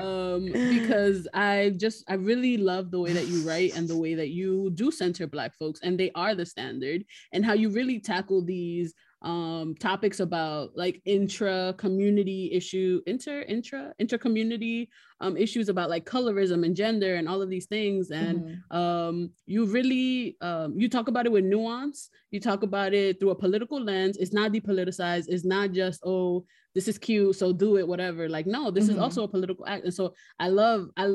um, 0.00 0.46
because 0.46 1.26
I 1.32 1.72
just, 1.76 2.04
I 2.08 2.14
really 2.14 2.58
love 2.58 2.90
the 2.90 3.00
way 3.00 3.12
that 3.12 3.26
you 3.26 3.48
write 3.48 3.76
and 3.76 3.88
the 3.88 3.96
way 3.96 4.14
that 4.14 4.28
you 4.28 4.70
do 4.74 4.90
center 4.90 5.26
Black 5.26 5.56
folks, 5.56 5.80
and 5.82 5.98
they 5.98 6.10
are 6.14 6.34
the 6.34 6.46
standard, 6.46 7.04
and 7.32 7.44
how 7.44 7.54
you 7.54 7.70
really 7.70 7.98
tackle 7.98 8.44
these 8.44 8.94
um 9.22 9.74
topics 9.74 10.20
about 10.20 10.70
like 10.76 11.02
intra 11.04 11.74
community 11.76 12.50
issue 12.52 13.02
inter 13.06 13.42
intra 13.42 13.92
inter 13.98 14.16
community 14.16 14.88
um 15.20 15.36
issues 15.36 15.68
about 15.68 15.90
like 15.90 16.06
colorism 16.06 16.64
and 16.64 16.74
gender 16.74 17.16
and 17.16 17.28
all 17.28 17.42
of 17.42 17.50
these 17.50 17.66
things. 17.66 18.10
And 18.10 18.40
mm-hmm. 18.40 18.76
um 18.76 19.30
you 19.44 19.66
really 19.66 20.36
um 20.40 20.78
you 20.78 20.88
talk 20.88 21.08
about 21.08 21.26
it 21.26 21.32
with 21.32 21.44
nuance. 21.44 22.08
You 22.30 22.40
talk 22.40 22.62
about 22.62 22.94
it 22.94 23.20
through 23.20 23.30
a 23.30 23.34
political 23.34 23.82
lens. 23.82 24.16
It's 24.16 24.32
not 24.32 24.52
depoliticized. 24.52 25.26
It's 25.28 25.44
not 25.44 25.72
just 25.72 26.00
oh 26.04 26.46
this 26.74 26.88
is 26.88 26.98
cute 26.98 27.36
so 27.36 27.52
do 27.52 27.76
it 27.76 27.86
whatever. 27.86 28.26
Like 28.26 28.46
no 28.46 28.70
this 28.70 28.84
mm-hmm. 28.84 28.94
is 28.94 28.98
also 28.98 29.24
a 29.24 29.28
political 29.28 29.66
act. 29.66 29.84
And 29.84 29.92
so 29.92 30.14
i 30.38 30.48
love 30.48 30.88
i 30.96 31.12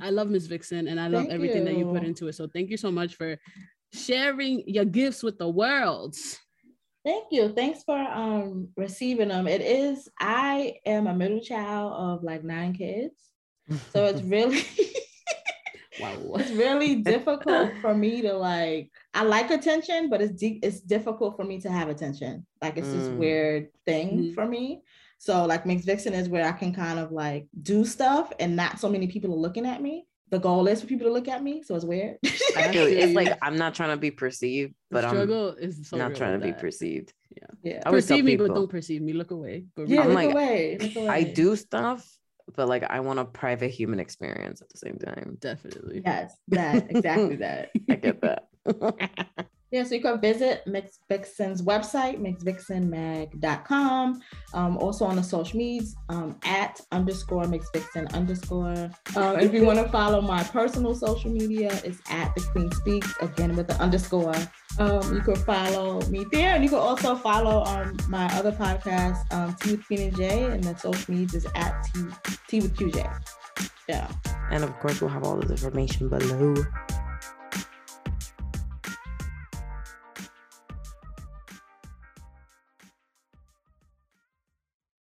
i 0.00 0.10
love 0.10 0.28
miss 0.28 0.46
vixen 0.46 0.88
and 0.88 0.98
i 0.98 1.06
love 1.06 1.22
thank 1.22 1.32
everything 1.32 1.58
you. 1.58 1.64
that 1.66 1.76
you 1.76 1.86
put 1.86 2.02
into 2.02 2.26
it. 2.26 2.34
So 2.34 2.48
thank 2.52 2.70
you 2.70 2.76
so 2.76 2.90
much 2.90 3.14
for 3.14 3.38
sharing 3.92 4.64
your 4.66 4.84
gifts 4.84 5.22
with 5.22 5.38
the 5.38 5.48
world 5.48 6.16
Thank 7.04 7.26
you. 7.30 7.52
Thanks 7.52 7.82
for 7.82 7.98
um 7.98 8.68
receiving 8.76 9.28
them. 9.28 9.46
It 9.46 9.60
is 9.60 10.08
I 10.18 10.76
am 10.86 11.06
a 11.06 11.14
middle 11.14 11.40
child 11.40 11.92
of 11.92 12.24
like 12.24 12.42
nine 12.42 12.72
kids. 12.72 13.14
So 13.92 14.06
it's 14.06 14.22
really 14.34 14.64
wow. 16.00 16.16
It's 16.36 16.50
really 16.50 16.96
difficult 17.12 17.72
for 17.82 17.94
me 17.94 18.22
to 18.22 18.32
like 18.32 18.90
I 19.12 19.24
like 19.24 19.50
attention, 19.50 20.08
but 20.08 20.22
it's 20.22 20.32
deep 20.32 20.60
it's 20.62 20.80
difficult 20.80 21.36
for 21.36 21.44
me 21.44 21.60
to 21.60 21.70
have 21.70 21.88
attention. 21.88 22.46
Like 22.62 22.78
it's 22.78 22.88
mm. 22.88 22.92
this 22.92 23.08
weird 23.08 23.68
thing 23.84 24.08
mm-hmm. 24.10 24.34
for 24.34 24.46
me. 24.46 24.82
So 25.18 25.44
like 25.44 25.66
Mixed 25.66 25.86
Vixen 25.86 26.14
is 26.14 26.28
where 26.28 26.46
I 26.46 26.52
can 26.52 26.74
kind 26.74 26.98
of 26.98 27.12
like 27.12 27.46
do 27.62 27.84
stuff 27.84 28.32
and 28.40 28.56
not 28.56 28.80
so 28.80 28.88
many 28.88 29.08
people 29.08 29.32
are 29.32 29.36
looking 29.36 29.66
at 29.66 29.82
me 29.82 30.06
the 30.34 30.40
goal 30.40 30.66
is 30.66 30.80
for 30.80 30.86
people 30.86 31.06
to 31.06 31.12
look 31.12 31.28
at 31.28 31.42
me. 31.42 31.62
So 31.62 31.74
it's 31.76 31.84
weird. 31.84 32.18
I 32.24 32.28
it's 32.74 33.14
like 33.14 33.38
I'm 33.42 33.56
not 33.56 33.74
trying 33.74 33.90
to 33.90 33.96
be 33.96 34.10
perceived, 34.10 34.74
but 34.90 35.02
the 35.02 35.08
struggle 35.08 35.50
I'm 35.50 35.58
is 35.58 35.88
so 35.88 35.96
not 35.96 36.14
trying 36.14 36.38
to 36.38 36.44
that. 36.44 36.56
be 36.56 36.60
perceived. 36.60 37.12
Yeah. 37.36 37.46
Yeah. 37.62 37.90
perceive 37.90 38.24
me, 38.24 38.32
people, 38.32 38.48
but 38.48 38.54
don't 38.54 38.70
perceive 38.70 39.00
me. 39.00 39.12
Look 39.12 39.30
away. 39.30 39.66
But 39.76 39.88
yeah, 39.88 40.02
I'm 40.02 40.08
look, 40.08 40.16
like, 40.16 40.30
away. 40.30 40.78
look 40.80 40.96
away. 40.96 41.08
I 41.08 41.22
do 41.22 41.56
stuff, 41.56 42.06
but 42.56 42.68
like 42.68 42.82
I 42.84 43.00
want 43.00 43.20
a 43.20 43.24
private 43.24 43.70
human 43.70 44.00
experience 44.00 44.60
at 44.60 44.68
the 44.70 44.78
same 44.78 44.98
time. 44.98 45.38
Definitely. 45.40 46.02
Yes, 46.04 46.36
that 46.48 46.90
exactly 46.90 47.36
that. 47.36 47.70
I 47.88 47.94
get 47.94 48.20
that. 48.22 49.46
Yeah, 49.74 49.82
so 49.82 49.96
you 49.96 50.02
can 50.02 50.20
visit 50.20 50.64
Mix 50.68 51.00
Vixen's 51.10 51.60
website, 51.60 52.20
mixvixenmag.com. 52.20 54.22
Um, 54.52 54.78
also 54.78 55.04
on 55.04 55.16
the 55.16 55.22
social 55.24 55.58
medias 55.58 55.96
um, 56.10 56.38
at 56.44 56.80
underscore 56.92 57.42
mixvixen 57.46 58.14
underscore. 58.14 58.88
Um, 59.16 59.40
if 59.40 59.52
you 59.52 59.64
want 59.64 59.80
to 59.80 59.88
follow 59.88 60.20
my 60.20 60.44
personal 60.44 60.94
social 60.94 61.32
media, 61.32 61.72
it's 61.82 61.98
at 62.08 62.32
the 62.36 62.42
Queen 62.52 62.70
Speaks, 62.70 63.16
again 63.20 63.56
with 63.56 63.66
the 63.66 63.74
underscore. 63.82 64.36
Um, 64.78 65.12
you 65.12 65.22
can 65.22 65.34
follow 65.34 66.00
me 66.02 66.24
there, 66.30 66.54
and 66.54 66.62
you 66.62 66.70
can 66.70 66.78
also 66.78 67.16
follow 67.16 67.64
um, 67.64 67.96
my 68.08 68.26
other 68.34 68.52
podcast, 68.52 69.24
um, 69.32 69.56
Tea 69.60 69.72
with 69.72 69.84
Queen 69.88 70.02
and 70.02 70.16
Jay, 70.16 70.44
and 70.44 70.62
the 70.62 70.76
social 70.76 71.12
media 71.12 71.36
is 71.36 71.48
at 71.56 71.84
Tea, 71.92 72.06
Tea 72.46 72.60
with 72.60 72.76
QJ. 72.76 73.12
Yeah. 73.88 74.08
And 74.52 74.62
of 74.62 74.72
course, 74.78 75.00
we'll 75.00 75.10
have 75.10 75.24
all 75.24 75.34
this 75.34 75.50
information 75.50 76.08
below. 76.08 76.54